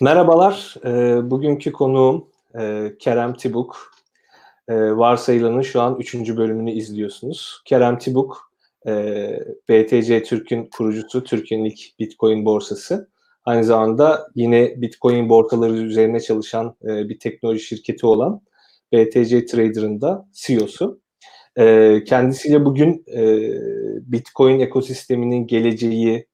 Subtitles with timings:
[0.00, 3.92] Merhabalar, e, bugünkü konuğum e, Kerem Tibuk.
[4.68, 6.36] E, Varsayılan'ın şu an 3.
[6.36, 7.62] bölümünü izliyorsunuz.
[7.64, 8.52] Kerem Tibuk,
[8.86, 8.92] e,
[9.68, 13.08] BTC Türk'ün kurucusu, Türkiye'nin ilk Bitcoin borsası.
[13.44, 18.40] Aynı zamanda yine Bitcoin borsaları üzerine çalışan e, bir teknoloji şirketi olan
[18.92, 21.00] BTC Trader'ın da CEO'su.
[21.56, 23.50] E, kendisiyle bugün e,
[24.12, 26.27] Bitcoin ekosisteminin geleceği,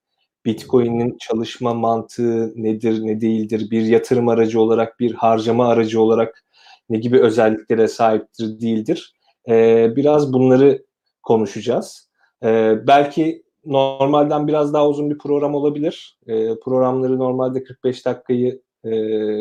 [0.44, 6.44] Bitcoin'in çalışma mantığı nedir, ne değildir, bir yatırım aracı olarak, bir harcama aracı olarak
[6.90, 9.14] ne gibi özelliklere sahiptir, değildir.
[9.48, 10.84] Ee, biraz bunları
[11.22, 12.10] konuşacağız.
[12.44, 16.18] Ee, belki normalden biraz daha uzun bir program olabilir.
[16.26, 18.90] Ee, programları normalde 45 dakikayı e,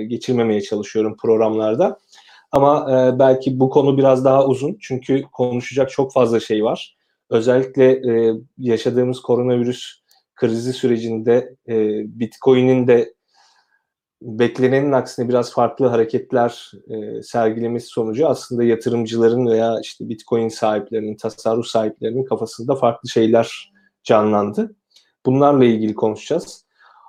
[0.03, 1.99] geçirmemeye çalışıyorum programlarda.
[2.51, 6.97] Ama e, belki bu konu biraz daha uzun çünkü konuşacak çok fazla şey var.
[7.29, 10.02] Özellikle e, yaşadığımız koronavirüs
[10.35, 11.75] krizi sürecinde e,
[12.19, 13.13] Bitcoin'in de
[14.21, 21.65] beklenenin aksine biraz farklı hareketler e, sergilemesi sonucu aslında yatırımcıların veya işte Bitcoin sahiplerinin, tasarruf
[21.65, 23.73] sahiplerinin kafasında farklı şeyler
[24.03, 24.75] canlandı.
[25.25, 26.65] Bunlarla ilgili konuşacağız.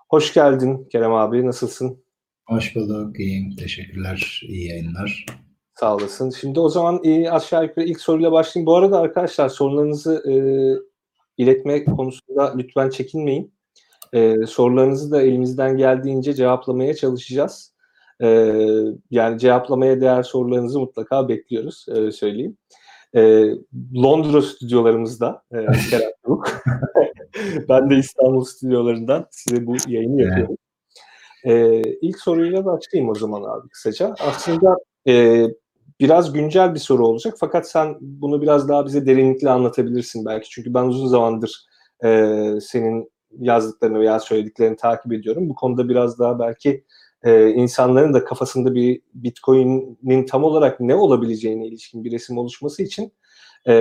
[0.08, 2.04] Hoş geldin Kerem abi, nasılsın?
[2.46, 3.56] Hoş bulduk, iyiyim.
[3.56, 5.26] Teşekkürler, iyi yayınlar.
[5.74, 6.30] Sağ olasın.
[6.30, 8.66] Şimdi o zaman e, aşağı yukarı ilk soruyla başlayayım.
[8.66, 10.34] Bu arada arkadaşlar sorularınızı e,
[11.38, 13.54] iletme konusunda lütfen çekinmeyin.
[14.12, 17.74] Ee, sorularınızı da elimizden geldiğince cevaplamaya çalışacağız.
[18.22, 18.26] Ee,
[19.10, 22.56] yani cevaplamaya değer sorularınızı mutlaka bekliyoruz, öyle söyleyeyim.
[23.14, 23.44] Ee,
[23.96, 25.56] Londra stüdyolarımızda e,
[27.68, 30.56] ben de İstanbul stüdyolarından size bu yayını yapıyorum.
[31.44, 34.14] Ee, ilk soruyla başlayayım o zaman abi kısaca.
[34.20, 34.76] Aslında
[35.08, 35.44] e,
[36.00, 40.48] biraz güncel bir soru olacak fakat sen bunu biraz daha bize derinlikli anlatabilirsin belki.
[40.50, 41.66] Çünkü ben uzun zamandır
[42.04, 42.08] e,
[42.60, 45.48] senin yazdıklarını veya söylediklerini takip ediyorum.
[45.48, 46.84] Bu konuda biraz daha belki
[47.22, 53.12] e, insanların da kafasında bir Bitcoin'in tam olarak ne olabileceğine ilişkin bir resim oluşması için
[53.68, 53.72] e,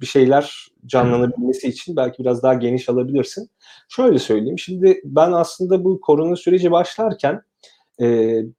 [0.00, 3.50] bir şeyler canlanabilmesi için belki biraz daha geniş alabilirsin.
[3.88, 4.58] Şöyle söyleyeyim.
[4.58, 7.42] Şimdi ben aslında bu korona süreci başlarken
[8.00, 8.06] e,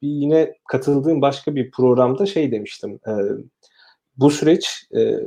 [0.02, 3.00] bir yine katıldığım başka bir programda şey demiştim.
[3.08, 3.12] E,
[4.18, 5.20] bu süreç e,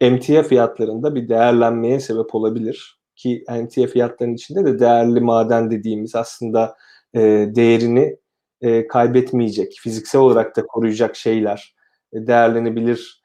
[0.00, 6.76] emtia fiyatlarında bir değerlenmeye sebep olabilir ki emtia fiyatlarının içinde de değerli maden dediğimiz aslında
[7.14, 7.20] e,
[7.54, 8.16] değerini
[8.60, 11.74] e, kaybetmeyecek, fiziksel olarak da koruyacak şeyler
[12.12, 13.22] e, değerlenebilir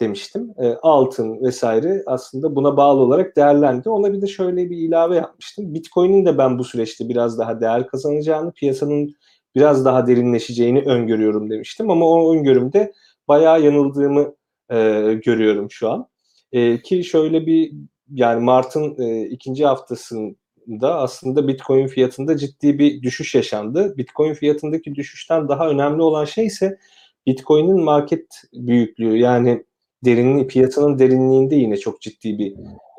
[0.00, 0.54] demiştim.
[0.58, 3.88] E, altın vesaire aslında buna bağlı olarak değerlendi.
[3.88, 5.74] Ona bir de şöyle bir ilave yapmıştım.
[5.74, 9.14] Bitcoin'in de ben bu süreçte biraz daha değer kazanacağını, piyasanın
[9.54, 11.90] biraz daha derinleşeceğini öngörüyorum demiştim.
[11.90, 12.92] Ama o öngörümde
[13.28, 14.34] bayağı yanıldığımı
[14.70, 14.76] e,
[15.24, 16.08] görüyorum şu an.
[16.52, 17.72] E, ki şöyle bir
[18.10, 23.94] yani Mart'ın e, ikinci haftasında aslında Bitcoin fiyatında ciddi bir düşüş yaşandı.
[23.96, 26.78] Bitcoin fiyatındaki düşüşten daha önemli olan şey ise
[27.26, 29.64] Bitcoin'in market büyüklüğü yani
[30.04, 32.54] derinliği, piyasanın derinliğinde yine çok ciddi bir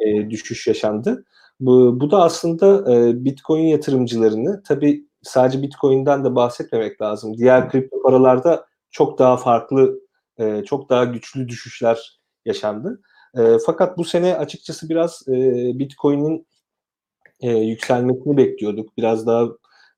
[0.05, 1.25] e, düşüş yaşandı.
[1.59, 7.37] Bu, bu da aslında e, Bitcoin yatırımcılarını tabii sadece Bitcoin'den de bahsetmemek lazım.
[7.37, 9.99] Diğer kripto paralarda çok daha farklı,
[10.37, 13.01] e, çok daha güçlü düşüşler yaşandı.
[13.37, 15.33] E, fakat bu sene açıkçası biraz e,
[15.79, 16.47] Bitcoin'in
[17.41, 18.97] e, yükselmesini bekliyorduk.
[18.97, 19.47] Biraz daha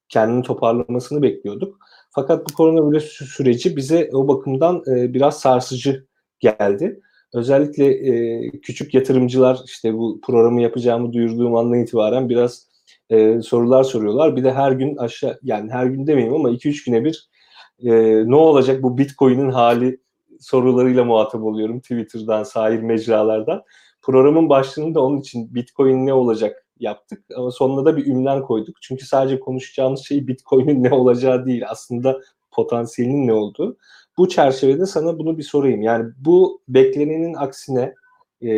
[0.10, 1.80] kendini toparlamasını bekliyorduk.
[2.12, 6.08] Fakat bu koronavirüs süreci bize o bakımdan e, biraz sarsıcı
[6.40, 7.02] geldi.
[7.34, 12.67] Özellikle e, küçük yatırımcılar işte bu programı yapacağımı duyurduğum andan itibaren biraz
[13.10, 14.36] e, sorular soruyorlar.
[14.36, 17.30] Bir de her gün aşağı yani her gün demeyeyim ama 2-3 güne bir
[17.84, 17.92] e,
[18.30, 20.00] ne olacak bu Bitcoin'in hali
[20.40, 23.64] sorularıyla muhatap oluyorum Twitter'dan, sahil mecralardan.
[24.02, 28.82] Programın başlığını da onun için Bitcoin ne olacak yaptık ama sonuna da bir ünlem koyduk.
[28.82, 32.20] Çünkü sadece konuşacağımız şey Bitcoin'in ne olacağı değil aslında
[32.52, 33.78] potansiyelinin ne olduğu.
[34.18, 35.82] Bu çerçevede sana bunu bir sorayım.
[35.82, 37.94] Yani bu beklenenin aksine
[38.42, 38.52] e,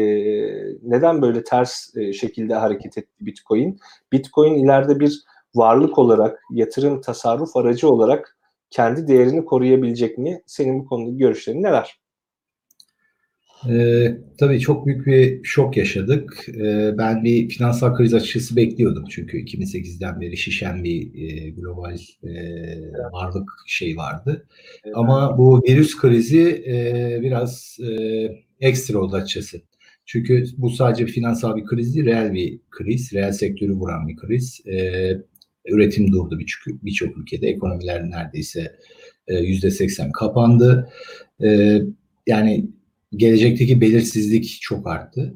[0.81, 3.79] neden böyle ters e, şekilde hareket etti Bitcoin?
[4.11, 5.23] Bitcoin ileride bir
[5.55, 8.37] varlık olarak, yatırım tasarruf aracı olarak
[8.69, 10.41] kendi değerini koruyabilecek mi?
[10.45, 11.99] Senin bu konudaki görüşlerin neler?
[13.69, 16.45] Ee, tabii çok büyük bir şok yaşadık.
[16.49, 22.31] Ee, ben bir finansal kriz açısı bekliyordum çünkü 2008'den beri şişen bir e, global e,
[23.11, 24.47] varlık şey vardı.
[24.83, 24.95] Evet.
[24.97, 27.89] Ama bu virüs krizi e, biraz e,
[28.59, 29.61] ekstra oldu açıkçası.
[30.11, 34.61] Çünkü bu sadece finansal bir kriz değil, reel bir kriz, reel sektörü vuran bir kriz.
[34.67, 35.11] E,
[35.67, 38.75] üretim durdu birçok birçok ülkede, ekonomiler neredeyse
[39.27, 40.89] e, yüzde seksen kapandı.
[41.43, 41.79] E,
[42.27, 42.65] yani
[43.15, 45.33] gelecekteki belirsizlik çok arttı.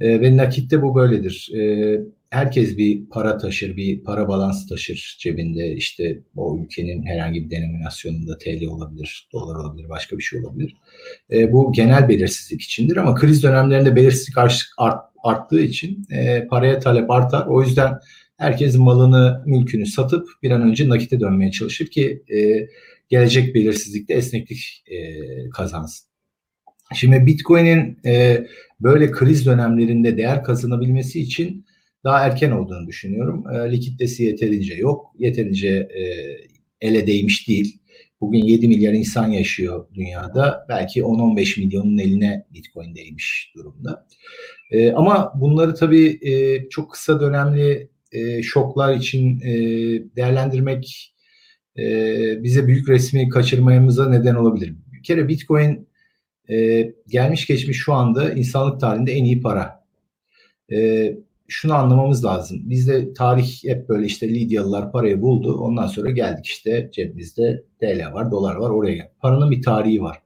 [0.00, 1.50] E, ve nakitte bu böyledir.
[1.54, 2.00] E,
[2.36, 5.74] herkes bir para taşır, bir para balansı taşır cebinde.
[5.74, 10.76] İşte o ülkenin herhangi bir denominasyonunda TL olabilir, dolar olabilir, başka bir şey olabilir.
[11.32, 16.78] E, bu genel belirsizlik içindir ama kriz dönemlerinde belirsizlik art, art, arttığı için e, paraya
[16.78, 17.46] talep artar.
[17.46, 17.98] O yüzden
[18.36, 22.68] herkes malını, mülkünü satıp bir an önce nakite dönmeye çalışır ki e,
[23.08, 24.96] gelecek belirsizlikte esneklik e,
[25.50, 26.06] kazansın.
[26.94, 28.46] Şimdi Bitcoin'in e,
[28.80, 31.66] böyle kriz dönemlerinde değer kazanabilmesi için
[32.06, 33.44] daha erken olduğunu düşünüyorum.
[33.54, 35.12] E, likiditesi yeterince yok.
[35.18, 36.02] Yeterince e,
[36.80, 37.78] ele değmiş değil.
[38.20, 40.66] Bugün 7 milyar insan yaşıyor dünyada.
[40.68, 44.06] Belki 10-15 milyonun eline Bitcoin değmiş durumda.
[44.70, 49.52] E, ama bunları tabii e, çok kısa dönemli e, şoklar için e,
[50.16, 51.14] değerlendirmek
[51.78, 51.84] e,
[52.42, 54.74] bize büyük resmi kaçırmamıza neden olabilir.
[54.92, 55.88] Bir kere Bitcoin
[56.50, 59.84] e, gelmiş geçmiş şu anda insanlık tarihinde en iyi para.
[60.72, 61.12] E,
[61.48, 62.60] şunu anlamamız lazım.
[62.62, 65.56] Bizde tarih hep böyle işte Lidyalılar parayı buldu.
[65.60, 69.12] Ondan sonra geldik işte cebimizde TL var, dolar var oraya.
[69.20, 70.22] Paranın bir tarihi var.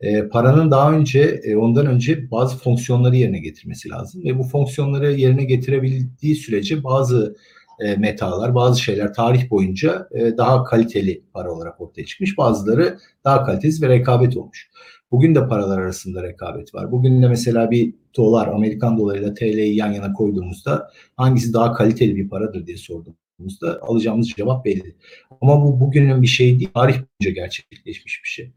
[0.00, 5.12] E, paranın daha önce e, ondan önce bazı fonksiyonları yerine getirmesi lazım ve bu fonksiyonları
[5.12, 7.36] yerine getirebildiği sürece bazı
[7.80, 12.38] e, metalar, bazı şeyler tarih boyunca e, daha kaliteli para olarak ortaya çıkmış.
[12.38, 14.70] Bazıları daha kalitesiz ve rekabet olmuş.
[15.10, 16.92] Bugün de paralar arasında rekabet var.
[16.92, 22.28] Bugün de mesela bir dolar, Amerikan dolarıyla TL'yi yan yana koyduğumuzda hangisi daha kaliteli bir
[22.28, 24.94] paradır diye sorduğumuzda alacağımız cevap belli.
[25.40, 28.50] Ama bu bugünün bir şeyi değil, tarih boyunca gerçekleşmiş bir şey.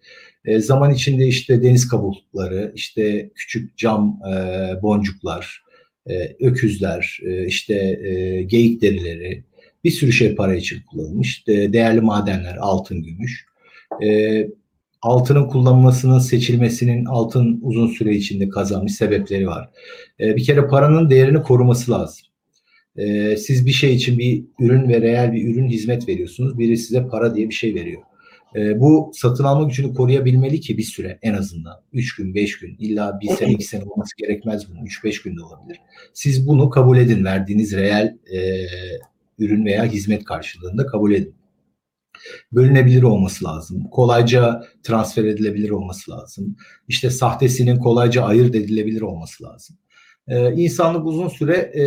[0.45, 4.33] E, zaman içinde işte deniz kabukları, işte küçük cam e,
[4.81, 5.63] boncuklar,
[6.09, 9.43] e, öküzler, e, işte e, geyik derileri,
[9.83, 11.47] bir sürü şey para için kullanılmış.
[11.47, 13.45] De, değerli madenler, altın, gümüş.
[14.03, 14.47] E,
[15.01, 19.69] altının kullanılmasının seçilmesinin altın uzun süre içinde kazanmış sebepleri var.
[20.19, 22.27] E, bir kere paranın değerini koruması lazım.
[22.97, 26.59] E, siz bir şey için bir ürün ve reel bir ürün hizmet veriyorsunuz.
[26.59, 28.01] Biri size para diye bir şey veriyor.
[28.55, 31.81] E, bu satın alma gücünü koruyabilmeli ki bir süre en azından.
[31.93, 34.85] 3 gün, 5 gün, illa bir sene, 2 sene olması gerekmez bunun.
[34.85, 35.81] 3-5 günde olabilir.
[36.13, 37.25] Siz bunu kabul edin.
[37.25, 38.65] Verdiğiniz reel e,
[39.39, 41.38] ürün veya hizmet karşılığında kabul edin
[42.51, 43.83] bölünebilir olması lazım.
[43.91, 46.55] Kolayca transfer edilebilir olması lazım.
[46.87, 49.77] İşte sahtesinin kolayca ayırt edilebilir olması lazım.
[50.27, 51.83] Ee, insanlık uzun süre e,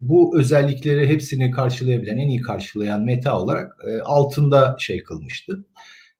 [0.00, 5.64] bu özellikleri hepsini karşılayabilen, en iyi karşılayan meta olarak e, altında şey kılmıştı.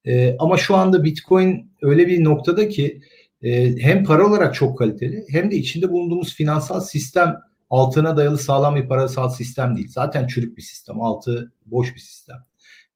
[0.05, 3.01] E, ama şu anda Bitcoin öyle bir noktada ki
[3.43, 7.41] e, hem para olarak çok kaliteli hem de içinde bulunduğumuz finansal sistem
[7.71, 9.89] altına dayalı sağlam bir parasal sistem değil.
[9.89, 12.37] Zaten çürük bir sistem, altı boş bir sistem.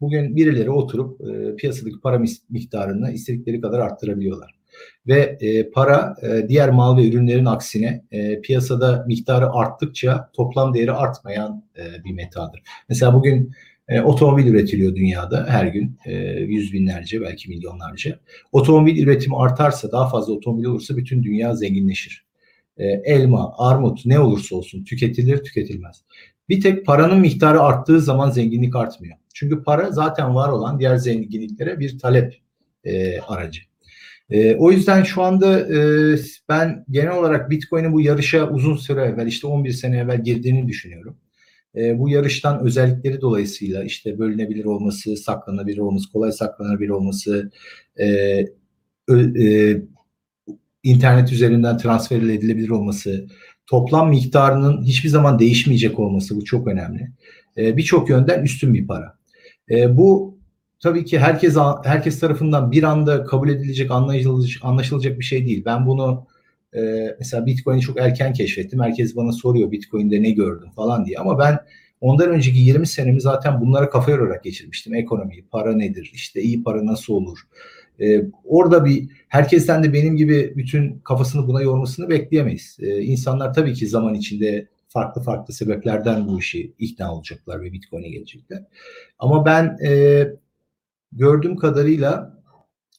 [0.01, 4.55] Bugün birileri oturup e, piyasadaki para miktarını istedikleri kadar arttırabiliyorlar.
[5.07, 10.93] Ve e, para e, diğer mal ve ürünlerin aksine e, piyasada miktarı arttıkça toplam değeri
[10.93, 12.63] artmayan e, bir metadır.
[12.89, 13.53] Mesela bugün
[13.89, 18.19] e, otomobil üretiliyor dünyada her gün e, yüz binlerce belki milyonlarca.
[18.53, 22.27] Otomobil üretimi artarsa daha fazla otomobil olursa bütün dünya zenginleşir.
[22.79, 26.05] E, elma, armut ne olursa olsun tüketilir tüketilmez.
[26.49, 29.17] Bir tek paranın miktarı arttığı zaman zenginlik artmıyor.
[29.35, 32.35] Çünkü para zaten var olan diğer zenginliklere bir talep
[32.85, 33.61] e, aracı.
[34.31, 35.79] E, o yüzden şu anda e,
[36.49, 41.17] ben genel olarak Bitcoin'in bu yarışa uzun süre evvel işte 11 sene evvel girdiğini düşünüyorum.
[41.77, 47.51] E, bu yarıştan özellikleri dolayısıyla işte bölünebilir olması, saklanabilir olması, kolay saklanabilir olması,
[47.97, 48.07] e,
[49.11, 49.77] e,
[50.83, 53.27] internet üzerinden transfer edilebilir olması,
[53.67, 57.11] toplam miktarının hiçbir zaman değişmeyecek olması bu çok önemli.
[57.57, 59.15] E, Birçok yönden üstün bir para.
[59.71, 60.39] E, bu
[60.81, 65.63] tabii ki herkes herkes tarafından bir anda kabul edilecek, anlaşılacak, anlaşılacak bir şey değil.
[65.65, 66.27] Ben bunu
[66.77, 66.81] e,
[67.19, 68.81] mesela Bitcoin'i çok erken keşfettim.
[68.81, 71.19] Herkes bana soruyor Bitcoin'de ne gördün falan diye.
[71.19, 71.59] Ama ben
[72.01, 74.95] ondan önceki 20 senemi zaten bunlara kafa yorarak geçirmiştim.
[74.95, 77.39] Ekonomi, para nedir, işte iyi para nasıl olur,
[78.01, 82.77] ee, orada bir herkesten de benim gibi bütün kafasını buna yormasını bekleyemeyiz.
[82.81, 88.09] Ee, insanlar tabii ki zaman içinde farklı farklı sebeplerden bu işi ikna olacaklar ve Bitcoin'e
[88.09, 88.65] gelecekler.
[89.19, 90.23] Ama ben e,
[91.13, 92.43] gördüğüm kadarıyla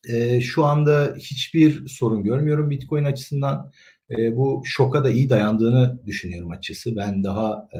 [0.09, 3.71] e, şu anda hiçbir sorun görmüyorum Bitcoin açısından.
[4.17, 6.95] E, bu şoka da iyi dayandığını düşünüyorum açısı.
[6.95, 7.79] Ben daha e,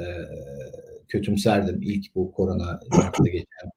[1.10, 2.80] kötümserdim ilk bu korona
[3.26, 3.70] geçen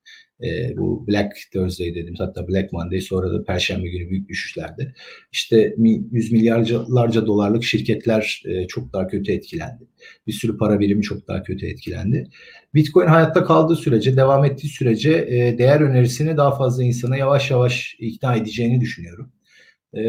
[0.43, 4.95] e, bu Black Thursday dedim hatta Black Monday sonra da Perşembe günü büyük düşüşlerde.
[5.33, 5.75] İşte
[6.13, 9.85] yüz milyarlarca dolarlık şirketler e, çok daha kötü etkilendi.
[10.27, 12.29] Bir sürü para birimi çok daha kötü etkilendi.
[12.75, 17.97] Bitcoin hayatta kaldığı sürece, devam ettiği sürece e, değer önerisini daha fazla insana yavaş yavaş
[17.99, 19.33] ikna edeceğini düşünüyorum.
[19.97, 20.03] E,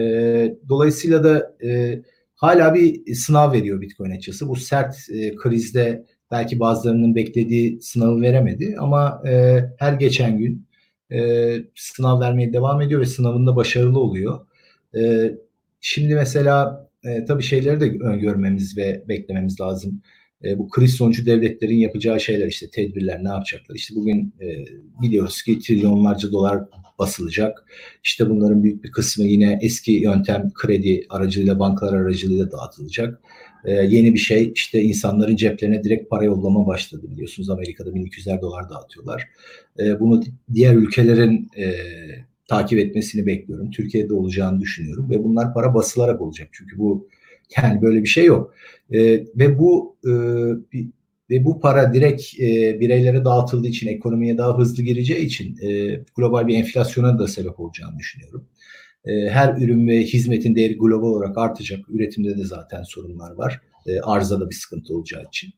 [0.70, 2.02] dolayısıyla da e,
[2.36, 4.48] hala bir sınav veriyor Bitcoin açısı.
[4.48, 10.68] Bu sert e, krizde belki bazılarının beklediği sınavı veremedi ama e, her geçen gün
[11.12, 14.40] e, sınav vermeye devam ediyor ve sınavında başarılı oluyor.
[14.96, 15.32] E,
[15.82, 20.02] şimdi mesela e, tabii şeyleri de öngörmemiz ve beklememiz lazım.
[20.44, 23.76] E, bu kriz sonucu devletlerin yapacağı şeyler işte tedbirler ne yapacaklar?
[23.76, 24.66] İşte bugün e,
[25.02, 26.64] biliyoruz ki trilyonlarca dolar
[27.00, 27.66] basılacak.
[28.04, 33.22] İşte bunların büyük bir kısmı yine eski yöntem kredi aracılığıyla bankalar aracılığıyla dağıtılacak.
[33.66, 37.50] E, yeni bir şey işte insanların ceplerine direkt para yollama başladı biliyorsunuz.
[37.50, 39.28] Amerika'da 1200'er dolar dağıtıyorlar.
[39.80, 41.74] E, bunu diğer ülkelerin e,
[42.48, 43.72] takip etmesini bekliyorum.
[43.72, 46.50] Türkiye'de olacağını düşünüyorum ve bunlar para basılarak olacak.
[46.52, 47.08] Çünkü bu
[47.58, 48.54] yani böyle bir şey yok.
[48.92, 49.00] E,
[49.36, 50.12] ve bu e,
[51.30, 56.48] ve bu para direkt e, bireylere dağıtıldığı için ekonomiye daha hızlı gireceği için e, global
[56.48, 58.46] bir enflasyona da sebep olacağını düşünüyorum.
[59.06, 61.80] E, her ürün ve hizmetin değeri global olarak artacak.
[61.90, 63.62] Üretimde de zaten sorunlar var.
[63.86, 65.54] E, arzada bir sıkıntı olacağı için.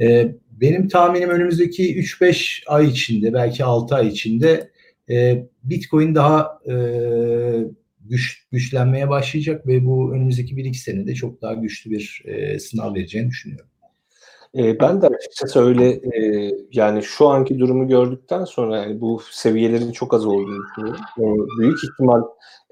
[0.00, 4.70] E, benim tahminim önümüzdeki 3-5 ay içinde belki 6 ay içinde
[5.10, 6.58] e, Bitcoin daha
[8.00, 12.22] güç, güçlenmeye başlayacak ve bu önümüzdeki 1-2 senede çok daha güçlü bir
[12.58, 13.71] sınav vereceğini düşünüyorum.
[14.56, 19.92] E, ben de açıkçası öyle e, yani şu anki durumu gördükten sonra yani bu seviyelerin
[19.92, 21.04] çok az olduğunu düşünüyorum.
[21.18, 21.22] E,
[21.60, 22.22] büyük ihtimal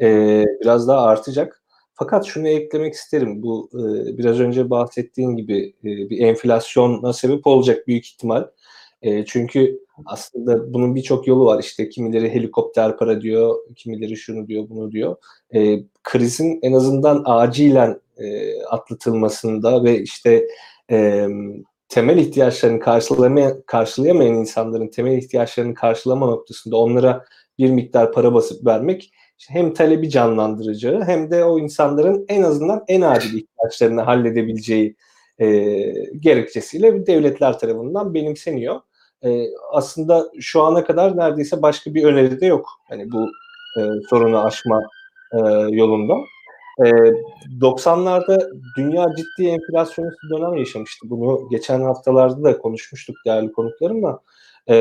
[0.00, 1.62] e, biraz daha artacak.
[1.94, 3.42] Fakat şunu eklemek isterim.
[3.42, 8.46] Bu e, biraz önce bahsettiğin gibi e, bir enflasyona sebep olacak büyük ihtimal.
[9.02, 11.60] E, çünkü aslında bunun birçok yolu var.
[11.60, 15.16] İşte kimileri helikopter para diyor, kimileri şunu diyor, bunu diyor.
[15.54, 20.46] E, krizin en azından acilen e, atlatılmasında ve işte
[20.90, 21.28] e,
[21.90, 27.24] temel ihtiyaçlarını karşılayamayan, karşılayamayan insanların temel ihtiyaçlarını karşılama noktasında onlara
[27.58, 29.12] bir miktar para basıp vermek
[29.48, 34.96] hem talebi canlandıracağı hem de o insanların en azından en acil ihtiyaçlarını halledebileceği
[35.38, 35.46] e,
[36.20, 38.80] gerekçesiyle devletler tarafından benimseniyor
[39.24, 42.68] e, aslında şu ana kadar neredeyse başka bir öneri de yok.
[42.88, 43.28] Hani bu
[43.78, 43.80] e,
[44.10, 44.82] sorunu aşma
[45.32, 45.38] e,
[45.70, 46.14] yolunda.
[46.84, 46.88] E,
[47.60, 51.10] 90'larda dünya ciddi enflasyonist dönem yaşamıştı.
[51.10, 54.20] Bunu geçen haftalarda da konuşmuştuk değerli konuklarımla.
[54.66, 54.76] E,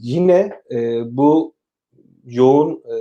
[0.00, 1.54] yine e, bu
[2.24, 2.94] yoğun e,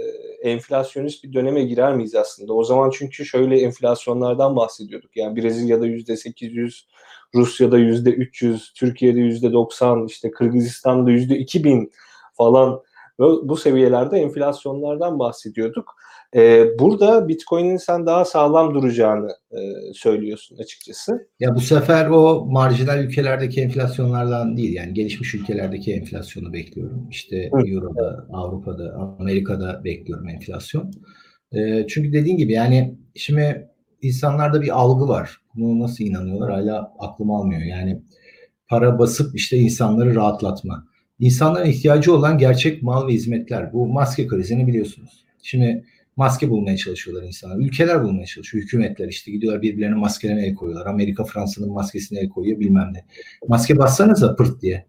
[0.50, 2.54] enflasyonist bir döneme girer miyiz aslında?
[2.54, 5.18] O zaman çünkü şöyle enflasyonlardan bahsediyorduk.
[5.18, 6.88] Yani Brezilya'da yüzde 800,
[7.36, 11.92] Rusya'da yüzde 300, Türkiye'de yüzde 90, işte Kırgızistan'da yüzde 2000
[12.34, 12.82] falan
[13.20, 15.96] bu seviyelerde enflasyonlardan bahsediyorduk.
[16.36, 19.60] Ee, burada Bitcoin'in sen daha sağlam duracağını e,
[19.94, 21.28] söylüyorsun açıkçası.
[21.40, 27.08] Ya bu sefer o marjinal ülkelerdeki enflasyonlardan değil yani gelişmiş ülkelerdeki enflasyonu bekliyorum.
[27.10, 27.68] İşte Hı.
[27.68, 30.92] Euro'da, Avrupa'da, Amerika'da bekliyorum enflasyon.
[31.52, 33.70] E, çünkü dediğin gibi yani şimdi
[34.02, 35.38] insanlarda bir algı var.
[35.56, 37.62] Bunu nasıl inanıyorlar hala aklım almıyor.
[37.62, 38.02] Yani
[38.68, 40.88] para basıp işte insanları rahatlatma.
[41.20, 43.74] İnsanların ihtiyacı olan gerçek mal ve hizmetler.
[43.74, 45.26] Bu maske krizini biliyorsunuz.
[45.44, 45.86] Şimdi
[46.16, 47.58] maske bulmaya çalışıyorlar insanlar.
[47.58, 48.64] Ülkeler bulmaya çalışıyor.
[48.64, 50.86] Hükümetler işte gidiyorlar birbirlerine maskelerine el koyuyorlar.
[50.86, 53.06] Amerika Fransa'nın maskesine el koyuyor bilmem ne.
[53.48, 54.86] Maske bassanıza pırt diye.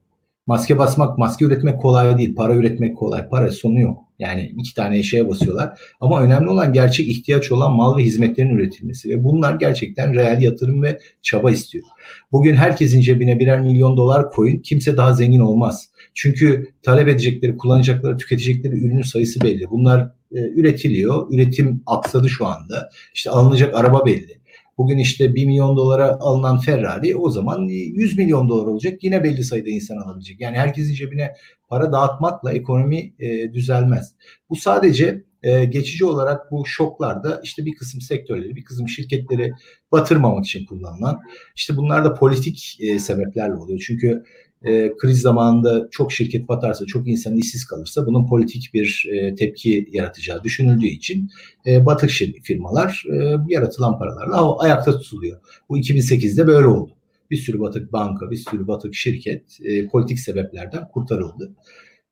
[0.46, 2.34] Maske basmak, maske üretmek kolay değil.
[2.34, 3.28] Para üretmek kolay.
[3.28, 3.98] Para sonu yok.
[4.18, 5.80] Yani iki tane şeye basıyorlar.
[6.00, 9.08] Ama önemli olan gerçek ihtiyaç olan mal ve hizmetlerin üretilmesi.
[9.08, 11.84] Ve bunlar gerçekten reel yatırım ve çaba istiyor.
[12.32, 14.58] Bugün herkesin cebine birer milyon dolar koyun.
[14.58, 15.91] Kimse daha zengin olmaz.
[16.14, 19.70] Çünkü talep edecekleri, kullanacakları, tüketecekleri ürünün sayısı belli.
[19.70, 20.00] Bunlar
[20.32, 21.26] e, üretiliyor.
[21.30, 22.90] Üretim aksadı şu anda.
[23.14, 24.42] İşte alınacak araba belli.
[24.78, 29.04] Bugün işte 1 milyon dolara alınan Ferrari o zaman 100 milyon dolar olacak.
[29.04, 30.40] Yine belli sayıda insan alabilecek.
[30.40, 31.34] Yani herkesin cebine
[31.68, 34.14] para dağıtmakla ekonomi e, düzelmez.
[34.50, 39.52] Bu sadece e, geçici olarak bu şoklarda işte bir kısım sektörleri, bir kısım şirketleri
[39.92, 41.20] batırmamak için kullanılan.
[41.56, 43.84] İşte bunlar da politik e, sebeplerle oluyor.
[43.86, 44.24] Çünkü
[44.64, 49.88] e, kriz zamanında çok şirket batarsa, çok insan işsiz kalırsa bunun politik bir e, tepki
[49.92, 51.30] yaratacağı düşünüldüğü için
[51.66, 52.10] e, batık
[52.42, 55.40] firmalar e, yaratılan paralarla ayakta tutuluyor.
[55.68, 56.92] Bu 2008'de böyle oldu.
[57.30, 61.52] Bir sürü batık banka, bir sürü batık şirket e, politik sebeplerden kurtarıldı.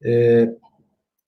[0.07, 0.45] E,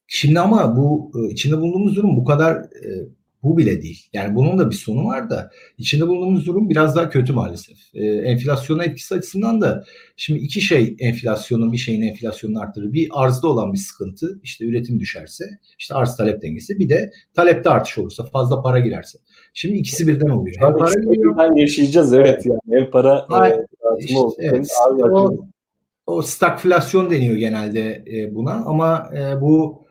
[0.07, 3.09] şimdi ama bu e, içinde bulunduğumuz durum bu kadar e,
[3.43, 4.09] bu bile değil.
[4.13, 7.77] Yani bunun da bir sonu var da içinde bulunduğumuz durum biraz daha kötü maalesef.
[7.95, 9.85] Ee, enflasyona etkisi açısından da
[10.17, 12.93] şimdi iki şey enflasyonun bir şeyin enflasyonunu arttırır.
[12.93, 15.45] Bir arzda olan bir sıkıntı işte üretim düşerse
[15.79, 19.19] işte arz talep dengesi bir de talepte artış olursa fazla para girerse.
[19.55, 20.57] Şimdi ikisi birden oluyor.
[20.61, 21.57] Hem para giriyor.
[21.57, 22.61] yaşayacağız evet yani.
[22.71, 23.65] Hem para Hayır, e,
[23.99, 24.71] işte, evet,
[25.01, 25.47] o,
[26.07, 29.83] o stagflasyon deniyor genelde e, buna ama e, bu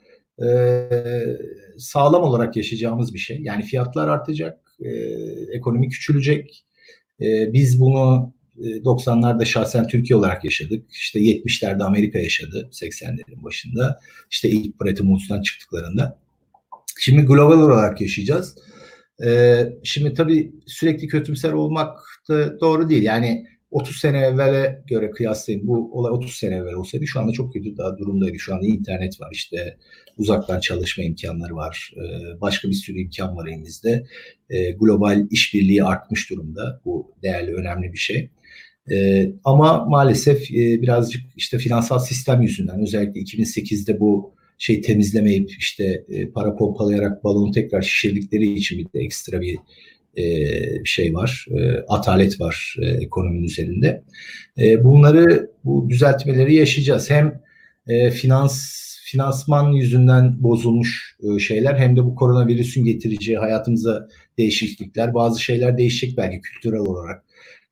[0.43, 0.47] e,
[1.81, 3.41] sağlam olarak yaşayacağımız bir şey.
[3.41, 4.89] Yani fiyatlar artacak, e,
[5.51, 6.63] ekonomi küçülecek.
[7.21, 10.85] E, biz bunu 90'larda şahsen Türkiye olarak yaşadık.
[10.91, 13.99] İşte 70'lerde Amerika yaşadı 80'lerin başında.
[14.31, 16.17] İşte ilk Bretton Woods'tan çıktıklarında.
[16.99, 18.55] Şimdi global olarak yaşayacağız.
[19.25, 23.03] Ee, şimdi tabii sürekli kötümser olmak da doğru değil.
[23.03, 25.67] Yani 30 sene evvele göre kıyaslayın.
[25.67, 28.39] Bu olay 30 sene evvel olsaydı şu anda çok kötü daha durumdaydı.
[28.39, 29.77] Şu anda internet var işte
[30.17, 31.93] uzaktan çalışma imkanları var.
[31.97, 34.05] Ee, başka bir sürü imkan var elimizde.
[34.49, 36.81] Ee, global işbirliği artmış durumda.
[36.85, 38.29] Bu değerli, önemli bir şey.
[38.91, 46.05] Ee, ama maalesef e, birazcık işte finansal sistem yüzünden özellikle 2008'de bu şey temizlemeyip işte
[46.09, 49.57] e, para pompalayarak balonu tekrar şişirdikleri için bir de ekstra bir
[50.15, 54.03] e, şey var, e, atalet var e, ekonominin üzerinde.
[54.57, 57.09] E, bunları, bu düzeltmeleri yaşayacağız.
[57.09, 57.41] Hem
[57.87, 65.13] e, finans finansman yüzünden bozulmuş e, şeyler hem de bu koronavirüsün getireceği hayatımıza değişiklikler.
[65.13, 67.23] Bazı şeyler değişecek belki kültürel olarak.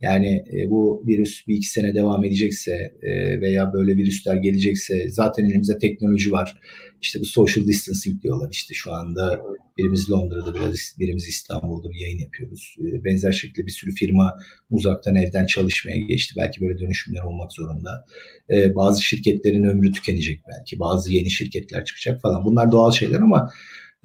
[0.02, 5.46] Yani e, bu virüs bir iki sene devam edecekse e, veya böyle virüsler gelecekse zaten
[5.46, 6.60] elimizde teknoloji var.
[7.02, 8.50] İşte bu social distancing diyorlar.
[8.52, 9.42] İşte şu anda
[9.78, 12.76] birimiz Londra'da, biraz birimiz İstanbul'da bir yayın yapıyoruz.
[12.80, 14.38] E, benzer şekilde bir sürü firma
[14.72, 16.34] uzaktan evden çalışmaya geçti.
[16.38, 18.06] Belki böyle dönüşümler olmak zorunda.
[18.50, 20.80] E, bazı şirketlerin ömrü tükenecek belki.
[20.80, 22.46] Bazı yeni şirketler çıkacak falan.
[22.46, 23.52] Bunlar doğal şeyler ama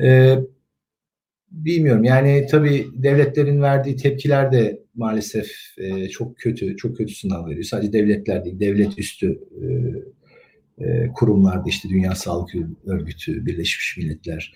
[0.02, 0.38] e,
[1.54, 2.04] bilmiyorum.
[2.04, 7.64] Yani tabii devletlerin verdiği tepkiler de maalesef e, çok kötü, çok kötü sınav veriyor.
[7.64, 9.66] Sadece devletler değil, devlet üstü e,
[10.84, 12.50] e, kurumlarda işte Dünya Sağlık
[12.86, 14.54] Örgütü, Birleşmiş Milletler.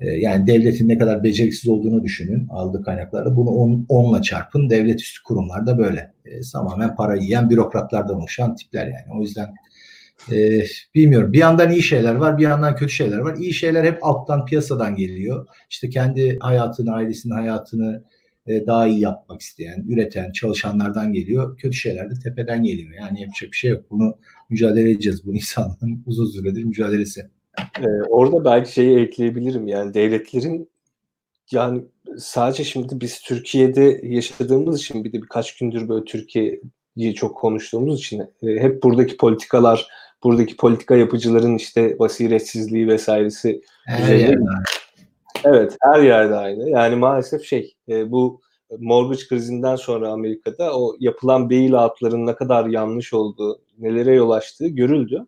[0.00, 3.36] E, yani devletin ne kadar beceriksiz olduğunu düşünün aldığı kaynaklarda.
[3.36, 4.70] Bunu on, onla çarpın.
[4.70, 6.12] Devlet üstü kurumlarda böyle.
[6.24, 9.18] E, tamamen para yiyen bürokratlardan oluşan tipler yani.
[9.18, 9.54] O yüzden
[10.32, 11.32] e, bilmiyorum.
[11.32, 13.36] Bir yandan iyi şeyler var, bir yandan kötü şeyler var.
[13.36, 15.46] İyi şeyler hep alttan piyasadan geliyor.
[15.70, 18.04] İşte kendi hayatını, ailesinin hayatını
[18.46, 21.58] e, daha iyi yapmak isteyen, üreten, çalışanlardan geliyor.
[21.58, 22.90] Kötü şeyler de tepeden geliyor.
[23.00, 23.84] Yani yapacak bir şey yok.
[23.90, 24.18] Bunu
[24.50, 25.26] mücadele edeceğiz.
[25.26, 27.30] Bu insanlığın uzun süredir mücadelesi.
[27.80, 29.68] Ee, orada belki şeyi ekleyebilirim.
[29.68, 30.70] Yani devletlerin
[31.50, 31.82] yani
[32.18, 38.20] sadece şimdi biz Türkiye'de yaşadığımız için bir de birkaç gündür böyle Türkiye'yi çok konuştuğumuz için
[38.20, 39.86] e, hep buradaki politikalar,
[40.26, 44.44] buradaki politika yapıcıların işte basiretsizliği vesairesi her yerde.
[45.44, 46.70] Evet, her yerde aynı.
[46.70, 48.40] Yani maalesef şey, e, bu
[48.78, 55.26] mortgage krizinden sonra Amerika'da o yapılan bailoutların ne kadar yanlış olduğu, nelere yol açtığı görüldü.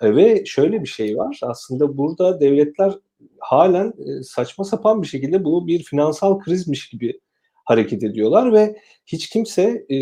[0.00, 1.40] E, ve şöyle bir şey var.
[1.42, 2.94] Aslında burada devletler
[3.38, 7.20] halen e, saçma sapan bir şekilde bu bir finansal krizmiş gibi
[7.64, 8.76] hareket ediyorlar ve
[9.06, 9.96] hiç kimse e,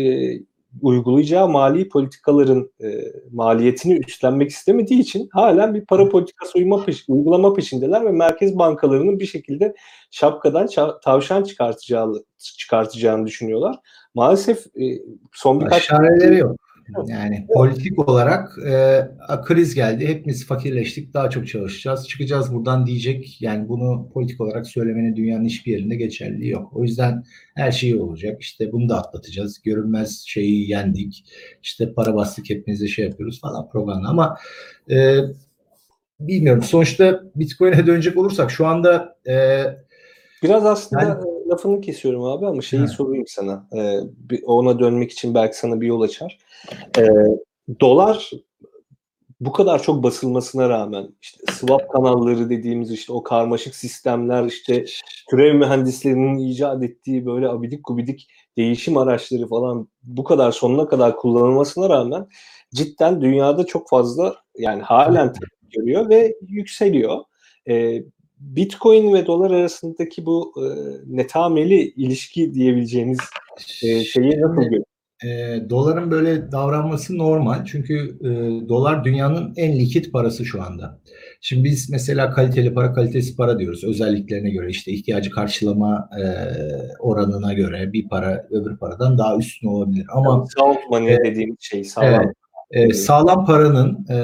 [0.81, 2.87] uygulayacağı mali politikaların e,
[3.31, 9.19] maliyetini üstlenmek istemediği için halen bir para politikası uyma peş, uygulama peşindeler ve merkez bankalarının
[9.19, 9.73] bir şekilde
[10.11, 10.67] şapkadan
[11.03, 13.75] tavşan çıkartacağı çıkartacağını düşünüyorlar.
[14.15, 14.83] Maalesef e,
[15.33, 16.55] son birkaç çareleri yok.
[17.07, 19.07] Yani politik olarak e,
[19.45, 20.07] kriz geldi.
[20.07, 21.13] Hepimiz fakirleştik.
[21.13, 22.07] Daha çok çalışacağız.
[22.07, 23.41] Çıkacağız buradan diyecek.
[23.41, 26.71] Yani bunu politik olarak söylemenin dünyanın hiçbir yerinde geçerli yok.
[26.75, 27.23] O yüzden
[27.55, 28.41] her şey olacak.
[28.41, 29.61] İşte bunu da atlatacağız.
[29.61, 31.25] Görünmez şeyi yendik.
[31.63, 34.07] İşte para bastık hepimize şey yapıyoruz falan propaganda.
[34.07, 34.37] Ama
[34.91, 35.17] e,
[36.19, 36.63] bilmiyorum.
[36.63, 39.63] Sonuçta Bitcoin'e dönecek olursak şu anda e,
[40.43, 41.21] Biraz aslında yani,
[41.53, 42.87] lafını kesiyorum abi ama şeyi he.
[42.87, 43.67] sorayım sana.
[43.75, 43.99] Ee,
[44.45, 46.37] ona dönmek için belki sana bir yol açar.
[46.97, 47.03] Ee,
[47.79, 48.31] dolar
[49.45, 54.85] bu kadar çok basılmasına rağmen işte swap kanalları dediğimiz işte o karmaşık sistemler işte
[55.29, 61.89] türev mühendislerinin icat ettiği böyle abidik gubidik değişim araçları falan bu kadar sonuna kadar kullanılmasına
[61.89, 62.27] rağmen
[62.73, 65.33] cidden dünyada çok fazla yani halen
[65.69, 67.19] görüyor ve yükseliyor.
[67.69, 68.03] Ee,
[68.43, 70.65] Bitcoin ve dolar arasındaki bu e,
[71.17, 73.19] netameli ilişki diyebileceğiniz
[73.83, 74.93] e, şeyi nasıl görüyorsunuz?
[75.23, 77.65] E, doların böyle davranması normal.
[77.65, 78.29] Çünkü e,
[78.69, 80.99] dolar dünyanın en likit parası şu anda.
[81.41, 83.83] Şimdi biz mesela kaliteli para, kalitesiz para diyoruz.
[83.83, 86.23] Özelliklerine göre işte ihtiyacı karşılama e,
[86.99, 90.05] oranına göre bir para öbür paradan daha üstün olabilir.
[90.09, 92.33] Ama yani sound money e, dediğim şey sağlam.
[92.71, 94.17] Evet, e, sağlam paranın e,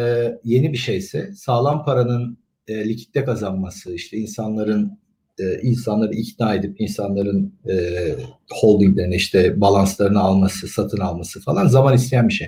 [0.43, 2.37] yeni bir şeyse sağlam paranın
[2.69, 4.99] e, likitte kazanması, işte insanların
[5.39, 7.75] e, insanları ikna edip insanların e,
[8.51, 12.47] holdinglerini işte balanslarını alması, satın alması falan zaman isteyen bir şey.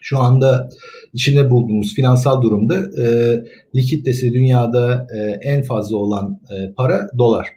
[0.00, 0.68] Şu anda
[1.12, 7.48] içinde bulduğumuz finansal durumda e, likiditesi dünyada e, en fazla olan e, para dolar.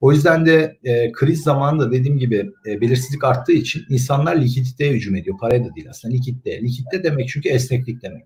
[0.00, 5.16] O yüzden de e, kriz zamanında dediğim gibi e, belirsizlik arttığı için insanlar likiditeye hücum
[5.16, 5.38] ediyor.
[5.40, 6.62] Paraya da değil aslında likitte.
[6.62, 8.24] Likitte demek çünkü esneklik demek.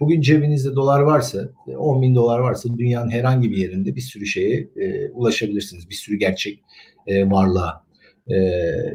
[0.00, 4.68] Bugün cebinizde dolar varsa, 10 bin dolar varsa dünyanın herhangi bir yerinde bir sürü şeye
[4.76, 5.90] e, ulaşabilirsiniz.
[5.90, 6.60] Bir sürü gerçek
[7.06, 7.84] e, varlığa,
[8.28, 8.36] e,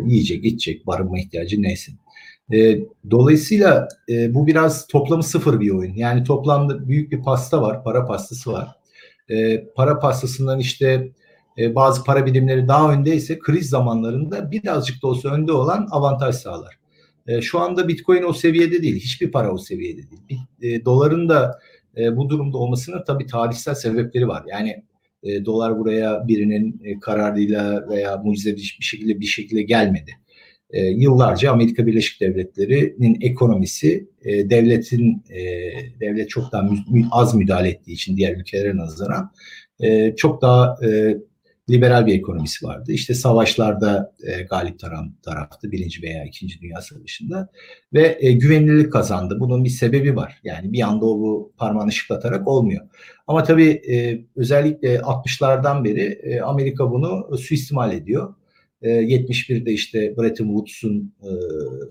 [0.06, 1.92] yiyecek, içecek, barınma ihtiyacı neyse.
[2.54, 2.80] E,
[3.12, 5.94] dolayısıyla e, bu biraz toplamı sıfır bir oyun.
[5.94, 8.68] Yani toplamda büyük bir pasta var, para pastası var.
[9.30, 11.12] E, para pastasından işte
[11.58, 16.81] e, bazı para birimleri daha öndeyse kriz zamanlarında birazcık da olsa önde olan avantaj sağlar.
[17.32, 18.96] E, şu anda Bitcoin o seviyede değil.
[18.96, 20.41] Hiçbir para o seviyede değil.
[20.62, 21.60] Bir, e, doların da
[21.98, 24.44] e, bu durumda olmasının tabii tarihsel sebepleri var.
[24.48, 24.84] Yani
[25.24, 30.12] e, dolar buraya birinin e, kararıyla veya mucizevi bir şekilde bir şekilde gelmedi.
[30.70, 35.41] E, yıllarca Amerika Birleşik Devletleri'nin ekonomisi e, devletin e,
[36.00, 39.32] devlet çok daha mü, az müdahale ettiği için diğer ülkelere nazaran
[39.80, 41.17] e, çok daha e,
[41.72, 42.92] liberal bir ekonomisi vardı.
[42.92, 47.50] İşte savaşlarda e, galip taraf, taraftı birinci veya ikinci Dünya Savaşı'nda
[47.94, 49.40] ve e, güvenilirlik kazandı.
[49.40, 50.40] Bunun bir sebebi var.
[50.44, 52.88] Yani bir anda o bu parmağını şıklatarak olmuyor.
[53.28, 58.36] Ama tabii e, özellikle 60'lardan beri e, Amerika bunu suistimal ediyor.
[58.82, 61.30] E, 71'de işte Bretton Woods'un e,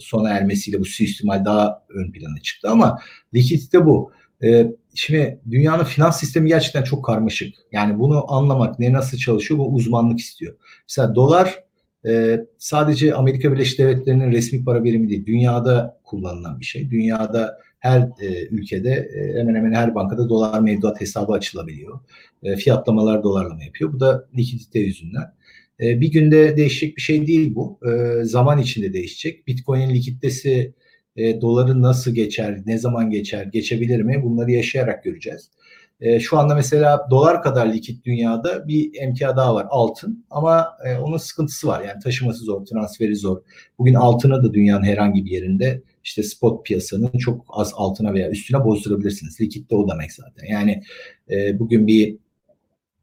[0.00, 2.98] sona ermesiyle bu suistimal daha ön plana çıktı ama
[3.34, 4.12] likidite bu.
[4.44, 7.54] E, şimdi dünyanın finans sistemi gerçekten çok karmaşık.
[7.72, 10.54] Yani bunu anlamak, ne nasıl çalışıyor bu uzmanlık istiyor.
[10.88, 11.64] Mesela dolar
[12.06, 16.90] e, sadece Amerika Birleşik Devletleri'nin resmi para birimi değil, dünyada kullanılan bir şey.
[16.90, 22.00] Dünyada her e, ülkede e, hemen hemen her bankada dolar mevduat hesabı açılabiliyor.
[22.42, 23.92] E, fiyatlamalar dolarlama yapıyor.
[23.92, 25.34] Bu da likidite yüzünden.
[25.80, 27.78] E, bir günde değişecek bir şey değil bu.
[27.90, 29.46] E, zaman içinde değişecek.
[29.46, 30.74] Bitcoin'in likiditesi
[31.20, 34.22] e, doları nasıl geçer, ne zaman geçer, geçebilir mi?
[34.22, 35.50] Bunları yaşayarak göreceğiz.
[36.00, 40.96] E, şu anda mesela dolar kadar likit dünyada bir emtia daha var altın ama e,
[40.96, 41.84] onun sıkıntısı var.
[41.84, 43.42] Yani taşıması zor, transferi zor.
[43.78, 48.64] Bugün altına da dünyanın herhangi bir yerinde işte spot piyasanın çok az altına veya üstüne
[48.64, 49.40] bozdurabilirsiniz.
[49.40, 50.46] Likit de o demek zaten.
[50.46, 50.82] Yani
[51.30, 52.16] e, bugün bir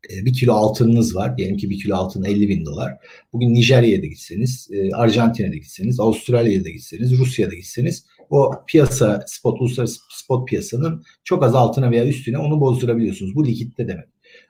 [0.09, 1.37] bir kilo altınınız var.
[1.37, 2.93] Diyelim ki bir kilo altın 50 bin dolar.
[3.33, 10.47] Bugün Nijerya'da gitseniz, e, Arjantin'e gitseniz, Avustralya'da gitseniz, Rusya'da gitseniz o piyasa, spot, uluslararası spot
[10.47, 13.35] piyasanın çok az altına veya üstüne onu bozdurabiliyorsunuz.
[13.35, 14.05] Bu likitte demek.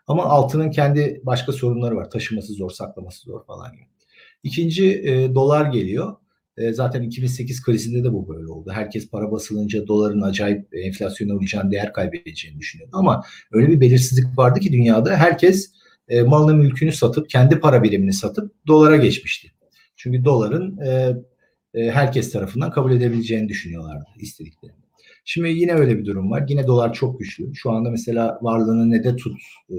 [0.07, 2.09] Ama altının kendi başka sorunları var.
[2.09, 3.87] Taşıması zor, saklaması zor falan gibi.
[4.43, 6.15] İkinci e, dolar geliyor.
[6.57, 8.71] E, zaten 2008 krizinde de bu böyle oldu.
[8.73, 12.95] Herkes para basılınca doların acayip enflasyona uğrayacağını, değer kaybedeceğini düşünüyordu.
[12.97, 15.71] Ama öyle bir belirsizlik vardı ki dünyada herkes
[16.09, 19.51] e, malını mülkünü satıp, kendi para birimini satıp dolara geçmişti.
[19.95, 21.15] Çünkü doların e,
[21.73, 24.77] e, herkes tarafından kabul edebileceğini düşünüyorlardı istediklerini.
[25.25, 26.45] Şimdi yine öyle bir durum var.
[26.49, 27.55] Yine dolar çok güçlü.
[27.55, 29.37] Şu anda mesela varlığını ne de tut
[29.69, 29.75] e,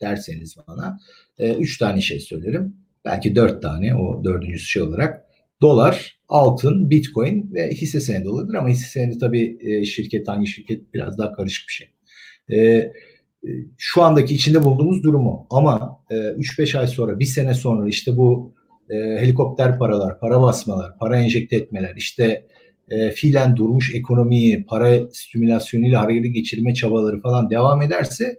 [0.00, 0.98] derseniz bana.
[1.38, 2.76] E, üç tane şey söylerim.
[3.04, 5.29] Belki dört tane o dördüncüsü şey olarak
[5.62, 10.94] dolar, altın, bitcoin ve hisse senedi olabilir ama hisse senedi tabii e, şirket hangi şirket
[10.94, 11.88] biraz daha karışık bir şey.
[12.48, 12.92] E, e
[13.78, 18.54] şu andaki içinde bulunduğumuz durumu ama e, 3-5 ay sonra, bir sene sonra işte bu
[18.90, 22.46] helikopter paralar, para basmalar, para enjekte etmeler, işte
[22.90, 28.38] e, fiilen durmuş ekonomiyi para stimülasyonuyla harekete geçirme çabaları falan devam ederse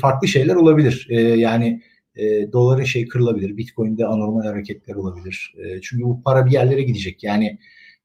[0.00, 1.06] farklı şeyler olabilir.
[1.10, 1.82] E, yani
[2.16, 5.54] e, doların şey kırılabilir, Bitcoin'de anormal hareketler olabilir.
[5.58, 7.24] E, çünkü bu para bir yerlere gidecek.
[7.24, 7.58] Yani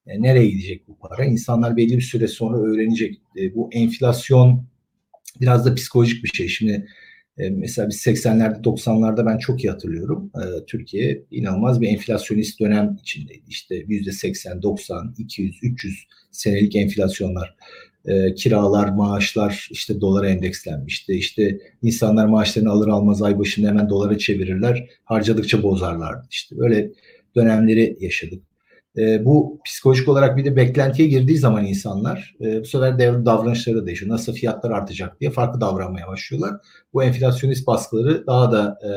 [0.08, 1.26] e, nereye gidecek bu para?
[1.26, 3.22] İnsanlar belli bir süre sonra öğrenecek.
[3.38, 4.66] E, bu enflasyon
[5.42, 6.48] biraz da psikolojik bir şey.
[6.48, 6.88] Şimdi
[7.38, 10.32] e, mesela biz 80'lerde 90'larda ben çok iyi hatırlıyorum.
[10.36, 13.44] E, Türkiye inanılmaz bir enflasyonist dönem içindeydi.
[13.48, 17.56] İşte %80, 90, 200, 300 senelik enflasyonlar
[18.06, 21.14] e, kiralar, maaşlar işte dolara endekslenmişti.
[21.14, 24.90] İşte insanlar maaşlarını alır almaz ay başında hemen dolara çevirirler.
[25.04, 26.28] Harcadıkça bozarlardı.
[26.32, 26.92] İşte böyle
[27.36, 28.44] dönemleri yaşadık.
[28.98, 33.78] E, bu psikolojik olarak bir de beklentiye girdiği zaman insanlar e, bu sefer devir davranışları
[33.78, 34.12] da değişiyor.
[34.12, 36.56] Nasıl fiyatlar artacak diye farklı davranmaya başlıyorlar.
[36.94, 38.92] Bu enflasyonist baskıları daha da e,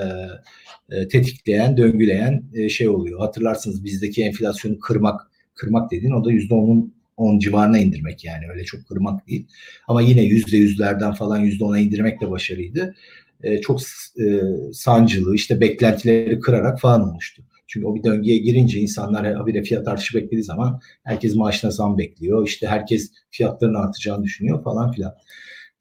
[0.96, 3.20] e, tetikleyen, döngüleyen e, şey oluyor.
[3.20, 8.88] Hatırlarsınız bizdeki enflasyonu kırmak, kırmak dediğin o da %10'un 10 civarına indirmek yani öyle çok
[8.88, 9.46] kırmak değil.
[9.88, 12.94] Ama yine yüzde yüzlerden falan yüzde ona indirmek de başarıydı.
[13.42, 13.80] E, çok
[14.20, 14.40] e,
[14.72, 17.42] sancılı işte beklentileri kırarak falan olmuştu.
[17.66, 22.46] Çünkü o bir döngüye girince insanlar habire fiyat artışı beklediği zaman herkes maaşına zam bekliyor.
[22.46, 25.14] İşte herkes fiyatların artacağını düşünüyor falan filan.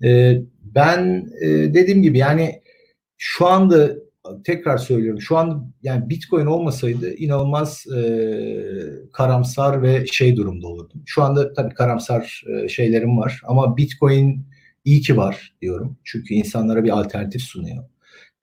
[0.03, 2.61] E, ben e, dediğim gibi yani
[3.17, 3.91] şu anda
[4.43, 8.03] tekrar söylüyorum şu an yani Bitcoin olmasaydı inanılmaz e,
[9.13, 11.03] karamsar ve şey durumda olurdum.
[11.05, 14.45] Şu anda tabii karamsar e, şeylerim var ama Bitcoin
[14.85, 15.97] iyi ki var diyorum.
[16.03, 17.83] Çünkü insanlara bir alternatif sunuyor.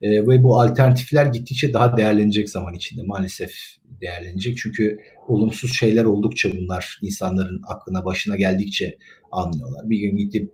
[0.03, 3.53] E, ve bu alternatifler gittikçe daha değerlenecek zaman içinde maalesef
[4.01, 4.59] değerlenecek.
[4.59, 8.99] Çünkü olumsuz şeyler oldukça bunlar insanların aklına başına geldikçe
[9.33, 9.91] anlıyorlar.
[9.91, 10.53] Bir gün gidip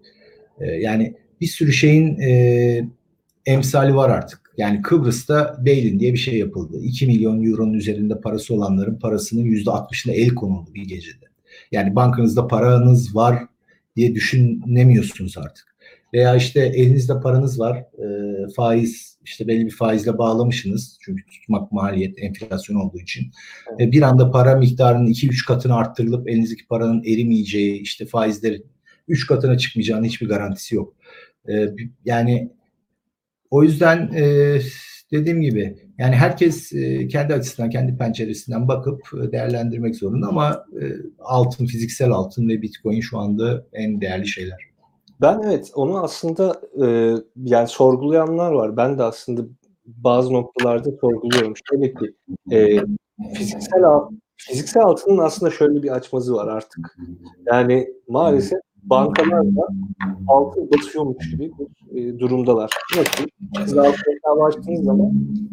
[0.61, 2.89] e, yani bir sürü şeyin e,
[3.47, 4.46] emsali var artık.
[4.57, 6.81] Yani Kıbrıs'ta Beylin diye bir şey yapıldı.
[6.83, 11.25] 2 milyon euronun üzerinde parası olanların parasının %60'ına el konuldu bir gecede.
[11.73, 13.38] Yani bankanızda paranız var
[13.97, 15.77] diye düşünemiyorsunuz artık.
[16.14, 18.07] Veya işte elinizde paranız var, e,
[18.57, 23.31] faiz işte belli bir faizle bağlamışsınız çünkü tutmak maliyet enflasyon olduğu için.
[23.71, 23.81] Evet.
[23.81, 28.66] E, bir anda para miktarının 2-3 katını arttırılıp elinizdeki paranın erimeyeceği, işte faizlerin
[29.09, 30.95] 3 katına çıkmayacağının hiçbir garantisi yok.
[31.49, 31.66] E,
[32.05, 32.51] yani
[33.51, 34.59] o yüzden e,
[35.13, 40.85] dediğim gibi yani herkes e, kendi açısından, kendi penceresinden bakıp e, değerlendirmek zorunda ama e,
[41.19, 44.59] altın, fiziksel altın ve bitcoin şu anda en değerli şeyler.
[45.21, 48.77] Ben evet onu aslında e, yani sorgulayanlar var.
[48.77, 49.43] Ben de aslında
[49.87, 51.55] bazı noktalarda sorguluyorum.
[51.71, 52.15] Şöyle ki
[52.51, 52.79] e,
[53.35, 53.83] fiziksel
[54.37, 56.97] fiziksel altının aslında şöyle bir açmazı var artık.
[57.47, 58.59] Yani maalesef
[58.90, 59.68] bankalar da
[60.29, 62.70] altın batıyormuş gibi bir e, durumdalar.
[62.96, 63.25] Nasıl?
[63.64, 65.11] Siz altın hesabı zaman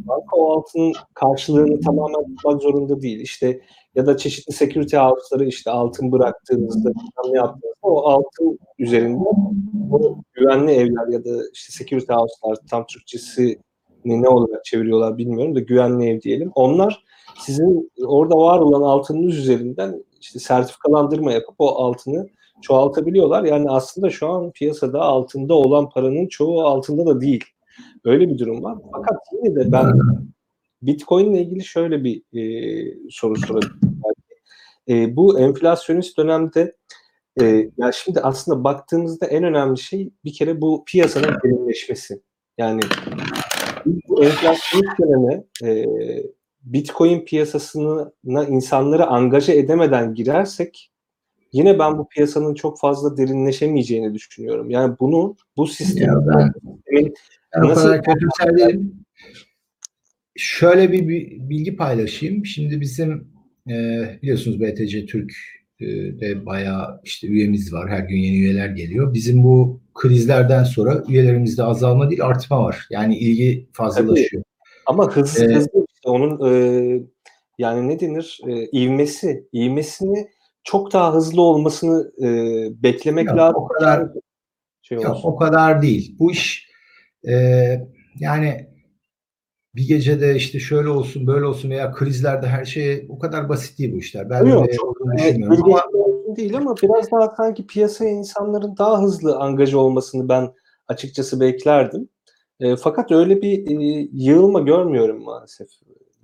[0.07, 3.19] banka o altının karşılığını tamamen tutmak zorunda değil.
[3.19, 3.61] İşte
[3.95, 6.91] ya da çeşitli security house'ları işte altın bıraktığınızda
[7.31, 9.29] ne yaptığınızda o altın üzerinde
[9.91, 13.59] o güvenli evler ya da işte security house'lar tam Türkçesi
[14.05, 16.51] ne olarak çeviriyorlar bilmiyorum da güvenli ev diyelim.
[16.55, 17.03] Onlar
[17.39, 22.27] sizin orada var olan altınınız üzerinden işte sertifikalandırma yapıp o altını
[22.61, 23.43] çoğaltabiliyorlar.
[23.43, 27.43] Yani aslında şu an piyasada altında olan paranın çoğu altında da değil.
[28.05, 28.77] Öyle bir durum var.
[28.91, 29.99] Fakat yine de ben
[30.81, 33.79] Bitcoin ile ilgili şöyle bir e, soru sorabilirim.
[34.89, 36.75] E, bu enflasyonist dönemde
[37.41, 42.21] e, ya şimdi aslında baktığımızda en önemli şey bir kere bu piyasanın derinleşmesi.
[42.57, 42.81] Yani
[44.07, 45.85] bu enflasyonist döneme e,
[46.63, 48.11] Bitcoin piyasasına
[48.49, 50.92] insanları angaja edemeden girersek
[51.53, 54.69] yine ben bu piyasanın çok fazla derinleşemeyeceğini düşünüyorum.
[54.69, 56.53] Yani bunu bu sistem ben,
[57.55, 58.75] nasıl kadar
[60.35, 62.45] Şöyle bir, bir bilgi paylaşayım.
[62.45, 63.27] Şimdi bizim
[63.69, 63.73] e,
[64.21, 65.33] biliyorsunuz BTC Türk
[65.79, 65.85] e,
[66.19, 67.89] de bayağı işte üyemiz var.
[67.89, 69.13] Her gün yeni üyeler geliyor.
[69.13, 72.87] Bizim bu krizlerden sonra üyelerimizde azalma değil artma var.
[72.89, 74.43] Yani ilgi fazlalaşıyor.
[74.43, 74.53] Tabii.
[74.85, 77.03] Ama hız, ee, hızlı işte onun e,
[77.57, 78.39] yani ne denir?
[78.47, 80.27] E, ivmesi, ivmesini
[80.63, 82.27] çok daha hızlı olmasını e,
[82.83, 83.61] beklemek yok, lazım.
[83.63, 84.09] O kadar
[84.81, 86.15] şey yok, o kadar değil.
[86.19, 86.69] Bu iş
[87.27, 87.33] e,
[88.19, 88.67] yani
[89.75, 93.93] bir gecede işte şöyle olsun böyle olsun veya krizlerde her şey o kadar basit değil
[93.93, 94.29] bu işler.
[94.29, 95.83] Ben yok, de çok, düşünmüyorum ama
[96.37, 100.53] değil ama biraz daha sanki piyasaya insanların daha hızlı angaj olmasını ben
[100.87, 102.09] açıkçası beklerdim.
[102.59, 105.67] E, fakat öyle bir e, yığılma görmüyorum maalesef.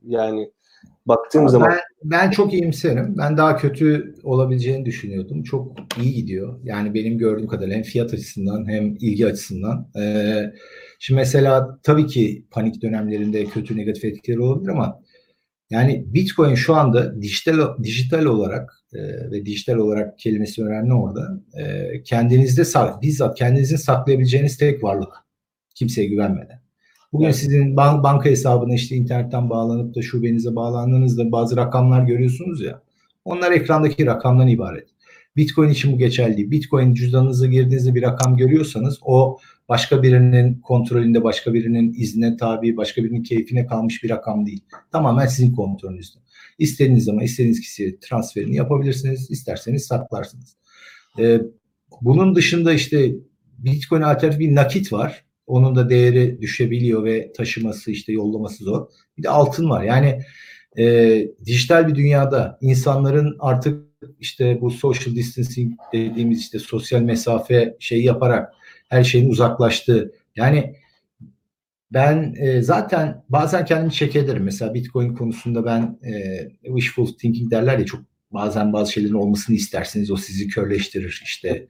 [0.03, 0.51] Yani
[1.05, 1.69] baktığım Ama zaman.
[1.69, 3.17] Ben, ben çok iyimserim.
[3.17, 5.43] Ben daha kötü olabileceğini düşünüyordum.
[5.43, 6.59] Çok iyi gidiyor.
[6.63, 9.87] Yani benim gördüğüm kadarıyla hem fiyat açısından hem ilgi açısından.
[9.99, 10.53] Ee,
[10.99, 14.99] şimdi mesela tabii ki panik dönemlerinde kötü negatif etkileri olabilir ama
[15.69, 18.99] yani Bitcoin şu anda dijital dijital olarak e,
[19.31, 21.41] ve dijital olarak kelimesi önemli orada.
[21.53, 22.63] E, kendinizde
[23.01, 25.13] bizzat kendinizin saklayabileceğiniz tek varlık.
[25.75, 26.58] Kimseye güvenmeden.
[27.13, 27.35] Bugün evet.
[27.35, 32.81] sizin bank, banka hesabına işte internetten bağlanıp da şubenize bağlandığınızda bazı rakamlar görüyorsunuz ya.
[33.25, 34.87] Onlar ekrandaki rakamdan ibaret.
[35.35, 36.51] Bitcoin için bu geçerli.
[36.51, 39.37] Bitcoin cüzdanınıza girdiğinizde bir rakam görüyorsanız o
[39.69, 44.63] başka birinin kontrolünde, başka birinin iznine tabi, başka birinin keyfine kalmış bir rakam değil.
[44.91, 46.19] Tamamen sizin kontrolünüzde.
[46.59, 49.31] İstediğiniz zaman istediğiniz kişiye transferini yapabilirsiniz.
[49.31, 50.55] isterseniz saklarsınız.
[51.19, 51.41] Ee,
[52.01, 53.11] bunun dışında işte
[53.57, 55.25] Bitcoin alternatif bir nakit var.
[55.49, 58.87] Onun da değeri düşebiliyor ve taşıması işte yollaması zor.
[59.17, 59.83] Bir de altın var.
[59.83, 60.21] Yani
[60.77, 68.03] e, dijital bir dünyada insanların artık işte bu social distancing dediğimiz işte sosyal mesafe şeyi
[68.03, 68.53] yaparak
[68.89, 70.11] her şeyin uzaklaştığı.
[70.35, 70.75] Yani
[71.93, 74.15] ben e, zaten bazen kendimi çek.
[74.39, 80.11] Mesela Bitcoin konusunda ben e, wishful thinking derler ya çok bazen bazı şeylerin olmasını isterseniz
[80.11, 81.21] o sizi körleştirir.
[81.23, 81.67] İşte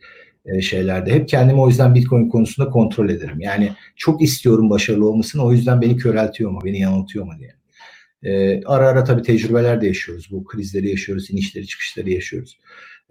[0.62, 1.14] şeylerde.
[1.14, 3.40] Hep kendimi o yüzden Bitcoin konusunda kontrol ederim.
[3.42, 5.46] Yani çok istiyorum başarılı olmasını.
[5.46, 7.56] O yüzden beni köreltiyor mu, beni yanıltıyor mu diye.
[8.24, 10.28] E, ara ara tabii tecrübeler de yaşıyoruz.
[10.32, 12.60] Bu krizleri yaşıyoruz, inişleri çıkışları yaşıyoruz.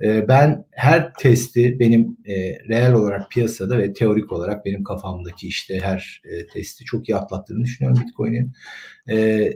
[0.02, 2.34] E, ben her testi benim e,
[2.68, 7.64] reel olarak piyasada ve teorik olarak benim kafamdaki işte her e, testi çok iyi atlattığını
[7.64, 8.52] düşünüyorum Bitcoin'in.
[9.10, 9.52] E,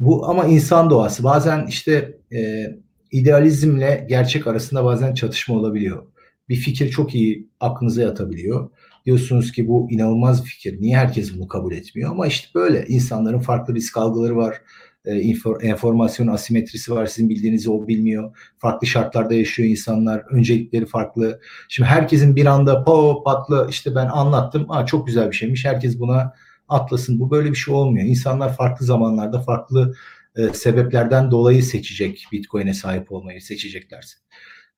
[0.00, 1.24] bu ama insan doğası.
[1.24, 2.66] Bazen işte e,
[3.10, 6.06] idealizmle gerçek arasında bazen çatışma olabiliyor
[6.48, 8.70] bir fikir çok iyi aklınıza yatabiliyor.
[9.06, 10.80] Diyorsunuz ki bu inanılmaz bir fikir.
[10.80, 12.10] Niye herkes bunu kabul etmiyor?
[12.10, 14.62] Ama işte böyle insanların farklı risk algıları var.
[15.04, 15.14] E,
[15.62, 17.06] enformasyon asimetrisi var.
[17.06, 18.36] Sizin bildiğinizi o bilmiyor.
[18.58, 20.22] Farklı şartlarda yaşıyor insanlar.
[20.30, 21.40] Öncelikleri farklı.
[21.68, 24.66] Şimdi herkesin bir anda po patlı işte ben anlattım.
[24.68, 25.64] Aa, çok güzel bir şeymiş.
[25.64, 26.32] Herkes buna
[26.68, 27.20] atlasın.
[27.20, 28.06] Bu böyle bir şey olmuyor.
[28.06, 29.94] İnsanlar farklı zamanlarda farklı
[30.36, 34.16] e, sebeplerden dolayı seçecek Bitcoin'e sahip olmayı seçeceklerse.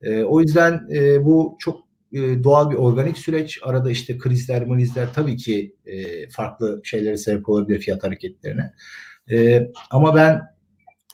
[0.01, 1.79] E, o yüzden e, bu çok
[2.13, 3.59] e, doğal bir organik süreç.
[3.63, 8.73] Arada işte krizler, malizler tabii ki e, farklı şeylere sebep olabilir fiyat hareketlerine.
[9.31, 10.41] E, ama ben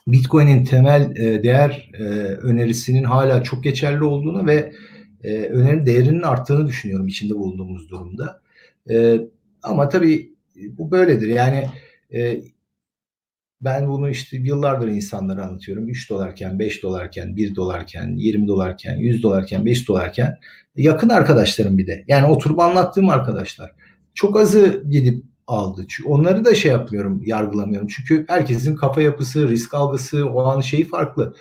[0.06, 2.02] Bitcoin'in temel e, değer e,
[2.36, 4.72] önerisinin hala çok geçerli olduğunu ve
[5.24, 8.40] e, önerin değerinin arttığını düşünüyorum içinde bulunduğumuz durumda.
[8.90, 9.20] E,
[9.62, 11.28] ama tabii bu böyledir.
[11.28, 11.68] Yani
[12.14, 12.40] e,
[13.60, 15.88] ben bunu işte yıllardır insanlara anlatıyorum.
[15.88, 20.38] 3 dolarken, 5 dolarken, 1 dolarken, 20 dolarken, 100 dolarken, 5 dolarken
[20.76, 22.04] yakın arkadaşlarım bir de.
[22.08, 23.72] Yani oturup anlattığım arkadaşlar.
[24.14, 25.84] Çok azı gidip aldı.
[25.88, 27.88] Çünkü onları da şey yapmıyorum, yargılamıyorum.
[27.88, 31.34] Çünkü herkesin kafa yapısı, risk algısı, o an şeyi farklı.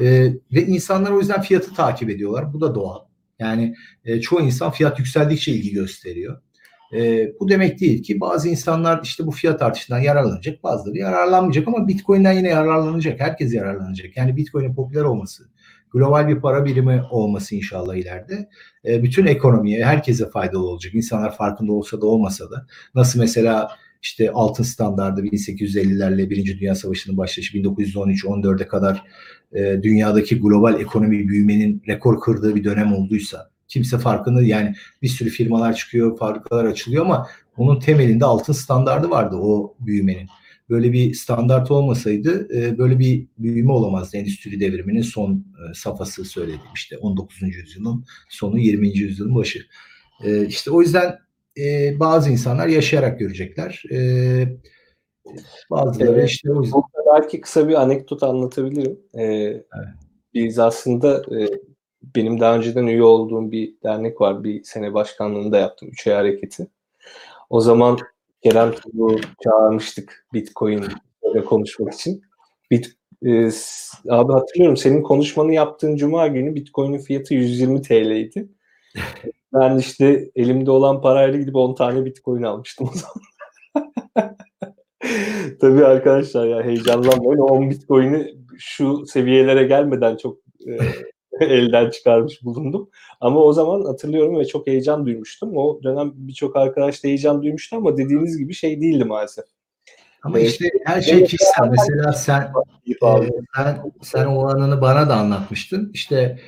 [0.00, 2.52] Ee, ve insanlar o yüzden fiyatı takip ediyorlar.
[2.52, 2.98] Bu da doğal.
[3.38, 6.40] Yani e, çoğu insan fiyat yükseldikçe ilgi gösteriyor.
[6.92, 11.88] E, bu demek değil ki bazı insanlar işte bu fiyat artışından yararlanacak, bazıları yararlanmayacak ama
[11.88, 13.20] Bitcoin'den yine yararlanacak.
[13.20, 14.16] Herkes yararlanacak.
[14.16, 15.48] Yani Bitcoin'in popüler olması,
[15.92, 18.48] global bir para birimi olması inşallah ileride
[18.84, 20.94] e, bütün ekonomiye, herkese faydalı olacak.
[20.94, 22.66] İnsanlar farkında olsa da olmasa da.
[22.94, 23.68] Nasıl mesela
[24.02, 29.02] işte altın standardı 1850'lerle Birinci Dünya Savaşı'nın başlayışı 1913-14'e kadar
[29.52, 35.30] e, dünyadaki global ekonomi büyümenin rekor kırdığı bir dönem olduysa kimse farkında yani bir sürü
[35.30, 40.28] firmalar çıkıyor, fabrikalar açılıyor ama onun temelinde altın standardı vardı o büyümenin.
[40.70, 44.16] Böyle bir standart olmasaydı e, böyle bir büyüme olamazdı.
[44.16, 47.42] Endüstri devriminin son e, safhası söyledim işte 19.
[47.42, 48.88] yüzyılın sonu 20.
[48.88, 49.58] yüzyılın başı.
[50.24, 51.18] E, işte o yüzden
[52.00, 53.82] bazı insanlar yaşayarak görecekler.
[55.70, 56.82] Bazıları evet, işte o yüzden.
[57.06, 58.98] Belki kısa bir anekdot anlatabilirim.
[59.14, 59.64] Ee, evet.
[60.34, 61.22] Biz aslında
[62.02, 64.44] benim daha önceden üye olduğum bir dernek var.
[64.44, 65.88] Bir sene başkanlığını da yaptım.
[65.88, 66.66] Üç ay hareketi.
[67.50, 67.98] O zaman
[68.42, 70.84] Kerem Tuğ'u çağırmıştık Bitcoin
[71.32, 72.22] ile konuşmak için.
[72.70, 73.50] Bit, e,
[74.08, 78.48] abi hatırlıyorum senin konuşmanı yaptığın cuma günü Bitcoin'in fiyatı 120 TL'ydi.
[79.54, 83.24] ben işte elimde olan parayla gidip 10 tane Bitcoin almıştım o zaman.
[85.60, 87.38] Tabii arkadaşlar ya heyecanlanmayın.
[87.38, 90.78] 10 Bitcoin'i şu seviyelere gelmeden çok e,
[91.44, 92.90] elden çıkarmış bulundum.
[93.20, 95.56] Ama o zaman hatırlıyorum ve çok heyecan duymuştum.
[95.56, 99.44] O dönem birçok arkadaş da heyecan duymuştu ama dediğiniz gibi şey değildi maalesef.
[100.22, 101.68] Ama ee, işte her şey kişisel.
[101.70, 102.52] Mesela sen
[102.88, 102.94] e,
[103.56, 105.90] sen sen o anını bana da anlatmıştın.
[105.94, 106.38] İşte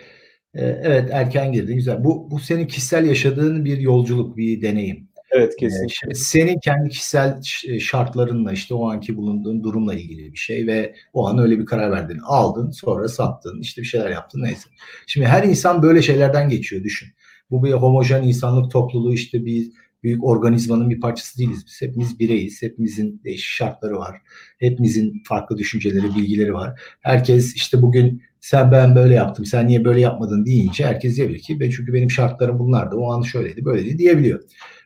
[0.55, 2.05] e, evet erken girdin güzel.
[2.05, 5.09] Bu bu senin kişisel yaşadığın bir yolculuk, bir deneyim.
[5.33, 5.87] Evet kesin.
[5.87, 10.95] Şimdi senin kendi kişisel e, şartlarınla işte o anki bulunduğun durumla ilgili bir şey ve
[11.13, 12.21] o an öyle bir karar verdin.
[12.25, 14.69] Aldın sonra sattın işte bir şeyler yaptın neyse.
[15.07, 17.09] Şimdi her insan böyle şeylerden geçiyor düşün.
[17.51, 21.83] Bu bir homojen insanlık topluluğu işte bir büyük organizmanın bir parçası değiliz biz.
[21.83, 22.63] Hepimiz bireyiz.
[22.63, 24.17] Hepimizin değişik şartları var.
[24.59, 26.81] Hepimizin farklı düşünceleri, bilgileri var.
[27.01, 31.61] Herkes işte bugün sen ben böyle yaptım, sen niye böyle yapmadın deyince herkes diyebilir ki
[31.61, 32.97] ben çünkü benim şartlarım bunlardı.
[32.97, 34.41] O an şöyleydi, böyleydi diyebiliyor.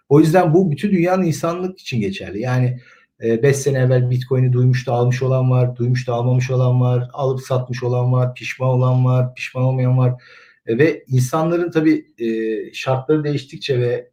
[0.09, 2.40] O yüzden bu bütün dünyanın insanlık için geçerli.
[2.40, 2.81] Yani
[3.21, 7.11] 5 e, sene evvel Bitcoin'i duymuş da almış olan var, duymuş da almamış olan var,
[7.12, 10.23] alıp satmış olan var, pişman olan var, pişman olmayan var.
[10.66, 12.29] E, ve insanların tabii e,
[12.73, 14.11] şartları değiştikçe ve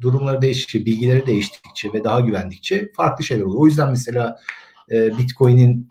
[0.00, 3.60] durumları değiştikçe, bilgileri değiştikçe ve daha güvendikçe farklı şeyler oluyor.
[3.60, 4.36] O yüzden mesela
[4.90, 5.88] Bitcoin'in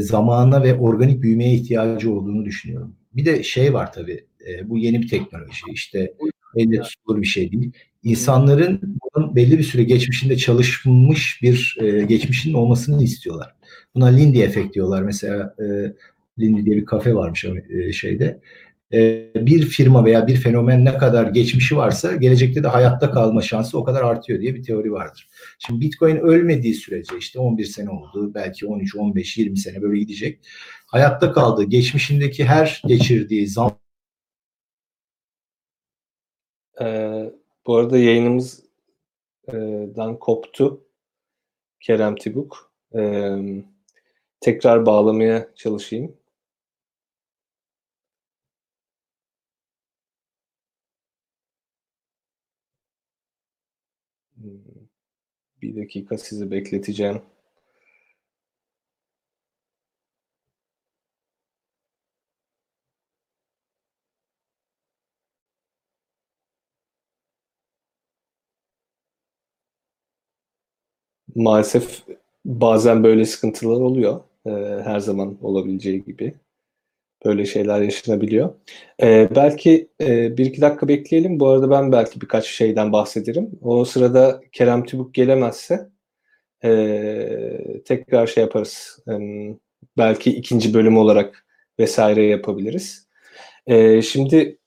[0.00, 2.96] zamana ve organik büyümeye ihtiyacı olduğunu düşünüyorum.
[3.16, 4.26] Bir de şey var tabii,
[4.64, 5.62] bu yeni bir teknoloji.
[5.72, 6.14] İşte
[6.56, 7.72] elle tutulur bir şey değil
[8.04, 8.80] insanların
[9.14, 13.54] bunun belli bir süre geçmişinde çalışmış bir e, geçmişinin olmasını istiyorlar.
[13.94, 15.02] Buna Lindy efekt diyorlar.
[15.02, 15.64] Mesela e,
[16.38, 18.40] Lindy diye bir kafe varmış e, şeyde.
[18.92, 23.78] E, bir firma veya bir fenomen ne kadar geçmişi varsa gelecekte de hayatta kalma şansı
[23.78, 25.28] o kadar artıyor diye bir teori vardır.
[25.58, 30.40] Şimdi Bitcoin ölmediği sürece işte 11 sene oldu, belki 13, 15, 20 sene böyle gidecek.
[30.86, 31.64] Hayatta kaldı.
[31.64, 33.78] Geçmişindeki her geçirdiği zam
[36.80, 37.23] ee,
[37.66, 38.68] bu arada yayınımızdan
[40.20, 40.84] koptu
[41.80, 42.72] Kerem Tibuk.
[42.94, 43.64] Ee,
[44.40, 46.16] tekrar bağlamaya çalışayım.
[54.36, 54.88] Hmm,
[55.62, 57.22] bir dakika sizi bekleteceğim.
[71.34, 72.02] Maalesef
[72.44, 74.20] bazen böyle sıkıntılar oluyor.
[74.46, 74.50] E,
[74.84, 76.34] her zaman olabileceği gibi.
[77.24, 78.54] Böyle şeyler yaşanabiliyor.
[79.02, 81.40] E, belki e, bir iki dakika bekleyelim.
[81.40, 83.50] Bu arada ben belki birkaç şeyden bahsederim.
[83.62, 85.88] O sırada Kerem Tübük gelemezse
[86.64, 88.98] e, tekrar şey yaparız.
[89.08, 89.12] E,
[89.98, 91.46] belki ikinci bölüm olarak
[91.78, 93.08] vesaire yapabiliriz.
[93.66, 94.58] E, şimdi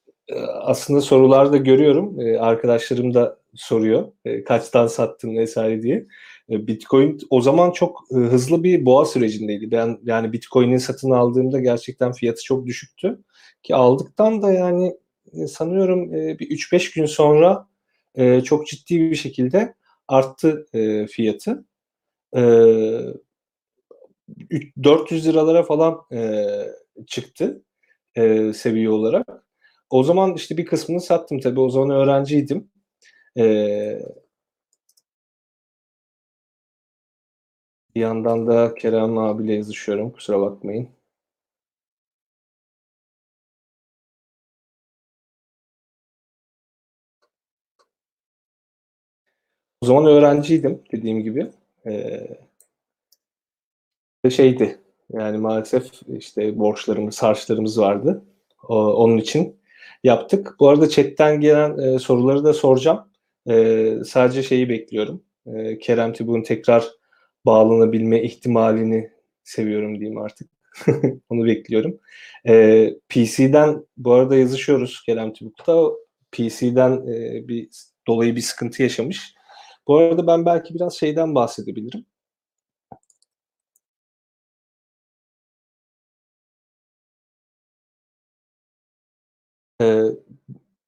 [0.61, 2.20] aslında sorularda görüyorum.
[2.20, 4.11] E, arkadaşlarım da soruyor.
[4.26, 6.05] E, kaçtan sattın vesaire diye.
[6.50, 9.72] E, Bitcoin o zaman çok e, hızlı bir boğa sürecindeydi.
[9.72, 13.20] Ben yani Bitcoin'in satın aldığımda gerçekten fiyatı çok düşüktü.
[13.64, 14.98] Ki aldıktan da yani
[15.34, 17.68] e, sanıyorum bir 3-5 gün sonra
[18.43, 19.74] çok ciddi bir şekilde
[20.08, 20.66] arttı
[21.12, 21.66] fiyatı.
[22.36, 22.41] E,
[24.84, 26.00] 400 liralara falan
[27.08, 27.64] çıktı
[28.54, 29.43] seviye olarak.
[29.89, 31.60] O zaman işte bir kısmını sattım tabii.
[31.60, 32.72] O zaman öğrenciydim.
[33.38, 34.00] E,
[37.98, 40.12] bir yandan da Kerem abiyle yazışıyorum.
[40.12, 40.89] Kusura bakmayın.
[49.82, 51.52] O zaman öğrenciydim dediğim gibi.
[51.88, 52.28] Ee,
[54.30, 54.80] şeydi
[55.14, 58.26] yani maalesef işte borçlarımız, harçlarımız vardı.
[58.68, 59.60] O, onun için
[60.04, 60.56] yaptık.
[60.60, 63.08] Bu arada chatten gelen e, soruları da soracağım.
[63.50, 65.24] E, sadece şeyi bekliyorum.
[65.45, 66.97] E, Kerem Tibuk'un tekrar
[67.48, 69.12] bağlanabilme ihtimalini
[69.43, 70.50] seviyorum diyeyim artık.
[71.30, 72.00] Onu bekliyorum.
[72.48, 75.91] E, PC'den bu arada yazışıyoruz Kerem Tibuk'ta.
[76.32, 77.70] PC'den e, bir
[78.08, 79.34] dolayı bir sıkıntı yaşamış.
[79.88, 82.06] Bu arada ben belki biraz şeyden bahsedebilirim.
[89.82, 90.04] Ee,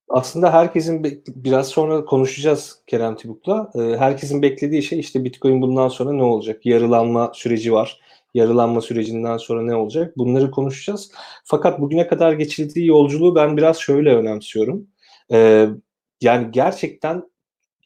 [0.10, 3.72] aslında herkesin biraz sonra konuşacağız Kerem Tibuk'la.
[3.76, 6.66] Ee, herkesin beklediği şey işte Bitcoin bundan sonra ne olacak?
[6.66, 8.00] Yarılanma süreci var.
[8.34, 10.18] Yarılanma sürecinden sonra ne olacak?
[10.18, 11.12] Bunları konuşacağız.
[11.44, 14.88] Fakat bugüne kadar geçirdiği yolculuğu ben biraz şöyle önemsiyorum.
[15.32, 15.68] Ee,
[16.22, 17.24] yani gerçekten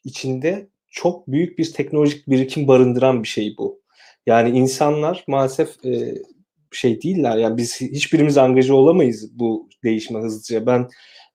[0.04, 3.80] içinde çok büyük bir teknolojik birikim barındıran bir şey bu.
[4.26, 6.14] Yani insanlar maalesef e,
[6.72, 7.36] şey değiller.
[7.36, 10.66] Yani biz hiçbirimiz angaja olamayız bu değişime hızlıca.
[10.66, 10.88] Ben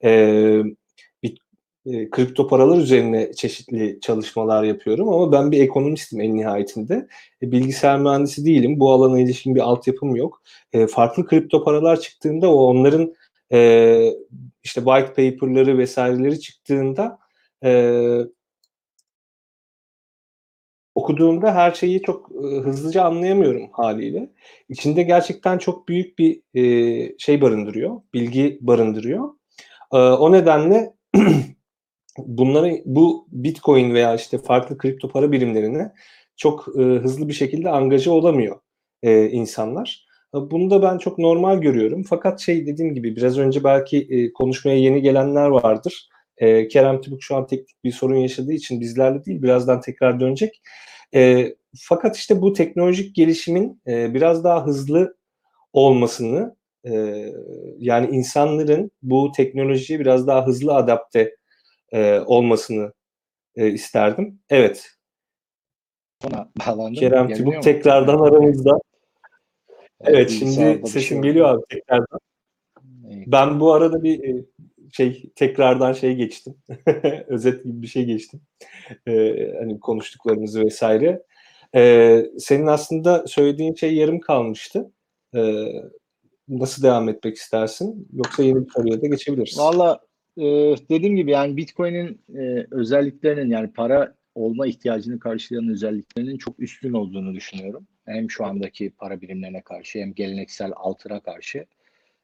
[0.03, 0.61] e,
[1.23, 1.37] bir
[1.85, 7.07] e, kripto paralar üzerine çeşitli çalışmalar yapıyorum ama ben bir ekonomistim en nihayetinde.
[7.43, 8.79] E, bilgisayar mühendisi değilim.
[8.79, 10.41] Bu alana ilişkin bir altyapım yok.
[10.73, 13.13] E, farklı kripto paralar çıktığında o onların
[13.51, 14.11] e,
[14.63, 17.19] işte white paper'ları vesaireleri çıktığında
[17.63, 17.71] e,
[20.95, 24.29] okuduğumda her şeyi çok e, hızlıca anlayamıyorum haliyle.
[24.69, 29.38] İçinde gerçekten çok büyük bir e, şey barındırıyor, bilgi barındırıyor.
[29.93, 30.93] E, o nedenle
[32.17, 35.91] bunları bu Bitcoin veya işte farklı kripto para birimlerine
[36.37, 38.59] çok e, hızlı bir şekilde angaja olamıyor
[39.03, 40.05] e, insanlar.
[40.35, 42.03] E, bunu da ben çok normal görüyorum.
[42.03, 46.09] Fakat şey dediğim gibi biraz önce belki konuşmaya yeni gelenler vardır.
[46.71, 50.61] Kerem Tibuk şu an teknik bir sorun yaşadığı için bizlerle değil birazdan tekrar dönecek.
[51.79, 55.17] Fakat işte bu teknolojik gelişimin biraz daha hızlı
[55.73, 56.55] olmasını
[56.85, 57.25] e,
[57.77, 61.35] yani insanların bu teknolojiye biraz daha hızlı adapte
[61.91, 62.93] e, olmasını
[63.55, 64.39] e, isterdim.
[64.49, 64.91] Evet.
[66.27, 66.93] Ona bağlandım.
[66.93, 68.79] Kerem Tibuk tekrardan aramızda.
[70.01, 72.19] Evet, evet şimdi sesim şey geliyor abi tekrardan.
[73.11, 73.23] Evet.
[73.27, 74.45] Ben bu arada bir
[74.91, 76.55] şey tekrardan şey geçtim.
[77.27, 78.41] Özet gibi bir şey geçtim.
[79.07, 81.23] Ee, hani konuştuklarımızı vesaire.
[81.75, 84.91] Ee, senin aslında söylediğin şey yarım kalmıştı.
[85.35, 85.65] Ee,
[86.49, 88.07] nasıl devam etmek istersin?
[88.13, 89.59] Yoksa yeni bir kariyerde geçebiliriz.
[89.59, 89.99] Valla
[90.37, 90.43] e,
[90.89, 97.35] dediğim gibi yani Bitcoin'in e, özelliklerinin yani para olma ihtiyacını karşılayan özelliklerinin çok üstün olduğunu
[97.35, 97.87] düşünüyorum.
[98.05, 101.65] Hem şu andaki para birimlerine karşı hem geleneksel altına karşı.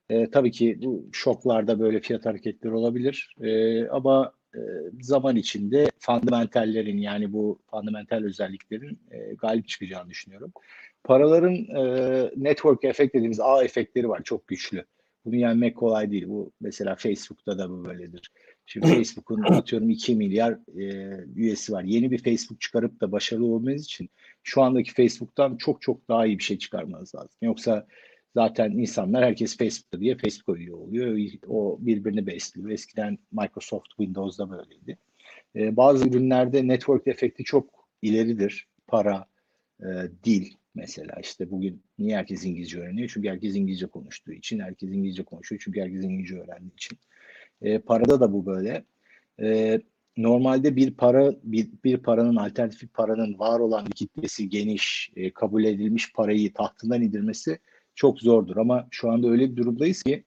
[0.10, 3.36] E, tabii ki bu şoklarda böyle fiyat hareketleri olabilir.
[3.42, 4.60] E, ama e,
[5.02, 10.52] zaman içinde fundamentallerin yani bu fundamental özelliklerin e, galip çıkacağını düşünüyorum.
[11.06, 14.86] Paraların e, network efekt dediğimiz ağ efektleri var çok güçlü.
[15.26, 16.28] Bunu yenmek kolay değil.
[16.28, 18.32] Bu mesela Facebook'ta da bu böyledir.
[18.66, 20.86] Şimdi Facebook'un atıyorum 2 milyar e,
[21.36, 21.84] üyesi var.
[21.84, 24.10] Yeni bir Facebook çıkarıp da başarılı olmanız için
[24.44, 27.38] şu andaki Facebook'tan çok çok daha iyi bir şey çıkarmanız lazım.
[27.42, 27.88] Yoksa
[28.36, 31.20] Zaten insanlar herkes Facebook'ta diye Facebook üye oluyor.
[31.48, 32.70] O birbirini besliyor.
[32.70, 34.98] Eskiden Microsoft Windows'da böyleydi.
[35.56, 38.68] Ee, bazı ürünlerde network efekti çok ileridir.
[38.88, 39.26] Para,
[39.80, 39.88] e,
[40.24, 43.10] dil mesela işte bugün niye herkes İngilizce öğreniyor?
[43.14, 44.60] Çünkü herkes İngilizce konuştuğu için.
[44.60, 46.98] Herkes İngilizce konuşuyor çünkü herkes İngilizce öğrendiği için.
[47.62, 48.86] E, parada da bu böyle.
[49.42, 49.82] E,
[50.18, 55.64] normalde bir para bir, bir paranın alternatif paranın var olan bir kitlesi geniş e, kabul
[55.64, 57.60] edilmiş parayı tahtından indirmesi
[57.96, 60.24] çok zordur ama şu anda öyle bir durumdayız ki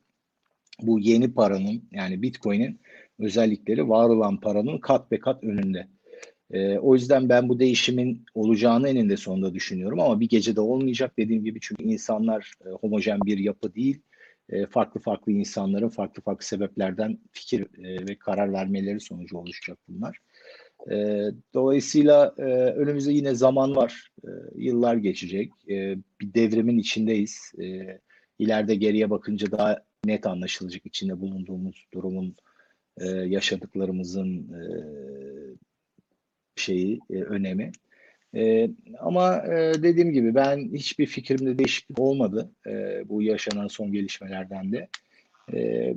[0.82, 2.80] bu yeni paranın yani Bitcoin'in
[3.18, 5.88] özellikleri var olan paranın kat be kat önünde.
[6.52, 11.44] E, o yüzden ben bu değişimin olacağını eninde sonunda düşünüyorum ama bir gecede olmayacak dediğim
[11.44, 14.02] gibi çünkü insanlar e, homojen bir yapı değil.
[14.48, 20.18] e, farklı farklı insanların farklı farklı sebeplerden fikir e, ve karar vermeleri sonucu oluşacak bunlar.
[20.90, 25.52] E, dolayısıyla e, önümüzde yine zaman var, e, yıllar geçecek.
[25.68, 27.52] E, bir devrimin içindeyiz.
[27.62, 27.98] E,
[28.38, 32.36] ileride geriye bakınca daha net anlaşılacak içinde bulunduğumuz durumun,
[33.00, 34.62] e, yaşadıklarımızın e,
[36.58, 37.72] şeyi, e, önemi.
[38.34, 44.72] E, ama e, dediğim gibi ben hiçbir fikrimde değişiklik olmadı e, bu yaşanan son gelişmelerden
[44.72, 44.88] de.
[45.52, 45.94] E,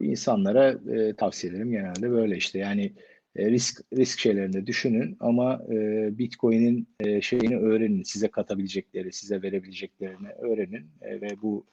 [0.00, 2.92] insanlara e, tavsiyelerim genelde böyle işte yani
[3.36, 10.28] e, risk risk şeylerinde düşünün ama e, Bitcoin'in e, şeyini öğrenin, size katabilecekleri, size verebileceklerini
[10.28, 11.66] öğrenin e, ve bu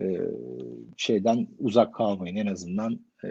[0.00, 0.20] e,
[0.96, 3.28] şeyden uzak kalmayın en azından e,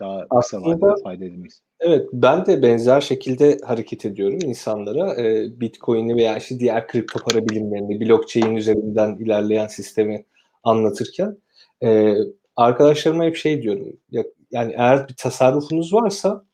[0.00, 1.52] daha kısa Aslında- vadede fayda edilmek.
[1.80, 5.14] Evet, ben de benzer şekilde hareket ediyorum insanlara.
[5.22, 10.24] Ee, Bitcoin'i veya işte diğer kripto para bilimlerini, blockchain üzerinden ilerleyen sistemi
[10.64, 11.36] anlatırken
[11.82, 12.14] e,
[12.56, 13.96] arkadaşlarıma hep şey diyorum.
[14.10, 16.44] Ya, yani eğer bir tasarrufunuz varsa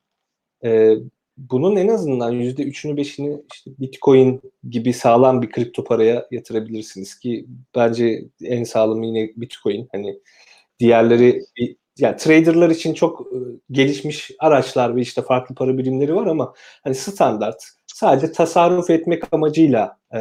[0.65, 0.95] e,
[1.37, 4.41] bunun en azından yüzde üçünü beşini işte Bitcoin
[4.71, 9.89] gibi sağlam bir kripto paraya yatırabilirsiniz ki bence en sağlamı yine Bitcoin.
[9.93, 10.19] Hani
[10.79, 13.37] diğerleri bir yani traderlar için çok e,
[13.71, 19.99] gelişmiş araçlar ve işte farklı para birimleri var ama hani standart sadece tasarruf etmek amacıyla
[20.15, 20.21] e,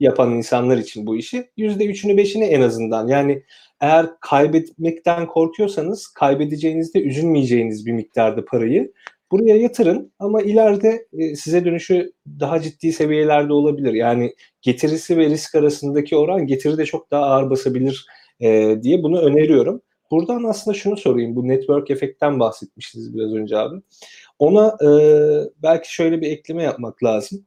[0.00, 3.42] yapan insanlar için bu işi yüzde üçünü beşini en azından yani
[3.80, 8.92] eğer kaybetmekten korkuyorsanız kaybedeceğinizde üzülmeyeceğiniz bir miktarda parayı
[9.32, 13.92] buraya yatırın ama ileride e, size dönüşü daha ciddi seviyelerde olabilir.
[13.92, 18.06] Yani getirisi ve risk arasındaki oran getiri de çok daha ağır basabilir
[18.40, 19.82] e, diye bunu öneriyorum.
[20.14, 21.36] Buradan aslında şunu sorayım.
[21.36, 23.80] Bu network efektten bahsetmiştiniz biraz önce abi.
[24.38, 24.88] Ona e,
[25.62, 27.44] belki şöyle bir ekleme yapmak lazım.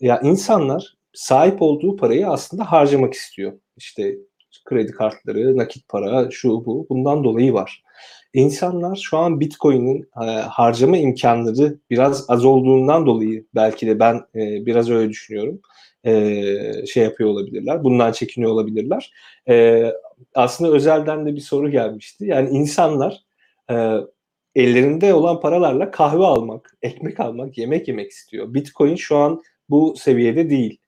[0.00, 3.52] Ya insanlar sahip olduğu parayı aslında harcamak istiyor.
[3.76, 4.16] İşte
[4.64, 7.82] kredi kartları, nakit para, şu bu bundan dolayı var.
[8.34, 14.66] İnsanlar şu an Bitcoin'in e, harcama imkanları biraz az olduğundan dolayı belki de ben e,
[14.66, 15.60] biraz öyle düşünüyorum.
[16.04, 17.84] E, şey yapıyor olabilirler.
[17.84, 19.12] Bundan çekiniyor olabilirler.
[19.48, 19.84] E,
[20.34, 22.24] aslında özelden de bir soru gelmişti.
[22.26, 23.24] Yani insanlar
[23.70, 23.96] e,
[24.54, 28.54] ellerinde olan paralarla kahve almak, ekmek almak, yemek yemek istiyor.
[28.54, 30.80] Bitcoin şu an bu seviyede değil.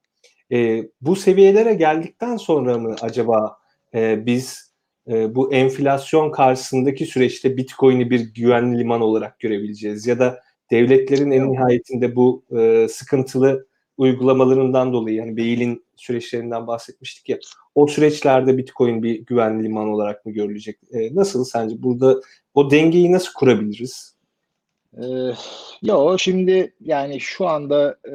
[0.53, 3.57] E, bu seviyelere geldikten sonra mı acaba
[3.95, 4.73] e, biz
[5.09, 10.07] e, bu enflasyon karşısındaki süreçte Bitcoin'i bir güvenli liman olarak görebileceğiz?
[10.07, 13.67] Ya da devletlerin en nihayetinde bu e, sıkıntılı
[13.97, 17.39] uygulamalarından dolayı yani Bey'in süreçlerinden bahsetmiştik ya
[17.75, 20.79] o süreçlerde Bitcoin bir güvenli liman olarak mı görülecek?
[20.93, 22.21] E, nasıl sence burada
[22.55, 24.21] o dengeyi nasıl kurabiliriz?
[24.97, 25.33] Ee,
[25.83, 28.15] yo şimdi yani şu anda e,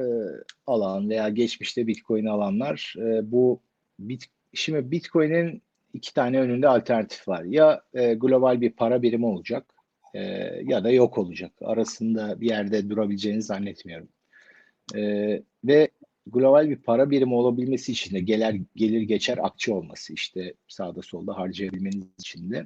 [0.68, 3.60] alan veya geçmişte Bitcoin alanlar e, bu
[4.00, 5.62] bit, şimdi Bitcoin'in
[5.94, 7.44] iki tane önünde alternatif var.
[7.44, 9.66] Ya e, global bir para birimi olacak
[10.14, 10.22] e,
[10.64, 11.52] ya da yok olacak.
[11.62, 14.08] Arasında bir yerde durabileceğini zannetmiyorum.
[14.96, 15.02] E,
[15.64, 15.90] ve
[16.28, 21.38] global bir para birimi olabilmesi için de gelir, gelir geçer akçe olması işte sağda solda
[21.38, 22.66] harcayabilmeniz için de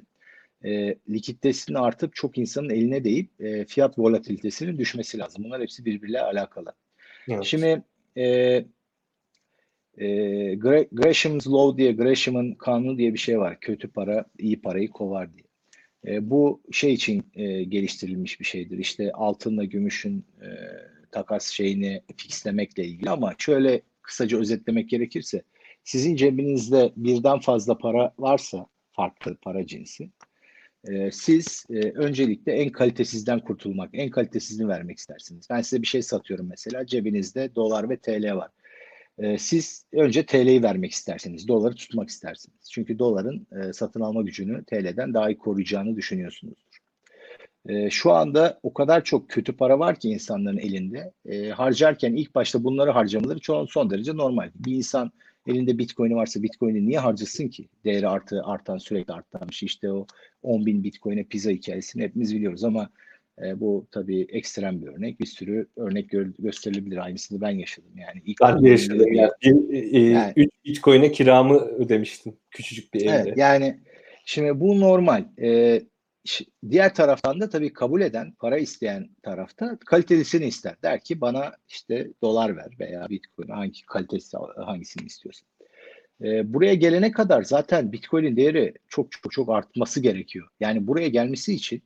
[0.64, 5.44] e, likiditesinin artıp çok insanın eline değip e, fiyat volatilitesinin düşmesi lazım.
[5.44, 6.72] Bunlar hepsi birbiriyle alakalı.
[7.28, 7.44] Evet.
[7.44, 7.82] Şimdi
[8.16, 8.24] e,
[9.98, 10.54] e,
[10.92, 13.60] Gresham's Law diye Gresham'ın kanunu diye bir şey var.
[13.60, 15.44] Kötü para iyi parayı kovar diye.
[16.06, 18.78] E, bu şey için e, geliştirilmiş bir şeydir.
[18.78, 20.48] İşte altınla gümüşün e,
[21.12, 25.42] takas şeyini fixlemekle ilgili ama şöyle kısaca özetlemek gerekirse
[25.84, 30.10] sizin cebinizde birden fazla para varsa farklı para cinsi
[30.88, 35.46] e, siz e, öncelikle en kalitesizden kurtulmak, en kalitesizini vermek istersiniz.
[35.50, 38.50] Ben size bir şey satıyorum mesela cebinizde dolar ve TL var.
[39.18, 42.70] E, siz önce TL'yi vermek istersiniz, doları tutmak istersiniz.
[42.70, 46.69] Çünkü doların e, satın alma gücünü TL'den daha iyi koruyacağını düşünüyorsunuzdur.
[47.68, 51.12] E, şu anda o kadar çok kötü para var ki insanların elinde.
[51.26, 54.50] E, harcarken ilk başta bunları harcamaları çok son derece normal.
[54.54, 55.10] Bir insan
[55.46, 57.68] elinde bitcoin'i varsa bitcoin'i niye harcasın ki?
[57.84, 59.66] Değeri artı, artan sürekli artan bir şey.
[59.66, 60.06] İşte o
[60.42, 62.90] 10 bin bitcoin'e pizza hikayesini hepimiz biliyoruz ama
[63.44, 65.20] e, bu tabii ekstrem bir örnek.
[65.20, 66.96] Bir sürü örnek gö- gösterilebilir.
[66.96, 67.90] Aynısını ben yaşadım.
[67.96, 69.12] Yani ilk Ben de yaşadım.
[69.12, 73.10] Yani, bir, e, Yani- üç Bitcoin'e kiramı ödemiştim küçücük bir evde.
[73.26, 73.80] Evet, yani
[74.24, 75.24] şimdi bu normal.
[75.38, 75.82] Ş-
[76.70, 80.76] diğer taraftan da tabii kabul eden, para isteyen tarafta kalitelisini ister.
[80.82, 85.48] Der ki bana işte dolar ver veya bitcoin hangi kalitesi hangisini istiyorsan.
[86.24, 90.48] Ee, buraya gelene kadar zaten bitcoin'in değeri çok çok çok artması gerekiyor.
[90.60, 91.82] Yani buraya gelmesi için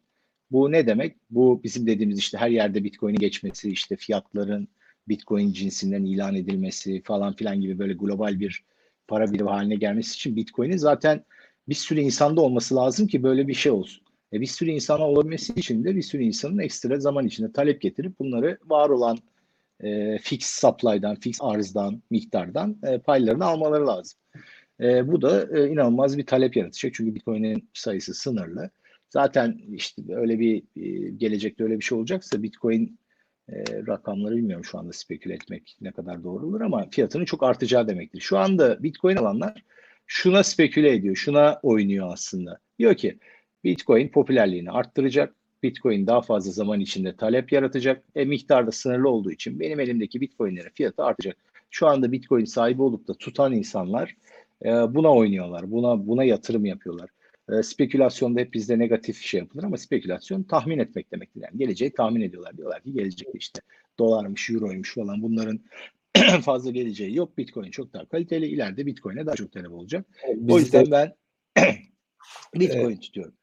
[0.51, 1.17] bu ne demek?
[1.31, 4.69] Bu bizim dediğimiz işte her yerde bitcoin'in geçmesi, işte fiyatların
[5.09, 8.65] bitcoin cinsinden ilan edilmesi falan filan gibi böyle global bir
[9.09, 11.25] para birimi haline gelmesi için Bitcoin'in zaten
[11.69, 14.04] bir sürü insanda olması lazım ki böyle bir şey olsun.
[14.35, 18.19] E bir sürü insana olabilmesi için de bir sürü insanın ekstra zaman içinde talep getirip
[18.19, 19.19] bunları var olan
[19.81, 24.19] e, fix supply'dan, fix arzdan, miktardan e, paylarını almaları lazım.
[24.81, 26.95] E, bu da e, inanılmaz bir talep yaratacak.
[26.95, 28.71] Çünkü Bitcoin'in sayısı sınırlı.
[29.11, 32.99] Zaten işte öyle bir e, gelecekte öyle bir şey olacaksa Bitcoin
[33.49, 37.89] e, rakamları bilmiyorum şu anda speküle etmek ne kadar doğru olur ama fiyatının çok artacağı
[37.89, 38.21] demektir.
[38.21, 39.65] Şu anda Bitcoin alanlar
[40.07, 42.59] şuna speküle ediyor, şuna oynuyor aslında.
[42.79, 43.19] Diyor ki
[43.65, 48.05] Bitcoin popülerliğini arttıracak, Bitcoin daha fazla zaman içinde talep yaratacak.
[48.15, 51.37] E, miktarda sınırlı olduğu için benim elimdeki Bitcoin'lerin fiyatı artacak.
[51.71, 54.17] Şu anda Bitcoin sahibi olup da tutan insanlar
[54.65, 55.71] e, buna oynuyorlar.
[55.71, 57.11] Buna buna yatırım yapıyorlar.
[57.53, 61.41] E, spekülasyonda hep bizde negatif şey yapılır ama spekülasyon tahmin etmek demektir.
[61.41, 62.57] Yani geleceği tahmin ediyorlar.
[62.57, 63.61] Diyorlar ki gelecekte işte
[63.99, 65.61] dolarmış, euroymuş falan bunların
[66.43, 67.39] fazla geleceği yok.
[67.39, 68.47] Bitcoin çok daha kaliteli.
[68.47, 70.07] İleride Bitcoin'e daha çok talep olacak.
[70.29, 71.15] Bizde, o yüzden ben
[72.55, 73.03] Bitcoin Evet.
[73.03, 73.35] tutuyorum.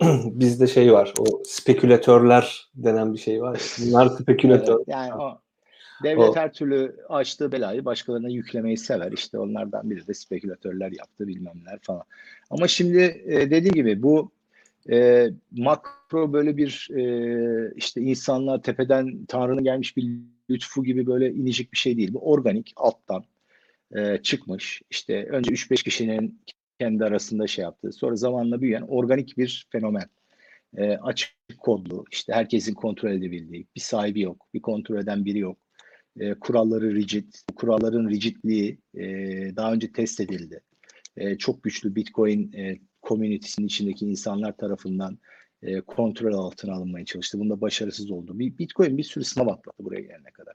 [0.24, 1.14] bizde şey var.
[1.18, 3.60] O spekülatörler denen bir şey var.
[3.80, 4.76] Bunlar spekülatör.
[4.76, 5.40] Evet, yani o
[6.02, 9.12] devlet O- her türlü açtığı belayı başkalarına yüklemeyi sever.
[9.12, 12.02] İşte onlardan biri de spekülatörler yaptı bilmemler falan.
[12.50, 14.30] Ama şimdi e, dediğim gibi bu
[14.90, 20.08] e, makro böyle bir e, işte insanlığa tepeden Tanrı'nın gelmiş bir
[20.50, 22.14] lütfu gibi böyle inecek bir şey değil.
[22.14, 23.24] Bu organik alttan
[23.96, 24.82] e, çıkmış.
[24.90, 26.40] İşte önce 3-5 kişinin
[26.80, 30.08] kendi arasında şey yaptığı sonra zamanla büyüyen organik bir fenomen
[30.76, 35.58] e, açık kodlu, işte herkesin kontrol edebildiği, bir sahibi yok, bir kontrol eden biri yok.
[36.20, 39.06] E, kuralları rigid, kuralların rigidliği e,
[39.56, 40.60] daha önce test edildi.
[41.16, 45.18] E, çok güçlü Bitcoin e, community'sinin içindeki insanlar tarafından
[45.62, 47.38] e, kontrol altına alınmaya çalıştı.
[47.38, 48.38] Bunda başarısız oldu.
[48.38, 50.54] Bir, Bitcoin bir sürü sınav atlattı buraya gelene kadar.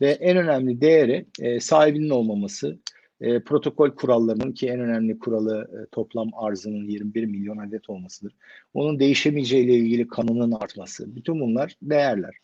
[0.00, 2.78] Ve en önemli değeri e, sahibinin olmaması,
[3.20, 8.34] e, protokol kurallarının ki en önemli kuralı e, toplam arzının 21 milyon adet olmasıdır.
[8.74, 11.16] Onun değişemeyeceği ile ilgili kanunun artması.
[11.16, 12.34] Bütün bunlar değerler.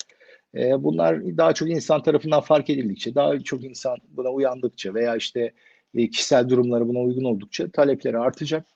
[0.55, 5.53] E, bunlar daha çok insan tarafından fark edildikçe, daha çok insan buna uyandıkça veya işte
[5.95, 8.67] e, kişisel durumları buna uygun oldukça talepleri artacak.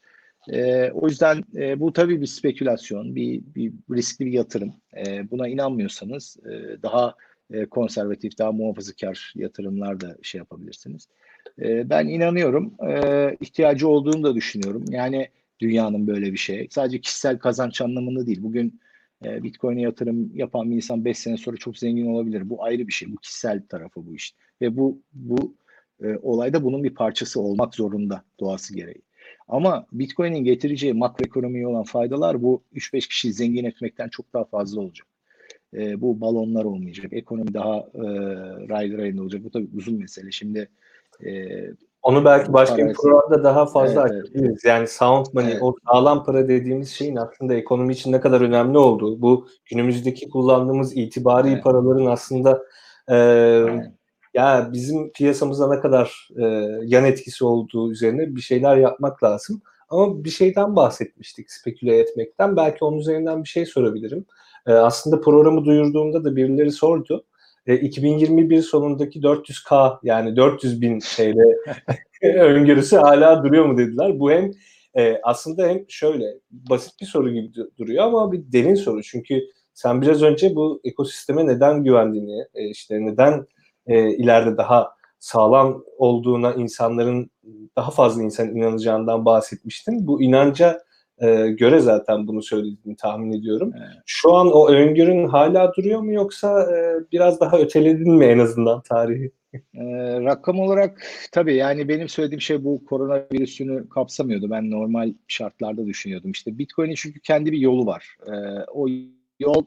[0.52, 4.72] E, o yüzden e, bu tabii bir spekülasyon, bir, bir riskli bir yatırım.
[5.06, 7.14] E, buna inanmıyorsanız e, daha
[7.50, 11.08] e, konservatif, daha muhafazakar yatırımlar da şey yapabilirsiniz.
[11.62, 14.84] E, ben inanıyorum, e, ihtiyacı olduğunu da düşünüyorum.
[14.90, 15.28] Yani
[15.60, 16.66] dünyanın böyle bir şeye.
[16.70, 18.42] Sadece kişisel kazanç anlamında değil.
[18.42, 18.80] Bugün
[19.24, 22.50] e, Bitcoin'e yatırım yapan bir insan 5 sene sonra çok zengin olabilir.
[22.50, 23.12] Bu ayrı bir şey.
[23.12, 24.34] Bu kişisel tarafı bu iş.
[24.60, 25.54] Ve bu bu
[26.02, 29.02] e, olayda bunun bir parçası olmak zorunda doğası gereği.
[29.48, 35.06] Ama Bitcoin'in getireceği makroekonomiye olan faydalar bu 3-5 kişiyi zengin etmekten çok daha fazla olacak.
[35.74, 37.12] E, bu balonlar olmayacak.
[37.12, 38.02] Ekonomi daha e,
[38.68, 39.44] raylı rayında olacak.
[39.44, 40.30] Bu tabii uzun mesele.
[40.30, 40.68] Şimdi
[41.26, 41.30] e,
[42.02, 44.24] Onu belki başka bir programda daha fazla Evet, evet.
[44.24, 44.64] açabiliriz.
[44.64, 45.62] Yani sound money, Evet.
[45.62, 50.96] o sağlam para dediğimiz şeyin aslında ekonomi için ne kadar önemli olduğu, bu günümüzdeki kullandığımız
[50.96, 51.64] itibari Evet.
[51.64, 52.62] paraların aslında
[53.10, 53.16] e,
[54.34, 56.44] ya bizim piyasamıza ne kadar e,
[56.84, 59.62] yan etkisi olduğu üzerine bir şeyler yapmak lazım.
[59.88, 62.56] Ama bir şeyden bahsetmiştik speküle etmekten.
[62.56, 64.26] Belki onun üzerinden bir şey sorabilirim.
[64.66, 67.24] E, aslında programı duyurduğumda da birileri sordu.
[67.24, 67.37] E,
[67.74, 71.38] 2021 sonundaki 400K yani 400 bin TL
[72.22, 74.20] öngörüsü hala duruyor mu dediler.
[74.20, 74.50] Bu hem
[74.94, 79.02] e, aslında hem şöyle basit bir soru gibi du- duruyor ama bir derin soru.
[79.02, 79.40] Çünkü
[79.74, 83.46] sen biraz önce bu ekosisteme neden güvendiğini, e, işte neden
[83.86, 87.30] e, ileride daha sağlam olduğuna insanların
[87.76, 90.06] daha fazla insan inanacağından bahsetmiştin.
[90.06, 90.80] Bu inanca
[91.20, 93.72] e, göre zaten bunu söylediğini tahmin ediyorum.
[93.76, 94.02] Evet.
[94.06, 98.80] Şu an o öngörün hala duruyor mu yoksa e, biraz daha öteledin mi en azından
[98.80, 99.30] tarihi?
[99.54, 99.60] Ee,
[100.20, 101.02] rakam olarak
[101.32, 104.50] tabii yani benim söylediğim şey bu koronavirüsünü kapsamıyordu.
[104.50, 106.30] Ben normal şartlarda düşünüyordum.
[106.30, 108.16] İşte Bitcoin'in çünkü kendi bir yolu var.
[108.26, 108.32] Ee,
[108.74, 108.86] o
[109.40, 109.64] yol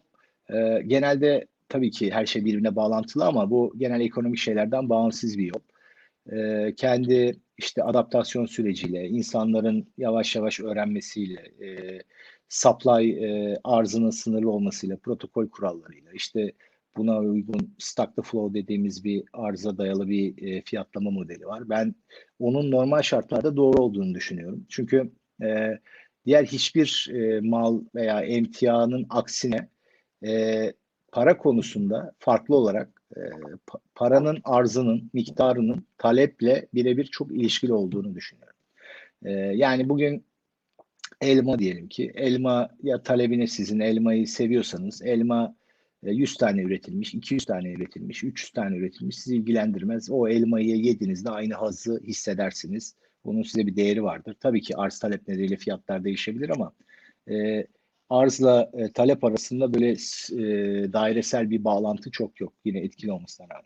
[0.50, 5.46] e, genelde tabii ki her şey birbirine bağlantılı ama bu genel ekonomik şeylerden bağımsız bir
[5.46, 5.62] yol.
[6.32, 12.00] Ee, kendi işte adaptasyon süreciyle, insanların yavaş yavaş öğrenmesiyle, e,
[12.50, 16.54] supply e, arzının sınırlı olmasıyla, protokol kurallarıyla, işte
[16.98, 21.70] buna uygun stack the flow dediğimiz bir arıza dayalı bir e, fiyatlama modeli var.
[21.70, 21.96] Ben
[22.40, 24.66] onun normal şartlarda doğru olduğunu düşünüyorum.
[24.70, 25.12] Çünkü
[25.44, 25.80] e,
[26.26, 29.70] diğer hiçbir e, mal veya emtianın aksine
[30.26, 30.74] e,
[31.12, 33.20] para konusunda farklı olarak e,
[33.68, 38.56] pa- paranın arzının, miktarının taleple birebir çok ilişkili olduğunu düşünüyorum.
[39.24, 40.26] E, yani bugün
[41.22, 45.56] elma diyelim ki elma ya talebine sizin elmayı seviyorsanız elma
[46.04, 50.10] e, 100 tane üretilmiş, 200 tane üretilmiş, 300 tane üretilmiş sizi ilgilendirmez.
[50.12, 52.96] O elmayı yediğinizde aynı hazzı hissedersiniz.
[53.26, 54.36] Bunun size bir değeri vardır.
[54.40, 56.74] Tabii ki arz talep nedeniyle fiyatlar değişebilir ama
[57.30, 57.68] e,
[58.12, 62.54] arzla e, talep arasında böyle e, dairesel bir bağlantı çok yok.
[62.66, 63.66] Yine etkili olmasına rağmen.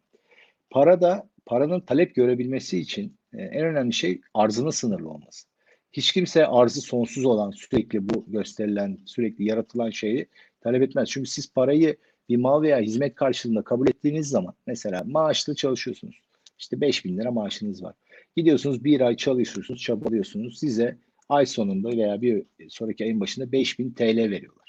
[0.70, 5.48] Para da paranın talep görebilmesi için e, en önemli şey arzının sınırlı olması.
[5.94, 10.28] Hiç kimse arzı sonsuz olan sürekli bu gösterilen sürekli yaratılan şeyi
[10.62, 11.10] talep etmez.
[11.10, 11.98] Çünkü siz parayı
[12.30, 16.22] bir mal veya hizmet karşılığında kabul ettiğiniz zaman mesela maaşlı çalışıyorsunuz.
[16.60, 17.96] İşte 5 bin lira maaşınız var.
[18.36, 20.60] Gidiyorsunuz bir ay çalışıyorsunuz, çabalıyorsunuz.
[20.60, 20.98] Size
[21.30, 24.66] ay sonunda veya bir sonraki ayın başında 5000 TL veriyorlar.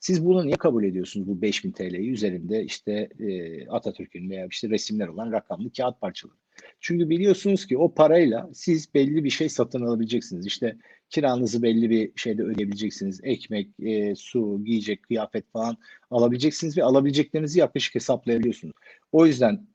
[0.00, 5.08] Siz bunu niye kabul ediyorsunuz bu 5000 TL'yi üzerinde işte e, Atatürk'ün veya işte resimler
[5.08, 6.36] olan rakamlı kağıt parçaları.
[6.80, 10.46] Çünkü biliyorsunuz ki o parayla siz belli bir şey satın alabileceksiniz.
[10.46, 10.76] İşte
[11.10, 13.20] kiranızı belli bir şeyde ödeyebileceksiniz.
[13.22, 15.76] Ekmek, e, su, giyecek, kıyafet falan
[16.10, 18.74] alabileceksiniz ve alabileceklerinizi yaklaşık hesaplayabiliyorsunuz.
[19.12, 19.66] O yüzden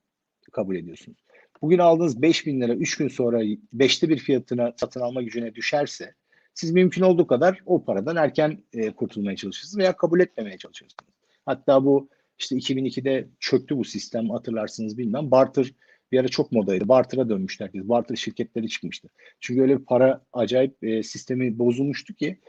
[0.51, 1.24] kabul ediyorsunuz.
[1.61, 3.43] Bugün aldığınız 5 bin lira 3 gün sonra
[3.77, 6.13] 5'te bir fiyatına satın alma gücüne düşerse
[6.53, 11.13] siz mümkün olduğu kadar o paradan erken e, kurtulmaya çalışırsınız veya kabul etmemeye çalışırsınız.
[11.45, 15.31] Hatta bu işte 2002'de çöktü bu sistem hatırlarsınız bilmem.
[15.31, 15.71] Barter
[16.11, 16.87] bir ara çok modaydı.
[16.87, 17.83] Barter'a dönmüştü herkes.
[17.83, 19.09] Barter şirketleri çıkmıştı.
[19.39, 22.39] Çünkü öyle bir para acayip e, sistemi bozulmuştu ki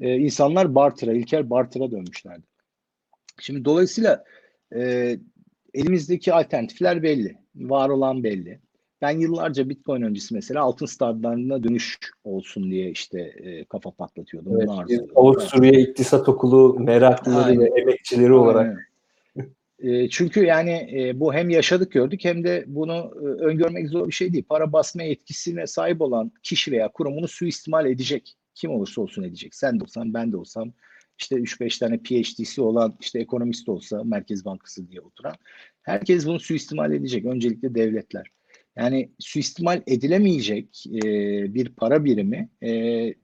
[0.00, 2.46] e, insanlar barter'a, ilkel barter'a dönmüşlerdi.
[3.40, 4.24] Şimdi dolayısıyla
[4.74, 5.16] e,
[5.74, 7.36] elimizdeki alternatifler belli.
[7.58, 8.60] Var olan belli.
[9.02, 14.56] Ben yıllarca Bitcoin öncesi mesela altın standartlarına dönüş olsun diye işte e, kafa patlatıyordum.
[14.56, 14.68] Evet,
[15.14, 17.60] Avusturya İktisat Okulu meraklıları Aynen.
[17.60, 18.36] ve emekçileri Aynen.
[18.36, 18.88] olarak.
[19.78, 24.12] E, çünkü yani e, bu hem yaşadık gördük hem de bunu e, öngörmek zor bir
[24.12, 24.44] şey değil.
[24.48, 28.36] Para basma etkisine sahip olan kişi veya kurum bunu suistimal edecek.
[28.54, 29.54] Kim olursa olsun edecek.
[29.54, 30.72] Sen de olsan ben de olsam
[31.18, 35.36] işte 3-5 tane PhD'si olan işte ekonomist olsa Merkez Bankası diye oturan
[35.88, 37.24] herkes bunu suistimal edecek.
[37.24, 38.30] Öncelikle devletler.
[38.76, 41.02] Yani suistimal edilemeyecek e,
[41.54, 43.14] bir para birimi e,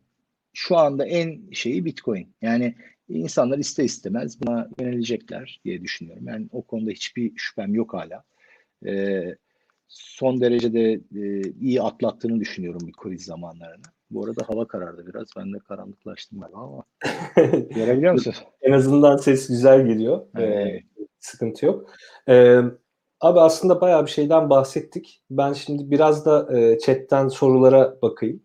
[0.53, 2.35] şu anda en şeyi Bitcoin.
[2.43, 2.75] Yani
[3.09, 6.27] insanlar iste istemez buna yönelecekler diye düşünüyorum.
[6.29, 8.25] Yani o konuda hiçbir şüphem yok hala.
[8.87, 9.25] E,
[9.89, 13.87] son derecede e, iyi atlattığını düşünüyorum bir kriz zamanlarını.
[14.15, 15.29] Bu arada hava karardı biraz.
[15.37, 16.85] Ben de karanlıklaştım galiba ama.
[17.75, 18.35] Görebiliyor musun?
[18.63, 20.27] en azından ses güzel geliyor.
[20.39, 20.67] Evet.
[20.67, 20.83] Ee,
[21.19, 21.91] sıkıntı yok.
[22.29, 22.61] Ee,
[23.21, 25.23] abi aslında bayağı bir şeyden bahsettik.
[25.31, 28.43] Ben şimdi biraz da e, chatten sorulara bakayım.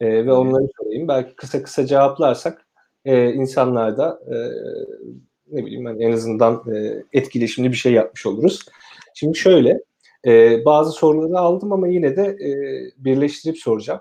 [0.00, 1.08] E, ve onları sorayım.
[1.08, 2.66] Belki kısa kısa cevaplarsak
[3.04, 4.34] e, insanlar da e,
[5.50, 8.60] ne bileyim ben en azından e, etkileşimli bir şey yapmış oluruz.
[9.14, 9.80] Şimdi şöyle
[10.26, 12.50] e, bazı soruları aldım ama yine de e,
[13.04, 14.00] birleştirip soracağım.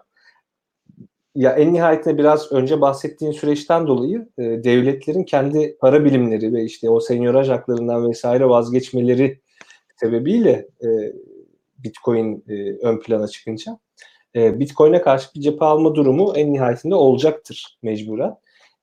[1.36, 6.90] Ya en nihayetinde biraz önce bahsettiğin süreçten dolayı e, devletlerin kendi para bilimleri ve işte
[6.90, 9.42] o senyoraj haklarından vesaire vazgeçmeleri
[9.96, 10.88] sebebiyle e,
[11.78, 13.80] Bitcoin e, ön plana çıkınca
[14.36, 18.36] e, Bitcoin'e karşı bir cephe alma durumu en nihayetinde olacaktır mecburen.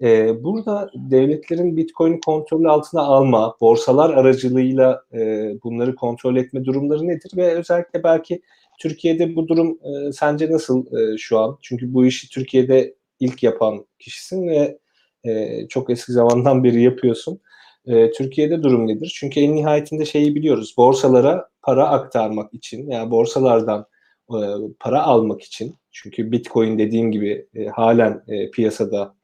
[0.02, 5.18] E, burada devletlerin Bitcoin'i kontrol altına alma, borsalar aracılığıyla e,
[5.64, 7.30] bunları kontrol etme durumları nedir?
[7.36, 8.42] Ve özellikle belki
[8.78, 11.58] Türkiye'de bu durum e, sence nasıl e, şu an?
[11.62, 14.78] Çünkü bu işi Türkiye'de ilk yapan kişisin ve
[15.24, 17.40] e, çok eski zamandan beri yapıyorsun.
[17.86, 19.12] E, Türkiye'de durum nedir?
[19.14, 20.74] Çünkü en nihayetinde şeyi biliyoruz.
[20.76, 23.86] Borsalara para aktarmak için, yani borsalardan
[24.30, 24.38] e,
[24.80, 25.74] para almak için.
[25.90, 29.14] Çünkü Bitcoin dediğim gibi e, halen e, piyasada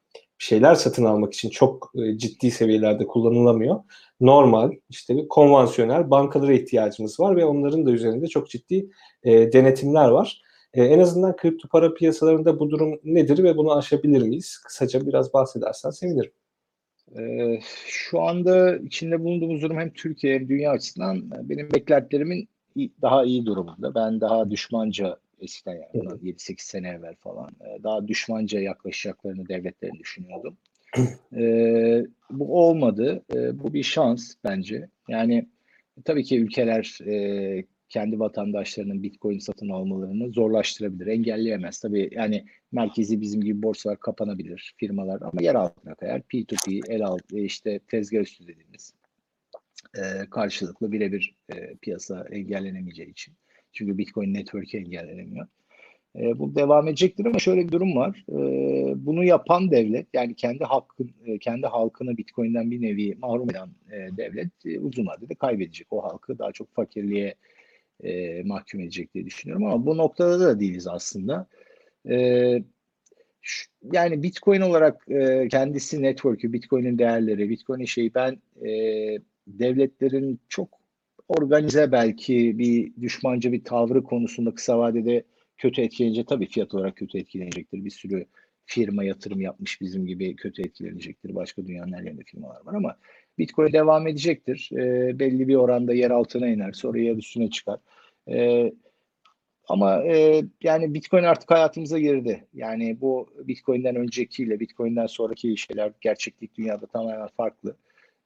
[0.44, 3.80] şeyler satın almak için çok e, ciddi seviyelerde kullanılamıyor.
[4.20, 8.90] Normal işte bir konvansiyonel bankalara ihtiyacımız var ve onların da üzerinde çok ciddi
[9.22, 10.42] e, denetimler var.
[10.74, 14.58] E, en azından kripto para piyasalarında bu durum nedir ve bunu aşabilir miyiz?
[14.64, 16.32] Kısaca biraz bahsedersen sevinirim.
[17.18, 22.48] Ee, şu anda içinde bulunduğumuz durum hem Türkiye hem dünya açısından benim beklentilerimin
[23.02, 23.94] daha iyi durumunda.
[23.94, 30.56] Ben daha düşmanca eskiden yani 7-8 sene evvel falan e, daha düşmanca yaklaşacaklarını devletlerin düşünüyordum.
[31.36, 33.24] Ee, bu olmadı.
[33.34, 34.88] Ee, bu bir şans bence.
[35.08, 35.48] Yani
[36.04, 41.80] tabii ki ülkeler e, kendi vatandaşlarının Bitcoin satın almalarını zorlaştırabilir, engelleyemez.
[41.80, 46.20] Tabii yani merkezi bizim gibi borsalar kapanabilir, firmalar ama yer altına kayar.
[46.20, 48.94] P2P, el altı, işte tezgah üstü dediğimiz
[49.94, 53.34] e, karşılıklı birebir e, piyasa engellenemeyeceği için.
[53.74, 55.46] Çünkü Bitcoin Network'e engellenemiyor.
[56.18, 58.24] E, bu devam edecektir ama şöyle bir durum var.
[58.28, 58.36] E,
[59.06, 64.16] bunu yapan devlet yani kendi hakkın e, kendi halkını Bitcoin'den bir nevi mahrum eden e,
[64.16, 65.92] devlet e, uzun vadede kaybedecek.
[65.92, 67.34] O halkı daha çok fakirliğe
[68.02, 71.46] e, mahkum edecek diye düşünüyorum ama bu noktada da değiliz aslında.
[72.10, 72.62] E,
[73.42, 78.68] şu, yani Bitcoin olarak e, kendisi network'ü, Bitcoin'in değerleri, Bitcoin'in şeyi ben e,
[79.46, 80.83] devletlerin çok
[81.28, 85.24] organize belki bir düşmanca bir tavrı konusunda kısa vadede
[85.56, 86.28] kötü etkilenecek.
[86.28, 87.84] Tabii fiyat olarak kötü etkilenecektir.
[87.84, 88.26] Bir sürü
[88.66, 91.34] firma yatırım yapmış bizim gibi kötü etkilenecektir.
[91.34, 92.96] Başka dünyanın her yerinde firmalar var ama
[93.38, 94.70] Bitcoin devam edecektir.
[94.72, 96.72] E, belli bir oranda yer altına iner.
[96.72, 97.78] Sonra yer üstüne çıkar.
[98.28, 98.72] E,
[99.68, 102.46] ama e, yani Bitcoin artık hayatımıza girdi.
[102.54, 107.76] Yani bu Bitcoin'den öncekiyle Bitcoin'den sonraki şeyler gerçeklik dünyada tamamen farklı.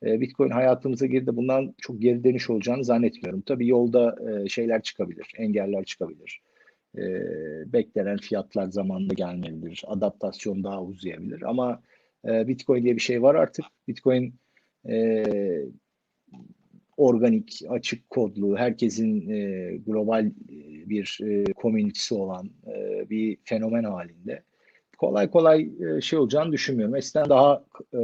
[0.06, 1.36] E, Bitcoin hayatımıza girdi.
[1.36, 3.40] Bundan çok geri dönüş olacağını zannetmiyorum.
[3.40, 6.40] Tabii yolda e, şeyler çıkabilir, engeller çıkabilir.
[6.98, 7.02] E,
[7.72, 9.84] beklenen fiyatlar zamanında gelmeyebilir.
[9.86, 11.42] Adaptasyon daha uzayabilir.
[11.42, 11.82] Ama
[12.28, 13.64] e, Bitcoin diye bir şey var artık.
[13.88, 14.34] Bitcoin
[14.88, 15.24] e,
[16.96, 19.28] organik, açık kodlu, herkesin
[19.86, 20.32] global
[20.86, 21.20] bir
[21.56, 22.50] komünitesi olan
[23.10, 24.42] bir fenomen halinde.
[24.98, 26.96] Kolay kolay e, şey olacağını düşünmüyorum.
[26.96, 28.00] Eskiden daha e,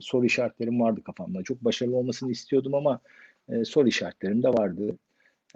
[0.00, 1.42] soru işaretlerim vardı kafamda.
[1.42, 3.00] Çok başarılı olmasını istiyordum ama
[3.48, 4.98] e, soru işaretlerim de vardı.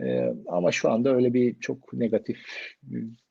[0.01, 2.39] E, ama şu anda öyle bir çok negatif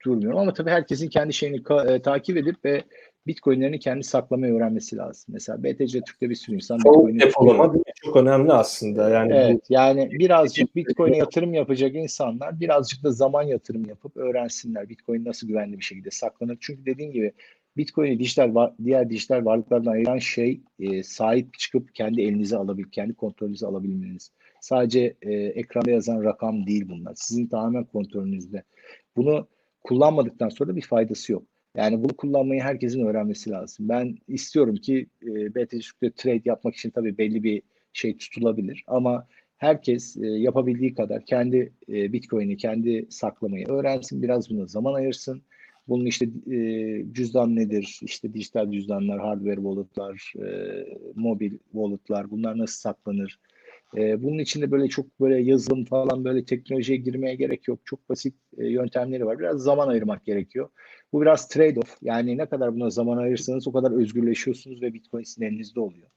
[0.05, 0.39] durmuyorum.
[0.39, 2.83] Ama tabii herkesin kendi şeyini e, takip edip ve
[3.27, 5.25] Bitcoin'lerini kendi saklamayı öğrenmesi lazım.
[5.33, 7.73] Mesela BTC Türk'te bir sürü insan Bitcoin'i depolama
[8.03, 9.09] çok önemli aslında.
[9.09, 9.73] Yani evet, bu...
[9.73, 15.79] yani birazcık Bitcoin'e yatırım yapacak insanlar birazcık da zaman yatırım yapıp öğrensinler Bitcoin nasıl güvenli
[15.79, 16.57] bir şekilde saklanır.
[16.61, 17.33] Çünkü dediğim gibi
[17.77, 23.67] Bitcoin'i dijital diğer dijital varlıklardan ayıran şey e, sahip çıkıp kendi elinize alabil, kendi kontrolünüze
[23.67, 24.31] alabilmeniz.
[24.61, 27.13] Sadece e, ekranda yazan rakam değil bunlar.
[27.15, 28.63] Sizin tamamen kontrolünüzde.
[29.15, 29.47] Bunu
[29.83, 31.43] kullanmadıktan sonra bir faydası yok.
[31.77, 33.89] Yani bunu kullanmayı herkesin öğrenmesi lazım.
[33.89, 37.61] Ben istiyorum ki e, BTC'de trade yapmak için tabii belli bir
[37.93, 44.65] şey tutulabilir ama herkes e, yapabildiği kadar kendi e, Bitcoin'i kendi saklamayı öğrensin, biraz buna
[44.65, 45.41] zaman ayırsın.
[45.87, 47.99] Bunun işte e, cüzdan nedir?
[48.03, 53.39] İşte dijital cüzdanlar, hardware wallet'lar, e, mobil wallet'lar bunlar nasıl saklanır?
[53.95, 57.79] E, bunun içinde böyle çok böyle yazılım falan böyle teknolojiye girmeye gerek yok.
[57.85, 59.39] Çok basit e, yöntemleri var.
[59.39, 60.69] Biraz zaman ayırmak gerekiyor.
[61.13, 61.97] Bu biraz trade-off.
[62.01, 66.07] Yani ne kadar buna zaman ayırırsanız o kadar özgürleşiyorsunuz ve Bitcoin sizin elinizde oluyor.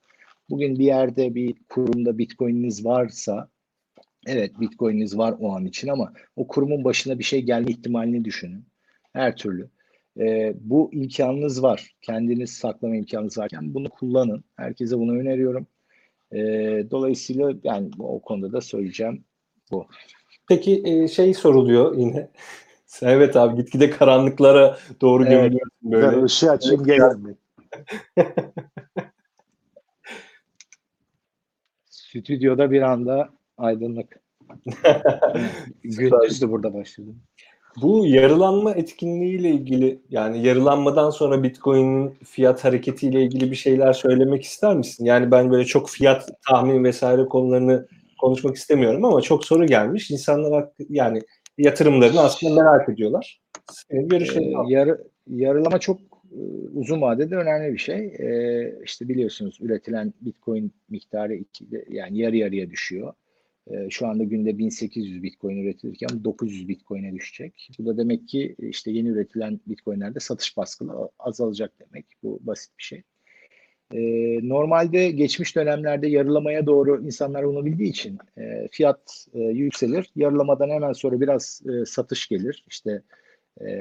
[0.51, 3.49] Bugün bir yerde bir kurumda Bitcoin'iniz varsa
[4.27, 8.65] evet Bitcoin'iniz var o an için ama o kurumun başına bir şey gelme ihtimalini düşünün.
[9.13, 9.69] Her türlü.
[10.19, 11.95] Ee, bu imkanınız var.
[12.03, 14.45] Kendiniz saklama imkanınız varken bunu kullanın.
[14.57, 15.67] Herkese bunu öneriyorum.
[16.33, 19.25] Ee, dolayısıyla yani o konuda da söyleyeceğim
[19.71, 19.87] bu.
[20.49, 22.31] Peki e, şey soruluyor yine.
[23.03, 26.17] Evet abi gitgide karanlıklara doğru evet, gömülüyorsun böyle.
[26.17, 27.37] Ben ışığı açayım gelelim.
[31.91, 34.21] Stüdyoda bir anda aydınlık.
[35.83, 37.23] Gündüzdü burada başladım.
[37.77, 44.77] Bu yarılanma etkinliğiyle ilgili yani yarılanmadan sonra Bitcoin'in fiyat hareketiyle ilgili bir şeyler söylemek ister
[44.77, 45.05] misin?
[45.05, 47.87] Yani ben böyle çok fiyat tahmin vesaire konularını
[48.21, 50.11] konuşmak istemiyorum ama çok soru gelmiş.
[50.11, 51.23] İnsanlar yani
[51.59, 53.41] yatırımlarını aslında merak ediyorlar.
[53.73, 56.41] Senin ee, yarı, yarılama çok e,
[56.75, 58.07] uzun vadede önemli bir şey.
[58.07, 63.13] Ee, işte biliyorsunuz üretilen Bitcoin miktarı iki, yani yarı yarıya düşüyor.
[63.71, 67.71] Ee, şu anda günde 1800 Bitcoin üretilirken 900 Bitcoin'e düşecek.
[67.79, 72.07] Bu da demek ki işte yeni üretilen Bitcoin'lerde satış baskılı azalacak demek.
[72.23, 73.03] Bu basit bir şey.
[73.95, 74.01] E,
[74.49, 80.11] normalde geçmiş dönemlerde yarılamaya doğru insanlar bunu bildiği için e, fiyat e, yükselir.
[80.17, 82.65] Yarılamadan hemen sonra biraz e, satış gelir.
[82.69, 83.03] İşte
[83.61, 83.81] e,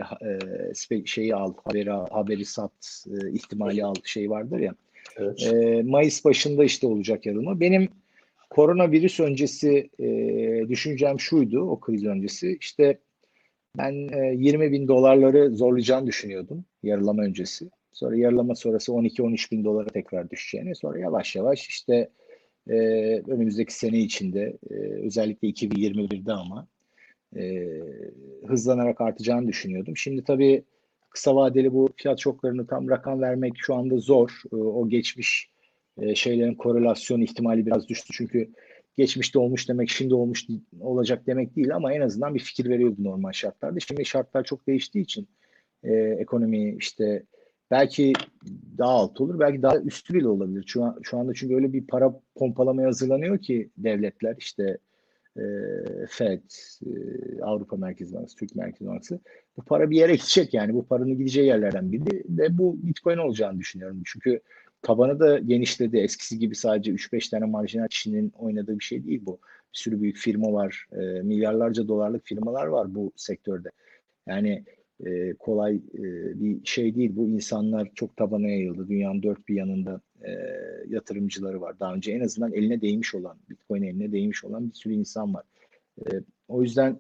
[0.92, 4.76] e, şeyi al, haberi, haberi sat, e, ihtimali al şey vardır ya.
[5.18, 5.54] Evet.
[5.54, 7.60] E, Mayıs başında işte olacak yarılma.
[7.60, 7.90] Benim
[8.50, 12.58] koronavirüs öncesi e, düşüncem şuydu, o kriz öncesi.
[12.62, 13.00] İşte
[13.78, 17.70] ben e, 20 bin dolarları zorlayacağını düşünüyordum yarılama öncesi.
[17.92, 20.76] Sonra yarılama sonrası 12-13 bin dolara tekrar düşeceğini.
[20.76, 22.10] Sonra yavaş yavaş işte
[22.70, 22.76] e,
[23.28, 26.68] önümüzdeki sene içinde e, özellikle 2021'de ama
[27.36, 27.68] e,
[28.48, 29.98] hızlanarak artacağını düşünüyordum.
[29.98, 30.64] Şimdi tabii
[31.10, 34.42] kısa vadeli bu fiyat şoklarını tam rakam vermek şu anda zor.
[34.54, 35.50] E, o geçmiş
[36.02, 38.14] e, şeylerin korelasyon ihtimali biraz düştü.
[38.14, 38.50] Çünkü
[38.98, 40.48] geçmişte olmuş demek şimdi olmuş
[40.82, 43.80] olacak demek değil ama en azından bir fikir veriyordu normal şartlarda.
[43.80, 45.28] Şimdi şartlar çok değiştiği için
[45.84, 47.24] e, ekonomi işte
[47.72, 48.14] belki
[48.78, 50.64] daha alt olur, belki daha üstü bile olabilir.
[50.68, 54.78] Şu, an, şu anda çünkü öyle bir para pompalamaya hazırlanıyor ki devletler işte
[55.38, 55.44] e,
[56.10, 56.42] FED,
[56.86, 59.20] e, Avrupa Merkez Bankası, Türk Merkez Bankası
[59.58, 63.60] bu para bir yere gidecek yani bu paranın gideceği yerlerden biri de bu Bitcoin olacağını
[63.60, 64.02] düşünüyorum.
[64.06, 64.42] Çünkü
[64.82, 65.98] tabanı da genişledi.
[65.98, 69.40] Eskisi gibi sadece 3-5 tane marjinal kişinin oynadığı bir şey değil bu.
[69.74, 70.86] Bir sürü büyük firma var.
[70.92, 73.70] E, milyarlarca dolarlık firmalar var bu sektörde.
[74.28, 74.66] Yani
[75.06, 76.04] e, kolay e,
[76.42, 77.12] bir şey değil.
[77.16, 78.88] Bu insanlar çok tabana yayıldı.
[78.88, 80.32] Dünyanın dört bir yanında e,
[80.88, 81.80] yatırımcıları var.
[81.80, 85.44] Daha önce en azından eline değmiş olan, Bitcoin eline değmiş olan bir sürü insan var.
[86.00, 86.10] E,
[86.48, 87.00] o yüzden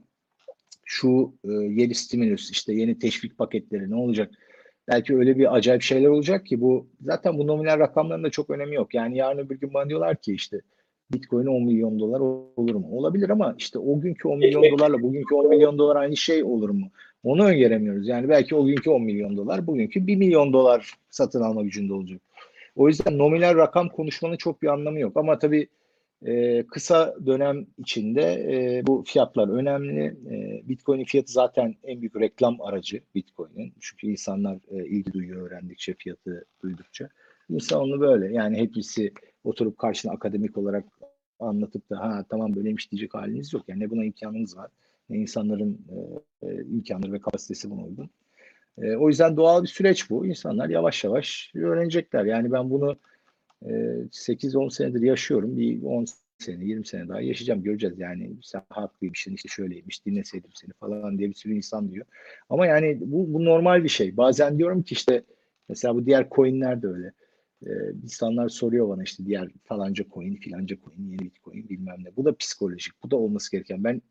[0.85, 4.31] şu e, yeni stimulus işte yeni teşvik paketleri ne olacak?
[4.89, 8.75] Belki öyle bir acayip şeyler olacak ki bu zaten bu nominal rakamların da çok önemi
[8.75, 8.93] yok.
[8.93, 10.61] Yani yarın bir gün bana diyorlar ki işte
[11.13, 12.19] Bitcoin 10 milyon dolar
[12.55, 12.87] olur mu?
[12.91, 16.69] Olabilir ama işte o günkü 10 milyon dolarla bugünkü 10 milyon dolar aynı şey olur
[16.69, 16.87] mu?
[17.23, 18.07] Onu öngöremiyoruz.
[18.07, 22.21] Yani belki o günkü 10 milyon dolar bugünkü 1 milyon dolar satın alma gücünde olacak.
[22.75, 25.17] O yüzden nominal rakam konuşmanın çok bir anlamı yok.
[25.17, 25.67] Ama tabii
[26.25, 30.03] e, kısa dönem içinde e, bu fiyatlar önemli.
[30.05, 33.73] E, Bitcoin'in fiyatı zaten en büyük reklam aracı Bitcoin'in.
[33.79, 37.09] Çünkü insanlar e, ilgi duyuyor öğrendikçe, fiyatı duydukça.
[37.49, 39.13] İnsan onu böyle yani hepsi
[39.43, 40.85] oturup karşına akademik olarak
[41.39, 43.63] anlatıp da ha tamam böyleymiş diyecek haliniz yok.
[43.67, 44.69] Yani ne buna imkanınız var
[45.09, 45.85] ne insanların
[46.41, 48.09] e, e, imkanları ve kapasitesi buna uygun.
[48.77, 50.25] E, o yüzden doğal bir süreç bu.
[50.25, 52.25] İnsanlar yavaş yavaş öğrenecekler.
[52.25, 52.97] Yani ben bunu
[53.65, 53.71] e,
[54.11, 55.57] 8-10 senedir yaşıyorum.
[55.57, 56.05] Bir 10
[56.39, 57.63] sene, 20 sene daha yaşayacağım.
[57.63, 62.05] Göreceğiz yani sen haklıymışsın işte şöyleymiş dinleseydim seni falan diye bir sürü insan diyor.
[62.49, 64.17] Ama yani bu, bu normal bir şey.
[64.17, 65.23] Bazen diyorum ki işte
[65.69, 67.13] mesela bu diğer coinler de öyle.
[67.65, 67.69] Ee,
[68.03, 72.15] insanlar soruyor bana işte diğer falanca coin, filanca coin, yeni bitcoin bilmem ne.
[72.15, 72.93] Bu da psikolojik.
[73.03, 73.83] Bu da olması gereken.
[73.83, 74.01] Ben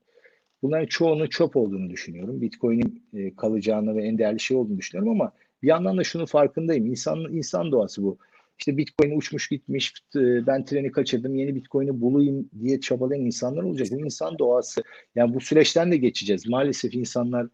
[0.62, 2.40] bunların çoğunun çöp olduğunu düşünüyorum.
[2.40, 5.32] Bitcoin'in e, kalacağını ve en değerli şey olduğunu düşünüyorum ama
[5.62, 6.86] bir yandan da şunun farkındayım.
[6.86, 8.18] İnsan insan doğası bu.
[8.58, 13.88] İşte Bitcoin uçmuş gitmiş, e, ben treni kaçırdım, yeni Bitcoin'i bulayım diye çabalayan insanlar olacak.
[13.90, 14.82] Bu insan doğası.
[15.14, 16.48] Yani bu süreçten de geçeceğiz.
[16.48, 17.46] Maalesef insanlar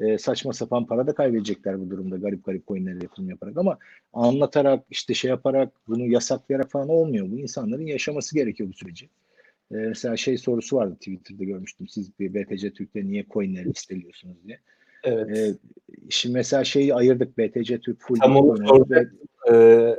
[0.00, 3.78] e, saçma sapan para da kaybedecekler bu durumda garip garip coinlere yatırım yaparak ama
[4.12, 7.30] anlatarak işte şey yaparak bunu yasaklayarak falan olmuyor.
[7.30, 9.04] Bu insanların yaşaması gerekiyor bu süreci.
[9.72, 11.88] E, mesela şey sorusu vardı Twitter'da görmüştüm.
[11.88, 14.60] Siz bir BTC Türk'te niye coinleri listeliyorsunuz diye.
[15.04, 15.38] Evet.
[15.38, 15.54] E,
[16.10, 18.90] şimdi mesela şeyi ayırdık BTC Türk full Tam onu sordum.
[18.90, 19.06] ve,
[19.46, 19.54] Ee,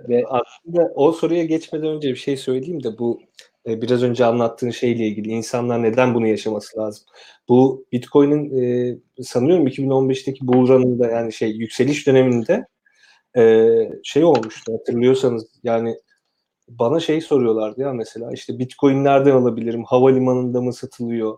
[0.09, 3.21] ve aslında o soruya geçmeden önce bir şey söyleyeyim de bu
[3.67, 7.05] e, biraz önce anlattığın şeyle ilgili insanlar neden bunu yaşaması lazım?
[7.49, 12.67] Bu Bitcoin'in e, sanıyorum 2015'teki bull run'ında yani şey yükseliş döneminde
[13.37, 13.67] e,
[14.03, 15.95] şey olmuştu hatırlıyorsanız yani
[16.69, 19.83] bana şey soruyorlardı ya mesela işte Bitcoin nereden alabilirim?
[19.83, 21.37] Havalimanında mı satılıyor?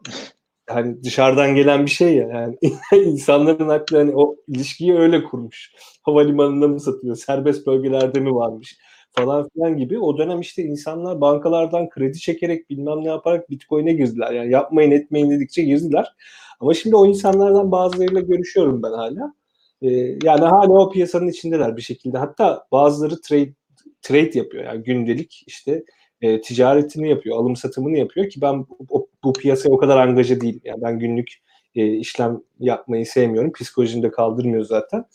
[0.70, 2.58] Hani dışarıdan gelen bir şey ya yani
[3.06, 5.72] insanların aklı hani o ilişkiyi öyle kurmuş.
[6.02, 7.16] Havalimanında mı satılıyor?
[7.16, 8.78] Serbest bölgelerde mi varmış?
[9.18, 10.00] falan filan gibi.
[10.00, 14.32] O dönem işte insanlar bankalardan kredi çekerek bilmem ne yaparak Bitcoin'e girdiler.
[14.32, 16.14] Yani yapmayın etmeyin dedikçe girdiler.
[16.60, 19.34] Ama şimdi o insanlardan bazılarıyla görüşüyorum ben hala.
[19.82, 19.90] Ee,
[20.24, 22.18] yani hala o piyasanın içindeler bir şekilde.
[22.18, 23.54] Hatta bazıları trade
[24.02, 24.64] trade yapıyor.
[24.64, 25.84] Yani gündelik işte
[26.22, 30.62] e, ticaretini yapıyor, alım satımını yapıyor ki ben bu, bu piyasaya o kadar angaja değilim.
[30.64, 31.30] Yani ben günlük
[31.76, 33.52] e, işlem yapmayı sevmiyorum.
[33.52, 35.06] Psikolojim de kaldırmıyor zaten.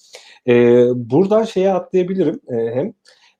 [0.48, 2.94] E, buradan şeye atlayabilirim e, hem.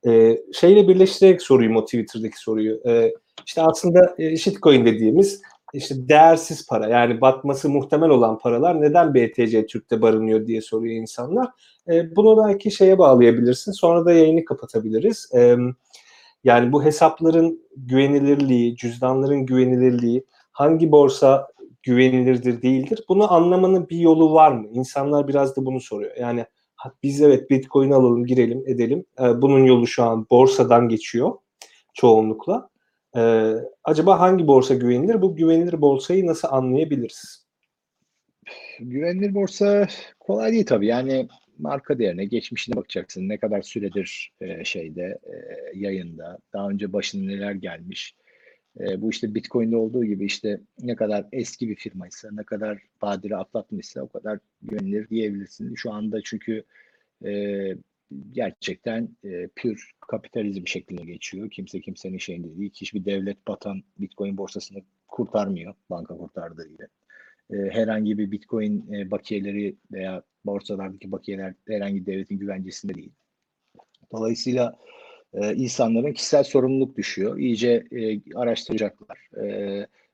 [0.07, 2.81] E, şeyle birleştirerek sorayım o Twitter'daki soruyu.
[2.87, 3.13] E,
[3.47, 5.43] işte aslında e, shitcoin dediğimiz
[5.75, 11.49] işte değersiz para yani batması muhtemel olan paralar neden BTC Türk'te barınıyor diye soruyor insanlar.
[11.89, 13.73] E, bunu belki şeye bağlayabilirsin.
[13.73, 15.29] Sonra da yayını kapatabiliriz.
[15.35, 15.57] E,
[16.45, 21.49] yani bu hesapların güvenilirliği, cüzdanların güvenilirliği, hangi borsa
[21.83, 23.05] güvenilirdir değildir.
[23.09, 24.69] Bunu anlamanın bir yolu var mı?
[24.73, 26.17] İnsanlar biraz da bunu soruyor.
[26.17, 26.47] Yani
[27.03, 29.05] biz evet Bitcoin alalım, girelim, edelim.
[29.21, 31.33] Ee, bunun yolu şu an borsadan geçiyor
[31.95, 32.69] çoğunlukla.
[33.17, 33.53] Ee,
[33.85, 35.23] acaba hangi borsa güvenilir?
[35.23, 37.47] Bu güvenilir borsayı nasıl anlayabiliriz?
[38.81, 39.89] Güvenilir borsa
[40.21, 40.87] kolay değil tabii.
[40.87, 41.29] Yani
[41.61, 43.29] marka değerine, geçmişine bakacaksın.
[43.29, 45.35] Ne kadar süredir e, şeyde, e,
[45.79, 48.15] yayında, daha önce başına neler gelmiş.
[48.81, 53.37] E, bu işte Bitcoin'de olduğu gibi işte ne kadar eski bir firmaysa, ne kadar badire
[53.37, 55.75] atlatmışsa o kadar güvenilir diyebilirsin.
[55.75, 56.65] Şu anda çünkü
[57.25, 57.75] e,
[58.31, 61.51] gerçekten e, pür kapitalizm şeklinde geçiyor.
[61.51, 62.73] Kimse kimsenin şeyinde değil.
[62.75, 66.87] Hiçbir devlet batan Bitcoin borsasını kurtarmıyor banka kurtardığı gibi.
[67.53, 73.13] E, herhangi bir Bitcoin e, bakiyeleri veya borsalardaki bakiyeler herhangi devletin güvencesinde değil.
[74.13, 74.79] Dolayısıyla
[75.35, 77.39] e, insanların kişisel sorumluluk düşüyor.
[77.39, 77.85] İyice
[78.35, 79.19] araştıracaklar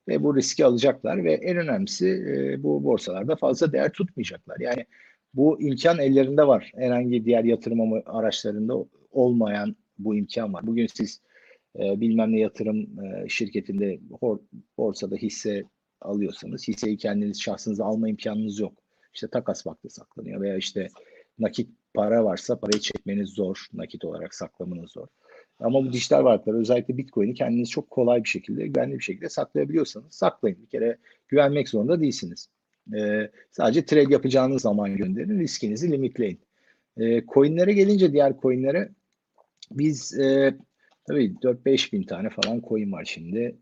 [0.09, 4.61] ve bu riski alacaklar ve en önemlisi bu borsalarda fazla değer tutmayacaklar.
[4.61, 4.87] Yani
[5.35, 6.73] bu imkan ellerinde var.
[6.75, 8.75] Herhangi diğer yatırım araçlarında
[9.13, 10.67] olmayan bu imkan var.
[10.67, 11.21] Bugün siz
[11.79, 13.99] e, bilmem ne yatırım e, şirketinde
[14.79, 15.65] borsada hisse
[16.01, 18.73] alıyorsanız hisseyi kendiniz şahsınıza alma imkanınız yok.
[19.15, 20.89] İşte takas vakti saklanıyor veya işte
[21.39, 23.67] nakit para varsa parayı çekmeniz zor.
[23.73, 25.07] Nakit olarak saklamanız zor.
[25.61, 30.15] Ama bu dijital varlıklar özellikle Bitcoin'i kendiniz çok kolay bir şekilde, güvenli bir şekilde saklayabiliyorsanız
[30.15, 30.59] saklayın.
[30.63, 32.49] Bir kere güvenmek zorunda değilsiniz.
[32.95, 36.39] Ee, sadece trade yapacağınız zaman gönderin, riskinizi limitleyin.
[37.01, 38.89] Ee, coinlere gelince diğer coinlere
[39.71, 40.57] biz e,
[41.07, 43.57] tabii 4-5 bin tane falan coin var şimdi.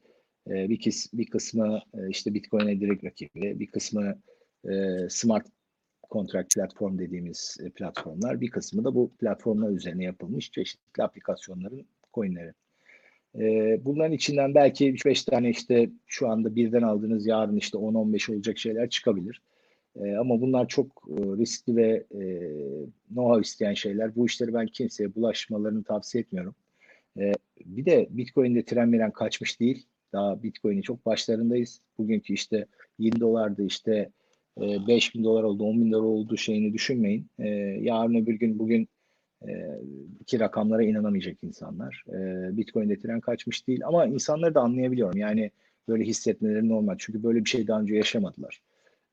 [0.51, 4.19] E, bir, kis, bir kısmı e, işte Bitcoin'e direkt rakibi, bir kısmı
[4.69, 4.73] e,
[5.09, 5.47] smart
[6.11, 8.41] contract platform dediğimiz e, platformlar.
[8.41, 12.53] Bir kısmı da bu platformlar üzerine yapılmış çeşitli aplikasyonların coinleri.
[13.39, 18.59] E, bunların içinden belki 3-5 tane işte şu anda birden aldığınız yarın işte 10-15 olacak
[18.59, 19.43] şeyler çıkabilir.
[19.97, 22.23] E, ama bunlar çok riskli ve e,
[23.15, 24.17] know-how isteyen şeyler.
[24.17, 26.55] Bu işleri ben kimseye bulaşmalarını tavsiye etmiyorum.
[27.67, 29.87] Bir de Bitcoin'de tren miren kaçmış değil.
[30.15, 31.81] Daha Bitcoin'in çok başlarındayız.
[31.99, 32.67] Bugünkü işte
[32.99, 34.11] 20 dolardı işte
[34.61, 37.27] e, 5 bin dolar oldu, 10 bin dolar oldu şeyini düşünmeyin.
[37.39, 37.49] E,
[37.81, 38.89] yarın öbür gün bugün
[39.49, 39.81] e,
[40.27, 42.05] ki rakamlara inanamayacak insanlar.
[42.09, 42.17] E,
[42.57, 45.19] Bitcoin'de tren kaçmış değil ama insanları da anlayabiliyorum.
[45.19, 45.51] Yani
[45.89, 46.95] böyle hissetmeleri normal.
[46.99, 48.62] Çünkü böyle bir şey daha önce yaşamadılar.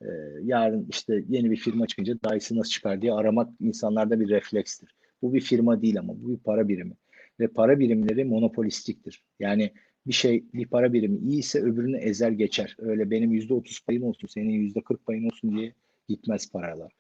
[0.02, 0.08] E,
[0.43, 4.95] yarın işte yeni bir firma çıkınca daha iyisi nasıl çıkar diye aramak insanlarda bir reflekstir.
[5.22, 6.93] Bu bir firma değil ama bu bir para birimi.
[7.39, 9.24] Ve para birimleri monopolistiktir.
[9.39, 9.72] Yani
[10.08, 12.76] bir şey bir para birimi iyiyse öbürünü ezer geçer.
[12.80, 15.74] Öyle benim yüzde otuz payım olsun, senin yüzde kırk payın olsun diye
[16.08, 16.91] gitmez paralar.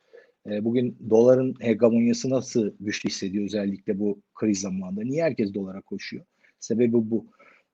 [0.49, 5.01] E, bugün doların hegemonyası nasıl güçlü hissediyor özellikle bu kriz zamanında?
[5.03, 6.25] Niye herkes dolara koşuyor?
[6.59, 7.25] Sebebi bu.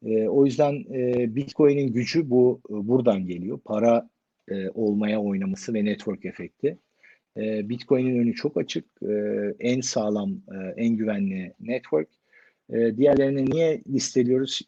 [0.06, 3.60] E, o yüzden e, Bitcoin'in gücü bu buradan geliyor.
[3.66, 4.10] Para
[4.52, 6.78] e, olmaya oynaması ve network efekti.
[7.38, 8.86] E, Bitcoin'in önü çok açık.
[9.02, 9.14] E,
[9.60, 12.10] en sağlam, e, en güvenli network.
[12.70, 14.62] E, diğerlerini niye listeliyoruz?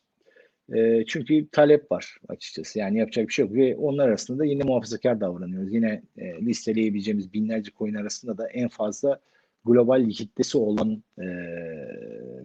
[0.75, 2.79] E, çünkü talep var açıkçası.
[2.79, 3.55] Yani yapacak bir şey yok.
[3.55, 5.73] Ve onlar arasında da yine muhafazakar davranıyoruz.
[5.73, 9.19] Yine e, listeleyebileceğimiz binlerce coin arasında da en fazla
[9.65, 11.25] global likiditesi olan e,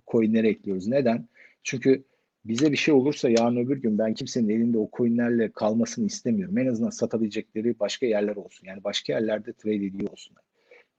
[0.07, 0.87] coinleri ekliyoruz.
[0.87, 1.29] Neden?
[1.63, 2.05] Çünkü
[2.45, 6.59] bize bir şey olursa yarın öbür gün ben kimsenin elinde o coinlerle kalmasını istemiyorum.
[6.59, 8.67] En azından satabilecekleri başka yerler olsun.
[8.67, 10.45] Yani başka yerlerde trade ediyor olsunlar.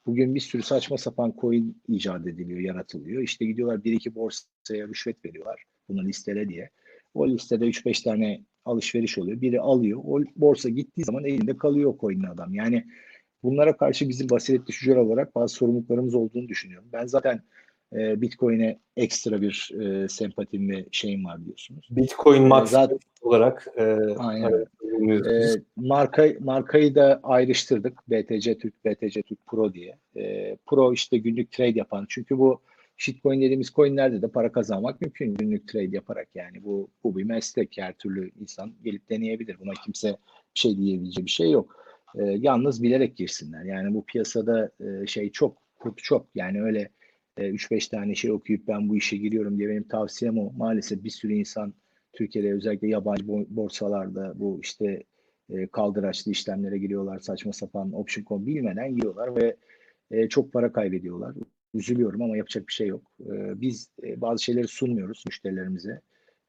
[0.05, 3.21] Bugün bir sürü saçma sapan coin icat ediliyor, yaratılıyor.
[3.21, 5.63] İşte gidiyorlar bir iki borsaya rüşvet veriyorlar.
[5.89, 6.69] Bunu listele diye.
[7.15, 9.41] O listede 3-5 tane alışveriş oluyor.
[9.41, 9.99] Biri alıyor.
[10.05, 12.53] O borsa gittiği zaman elinde kalıyor o coin'li adam.
[12.53, 12.85] Yani
[13.43, 16.87] bunlara karşı bizim basiret düşücüler olarak bazı sorumluluklarımız olduğunu düşünüyorum.
[16.93, 17.41] Ben zaten
[17.95, 21.87] e, Bitcoin'e ekstra bir e, sempatim ve şeyim var diyorsunuz.
[21.91, 23.83] Bitcoin E, Max zaten- olarak e,
[24.17, 24.51] Aynen.
[25.09, 28.09] evet, E, marka, markayı da ayrıştırdık.
[28.09, 29.97] BTC Türk, BTC Türk Pro diye.
[30.17, 32.05] E, Pro işte günlük trade yapan.
[32.09, 32.61] Çünkü bu
[32.97, 35.35] shitcoin dediğimiz coinlerde de para kazanmak mümkün.
[35.35, 37.77] Günlük trade yaparak yani bu bu bir meslek.
[37.77, 39.59] Her türlü insan gelip deneyebilir.
[39.59, 40.09] Buna kimse
[40.55, 41.85] bir şey diyebileceği bir şey yok.
[42.15, 43.63] Ee, yalnız bilerek girsinler.
[43.63, 46.27] Yani bu piyasada e, şey çok kurt çok.
[46.35, 46.89] Yani öyle
[47.37, 50.51] e, 3-5 tane şey okuyup ben bu işe giriyorum diye benim tavsiyem o.
[50.57, 51.73] Maalesef bir sürü insan
[52.13, 55.03] Türkiye'de özellikle yabancı bo- borsalarda bu işte
[55.49, 59.55] e, kaldıraçlı işlemlere giriyorlar saçma sapan option coin bilmeden giriyorlar ve
[60.11, 61.35] e, çok para kaybediyorlar
[61.75, 63.01] üzülüyorum ama yapacak bir şey yok.
[63.21, 66.01] Ee, biz e, bazı şeyleri sunmuyoruz müşterilerimize.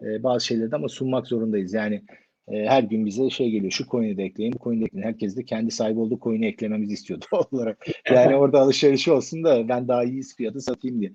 [0.02, 1.74] Ee, bazı şeyleri de ama sunmak zorundayız.
[1.74, 2.02] Yani
[2.48, 3.72] e, her gün bize şey geliyor.
[3.72, 5.06] Şu coin'i de ekleyin, bu coin'i de ekleyin.
[5.06, 7.86] Herkes de kendi sahibi olduğu coin'i eklememizi istiyor doğal olarak.
[8.10, 11.12] Yani orada alışveriş olsun da ben daha iyi fiyatı satayım diye.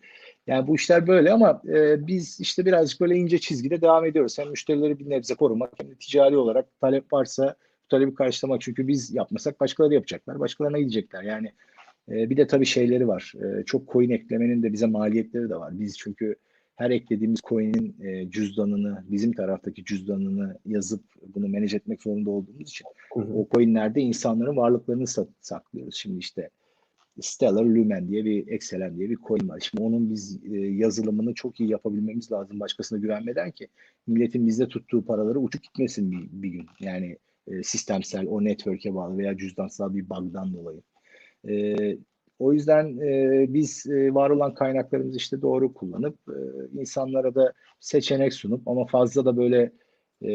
[0.48, 4.40] Yani bu işler böyle ama e, biz işte birazcık böyle ince çizgide devam ediyoruz.
[4.40, 8.62] Hem müşterileri bir nebze korumak hem de ticari olarak talep varsa bu talebi karşılamak.
[8.62, 10.40] Çünkü biz yapmasak başkaları yapacaklar.
[10.40, 11.24] Başkalarına gidecekler.
[11.24, 11.52] Yani
[12.10, 13.34] e, bir de tabii şeyleri var.
[13.44, 15.80] E, çok coin eklemenin de bize maliyetleri de var.
[15.80, 16.36] Biz çünkü
[16.76, 21.04] her eklediğimiz coin'in e, cüzdanını, bizim taraftaki cüzdanını yazıp
[21.36, 23.34] bunu manage etmek zorunda olduğumuz için Hı hı.
[23.34, 25.96] o coinlerde insanların varlıklarını sa- saklıyoruz.
[25.96, 26.50] Şimdi işte
[27.22, 29.60] Stellar Lumen diye bir Excelen diye bir coin var.
[29.60, 33.68] Şimdi onun biz e, yazılımını çok iyi yapabilmemiz lazım başkasına güvenmeden ki
[34.08, 36.66] milletin bizde tuttuğu paraları uçup gitmesin bir, bir gün.
[36.80, 37.18] Yani
[37.48, 40.82] e, sistemsel o network'e bağlı veya cüzdansal bir bug'dan dolayı.
[41.50, 41.76] E,
[42.40, 46.40] o yüzden e, biz e, var olan kaynaklarımızı işte doğru kullanıp e,
[46.82, 49.72] insanlara da seçenek sunup ama fazla da böyle
[50.22, 50.32] e,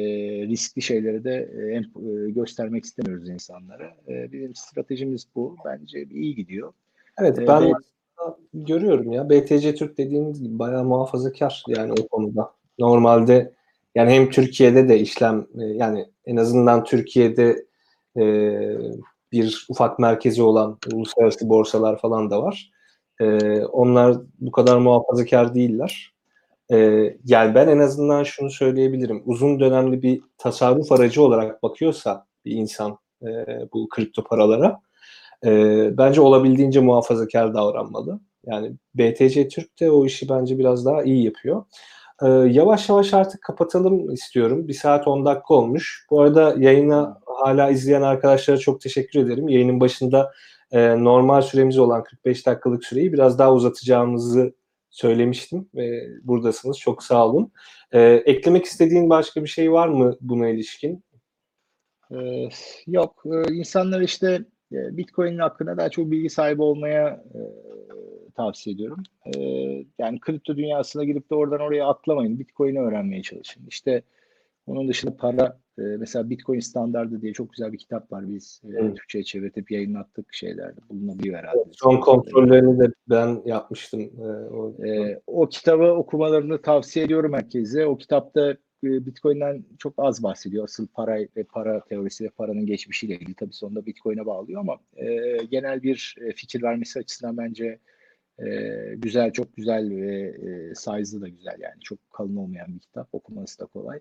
[0.46, 3.96] riskli şeyleri de e, e, göstermek istemiyoruz insanlara.
[4.08, 5.56] E, bizim stratejimiz bu.
[5.64, 6.72] Bence iyi gidiyor.
[7.18, 12.52] Evet Ee, ben aslında görüyorum ya BTC Türk dediğiniz gibi bayağı muhafazakar yani o konuda.
[12.78, 13.52] Normalde
[13.94, 17.66] yani hem Türkiye'de de işlem e, yani en azından Türkiye'de
[18.16, 18.22] e,
[19.32, 22.70] bir ufak merkezi olan uluslararası borsalar falan da var.
[23.20, 26.12] E, onlar bu kadar muhafazakar değiller.
[26.72, 26.76] E,
[27.24, 29.22] yani ben en azından şunu söyleyebilirim.
[29.26, 33.28] Uzun dönemli bir tasarruf aracı olarak bakıyorsa bir insan e,
[33.72, 34.80] bu kripto paralara
[35.44, 35.50] e,
[35.98, 38.20] bence olabildiğince muhafazakar davranmalı.
[38.46, 41.64] Yani BTC Türk de o işi bence biraz daha iyi yapıyor.
[42.22, 44.68] E, yavaş yavaş artık kapatalım istiyorum.
[44.68, 46.06] Bir saat 10 dakika olmuş.
[46.10, 49.48] Bu arada yayına hala izleyen arkadaşlara çok teşekkür ederim.
[49.48, 50.32] Yayının başında
[50.72, 54.54] e, normal süremiz olan 45 dakikalık süreyi biraz daha uzatacağımızı
[54.90, 55.68] söylemiştim.
[55.76, 56.78] E, buradasınız.
[56.78, 57.52] Çok sağ olun.
[57.92, 61.04] E, eklemek istediğin başka bir şey var mı buna ilişkin?
[62.10, 62.48] Ee,
[62.86, 63.22] yok.
[63.26, 67.40] Ee, insanlar işte e, Bitcoin'in hakkında daha çok bilgi sahibi olmaya e,
[68.36, 69.02] tavsiye ediyorum.
[69.26, 69.40] E,
[69.98, 72.38] yani kripto dünyasına girip de oradan oraya atlamayın.
[72.38, 73.66] Bitcoin'i öğrenmeye çalışın.
[73.68, 74.02] İşte
[74.66, 78.28] onun dışında para e, mesela Bitcoin standardı diye çok güzel bir kitap var.
[78.28, 78.96] Biz e, Evet.
[78.96, 80.80] Türkçe'ye çevirtip yayınlattık şeylerde.
[80.90, 81.58] Bulunabiliyor herhalde.
[81.72, 84.00] Son kontrollerini de ben yapmıştım.
[84.00, 84.24] Ee,
[84.54, 87.86] o, E, o kitabı okumalarını tavsiye ediyorum herkese.
[87.86, 88.50] O kitapta
[88.84, 90.64] e, Bitcoin'den çok az bahsediyor.
[90.64, 93.34] Asıl para ve para teorisi ve paranın geçmişiyle ilgili.
[93.34, 97.78] Tabii sonunda Bitcoin'e bağlıyor ama e, genel bir e, fikir vermesi açısından bence
[98.38, 98.46] e,
[98.96, 101.80] güzel, çok güzel ve e, size'ı da güzel yani.
[101.80, 103.08] Çok kalın olmayan bir kitap.
[103.12, 104.00] Okuması da kolay.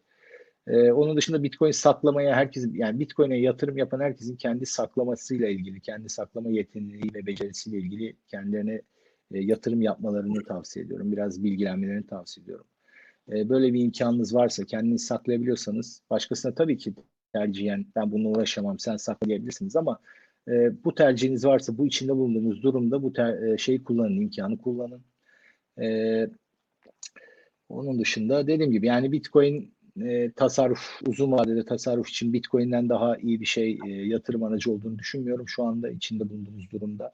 [0.67, 6.09] E, onun dışında Bitcoin saklamaya herkesin yani Bitcoin'e yatırım yapan herkesin kendi saklamasıyla ilgili, kendi
[6.09, 8.81] saklama yeteneği ve becerisiyle ilgili kendilerine
[9.31, 11.11] e, yatırım yapmalarını tavsiye ediyorum.
[11.11, 12.65] Biraz bilgilenmelerini tavsiye ediyorum.
[13.31, 16.93] E, böyle bir imkanınız varsa kendinizi saklayabiliyorsanız başkasına tabii ki
[17.33, 19.99] tercihen ben bununla uğraşamam sen saklayabilirsiniz ama
[20.47, 25.03] e, bu tercihiniz varsa bu içinde bulunduğunuz durumda bu ter, e, şeyi kullanın, imkanı kullanın.
[25.81, 26.27] E,
[27.69, 33.41] onun dışında dediğim gibi yani Bitcoin e, tasarruf, uzun vadede tasarruf için Bitcoin'den daha iyi
[33.41, 37.13] bir şey e, yatırım aracı olduğunu düşünmüyorum şu anda içinde bulunduğumuz durumda.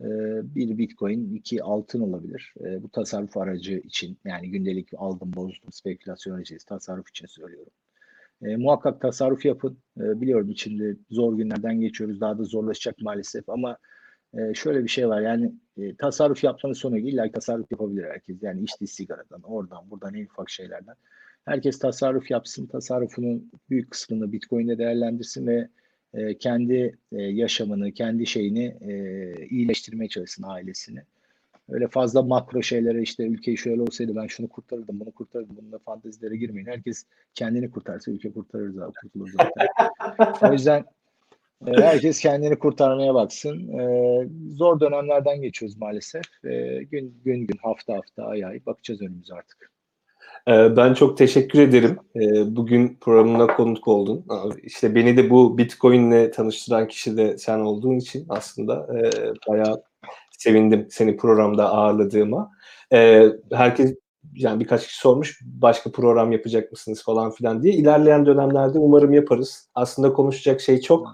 [0.00, 0.06] E,
[0.54, 2.54] bir Bitcoin, iki altın olabilir.
[2.60, 6.64] E, bu tasarruf aracı için yani gündelik aldım bozdum spekülasyon aracıyız.
[6.64, 7.72] Tasarruf için söylüyorum.
[8.42, 9.78] E, muhakkak tasarruf yapın.
[10.00, 12.20] E, biliyorum içinde zor günlerden geçiyoruz.
[12.20, 13.78] Daha da zorlaşacak maalesef ama
[14.34, 18.42] e, şöyle bir şey var yani e, tasarruf yapmanın sonu illa tasarruf yapabilir herkes.
[18.42, 20.94] Yani içtiği sigaradan, oradan, buradan en ufak şeylerden.
[21.46, 22.66] Herkes tasarruf yapsın.
[22.66, 25.68] Tasarrufunun büyük kısmını Bitcoin'de değerlendirsin ve
[26.14, 28.92] e, kendi e, yaşamını, kendi şeyini e,
[29.46, 31.02] iyileştirmeye çalışsın ailesini.
[31.68, 36.36] Öyle fazla makro şeylere işte ülkeyi şöyle olsaydı ben şunu kurtarırdım, bunu kurtarırdım, bununla fantezilere
[36.36, 36.66] girmeyin.
[36.66, 37.04] Herkes
[37.34, 39.68] kendini kurtarsa ülke kurtarır zaten, kurtulur zaten.
[40.50, 40.84] o yüzden
[41.66, 43.78] e, herkes kendini kurtarmaya baksın.
[43.78, 46.44] E, zor dönemlerden geçiyoruz maalesef.
[46.44, 49.75] E, gün gün gün, hafta hafta, ay ay bakacağız önümüze artık.
[50.48, 51.98] Ee, Ben çok teşekkür ederim.
[52.16, 54.26] Ee, Bugün programına konuk oldun.
[54.62, 59.10] İşte beni de bu Bitcoin'le tanıştıran kişi de sen olduğun için aslında e,
[59.48, 59.82] bayağı
[60.38, 62.50] sevindim seni programda ağırladığıma.
[62.92, 63.94] Ee, Herkes
[64.34, 67.74] yani birkaç kişi sormuş başka program yapacak mısınız falan filan diye.
[67.74, 69.70] İlerleyen dönemlerde umarım yaparız.
[69.74, 71.08] Aslında konuşacak şey çok.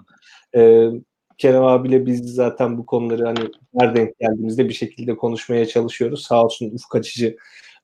[1.37, 3.39] Kerem abiyle biz zaten bu konuları hani
[3.79, 6.23] her denk geldiğimizde bir şekilde konuşmaya çalışıyoruz.
[6.23, 7.37] Sağ olsun ufuk açıcı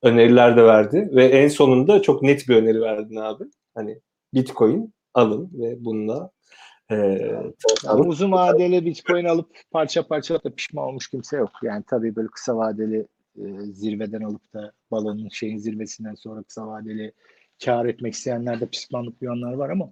[0.03, 3.43] öneriler de verdi ve en sonunda çok net bir öneri verdin abi.
[3.75, 3.99] Hani
[4.33, 6.31] Bitcoin alın ve bununla
[6.91, 6.95] e,
[7.85, 11.51] Yani uzun vadeli Bitcoin alıp parça parça da pişman olmuş kimse yok.
[11.63, 13.07] Yani tabii böyle kısa vadeli
[13.37, 17.11] e, zirveden alıp da balonun şeyin zirvesinden sonra kısa vadeli
[17.65, 19.91] kar etmek isteyenler de pişmanlık duyanlar var ama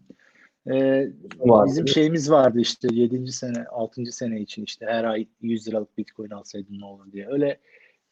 [0.71, 1.07] e,
[1.39, 1.67] Var.
[1.67, 3.31] bizim şeyimiz vardı işte 7.
[3.31, 4.05] sene 6.
[4.05, 7.27] sene için işte her ay 100 liralık Bitcoin alsaydın ne olur diye.
[7.27, 7.57] Öyle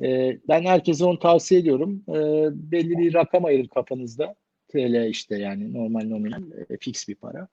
[0.01, 2.03] e, ben herkese onu tavsiye ediyorum.
[2.09, 2.13] E,
[2.71, 4.35] belli bir rakam ayırın kafanızda.
[4.67, 7.47] TL işte yani normal nominal e, fix bir para.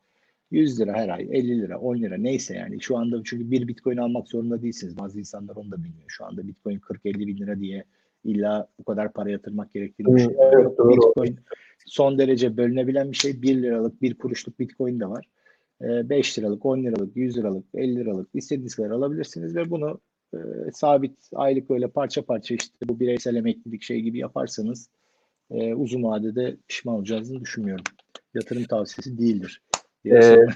[0.51, 2.81] 100 lira her ay, 50 lira, 10 lira neyse yani.
[2.81, 4.98] Şu anda çünkü bir bitcoin almak zorunda değilsiniz.
[4.98, 6.09] Bazı insanlar onu da bilmiyor.
[6.09, 7.85] Şu anda bitcoin 40-50 bin lira diye
[8.24, 10.51] illa bu kadar para yatırmak gerektiğini düşünüyorum.
[10.52, 10.90] evet, doğru.
[10.90, 11.39] Bitcoin
[11.86, 13.43] son derece bölünebilen bir şey.
[13.43, 15.27] 1 liralık, 1 kuruşluk bitcoin de var.
[15.81, 20.01] 5 liralık, 10 liralık, 100 liralık, 50 liralık istediğiniz kadar alabilirsiniz ve bunu
[20.34, 20.38] e,
[20.72, 24.88] sabit aylık öyle parça parça işte bu bireysel emeklilik şey gibi yaparsanız
[25.50, 27.84] e, uzun vadede pişman olacağınızı düşünmüyorum.
[28.34, 29.62] Yatırım tavsiyesi değildir.
[30.06, 30.36] Ee.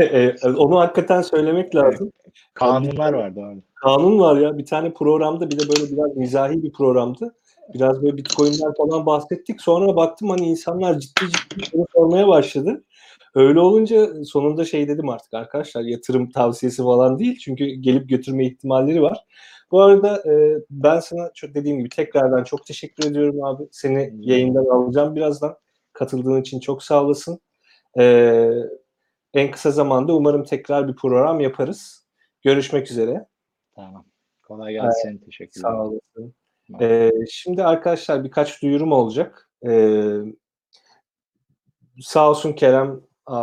[0.00, 2.12] E, Onu hakikaten söylemek lazım.
[2.54, 3.62] Kanunlar vardı abi.
[3.74, 7.34] Kanun var ya bir tane programda bir de böyle biraz mizahi bir programdı.
[7.74, 9.60] Biraz böyle Bitcoin'den falan bahsettik.
[9.60, 12.84] Sonra baktım hani insanlar ciddi ciddi sormaya başladı.
[13.34, 17.38] Öyle olunca sonunda şey dedim artık arkadaşlar yatırım tavsiyesi falan değil.
[17.38, 19.24] Çünkü gelip götürme ihtimalleri var.
[19.70, 23.68] Bu arada e, ben sana çok dediğim gibi tekrardan çok teşekkür ediyorum abi.
[23.72, 25.56] Seni yayından alacağım birazdan.
[25.92, 27.40] Katıldığın için çok sağ olasın.
[27.98, 28.50] E,
[29.34, 32.06] en kısa zamanda umarım tekrar bir program yaparız.
[32.42, 33.26] Görüşmek üzere.
[33.74, 34.04] Tamam.
[34.42, 35.18] Kolay gelsin.
[35.18, 35.62] Teşekkürler.
[35.62, 36.34] Sağ olasın.
[36.80, 39.50] Ee, şimdi arkadaşlar birkaç duyurum olacak.
[39.66, 40.18] Ee,
[42.00, 43.00] sağ olsun Kerem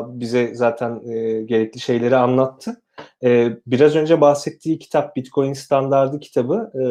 [0.07, 2.81] bize zaten e, gerekli şeyleri anlattı.
[3.23, 6.71] Ee, biraz önce bahsettiği kitap Bitcoin Standardı kitabı.
[6.75, 6.81] E,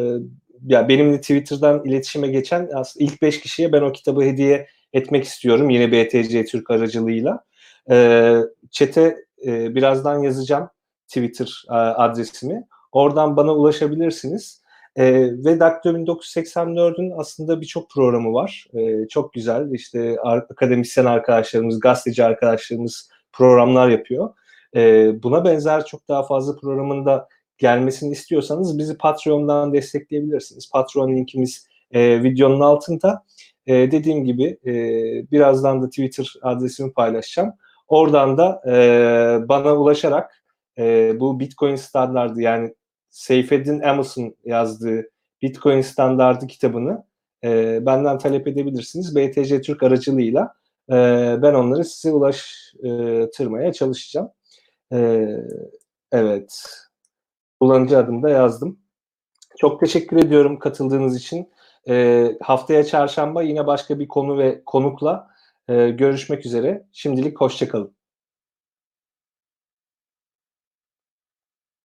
[0.73, 5.69] ya benimle Twitter'dan iletişime geçen ilk beş kişiye ben o kitabı hediye etmek istiyorum.
[5.69, 7.43] Yine BTC Türk aracılığıyla.
[7.91, 8.37] E,
[8.71, 10.69] chat'e e, birazdan yazacağım
[11.07, 12.67] Twitter e, adresimi.
[12.91, 14.60] Oradan bana ulaşabilirsiniz.
[14.95, 15.13] E,
[15.45, 18.67] ve Daktilo 1984'ün aslında birçok programı var.
[18.73, 19.71] E, çok güzel.
[19.71, 24.29] İşte akademisyen arkadaşlarımız, gazeteci arkadaşlarımız programlar yapıyor.
[24.75, 27.27] e, buna benzer çok daha fazla programın da
[27.57, 30.69] gelmesini istiyorsanız bizi Patreon'dan destekleyebilirsiniz.
[30.71, 33.23] Patreon linkimiz e, videonun altında.
[33.67, 34.73] E, dediğim gibi e,
[35.31, 37.53] birazdan da Twitter adresimi paylaşacağım.
[37.87, 40.43] Oradan da e, bana ulaşarak
[40.77, 42.73] e, bu Bitcoin standardı yani
[43.11, 45.09] Seyfettin Emerson yazdığı
[45.41, 47.03] Bitcoin standardı kitabını
[47.43, 49.15] e, benden talep edebilirsiniz.
[49.15, 50.53] BTC Türk aracılığıyla
[50.89, 50.95] e,
[51.41, 54.29] ben onları size ulaştırmaya çalışacağım.
[54.93, 55.27] E,
[56.11, 56.63] evet.
[57.59, 58.79] Kullanıcı adımı da yazdım.
[59.57, 61.51] Çok teşekkür ediyorum katıldığınız için.
[61.89, 65.27] E, haftaya çarşamba yine başka bir konu ve konukla
[65.67, 66.85] e, görüşmek üzere.
[66.91, 68.00] Şimdilik hoşçakalın.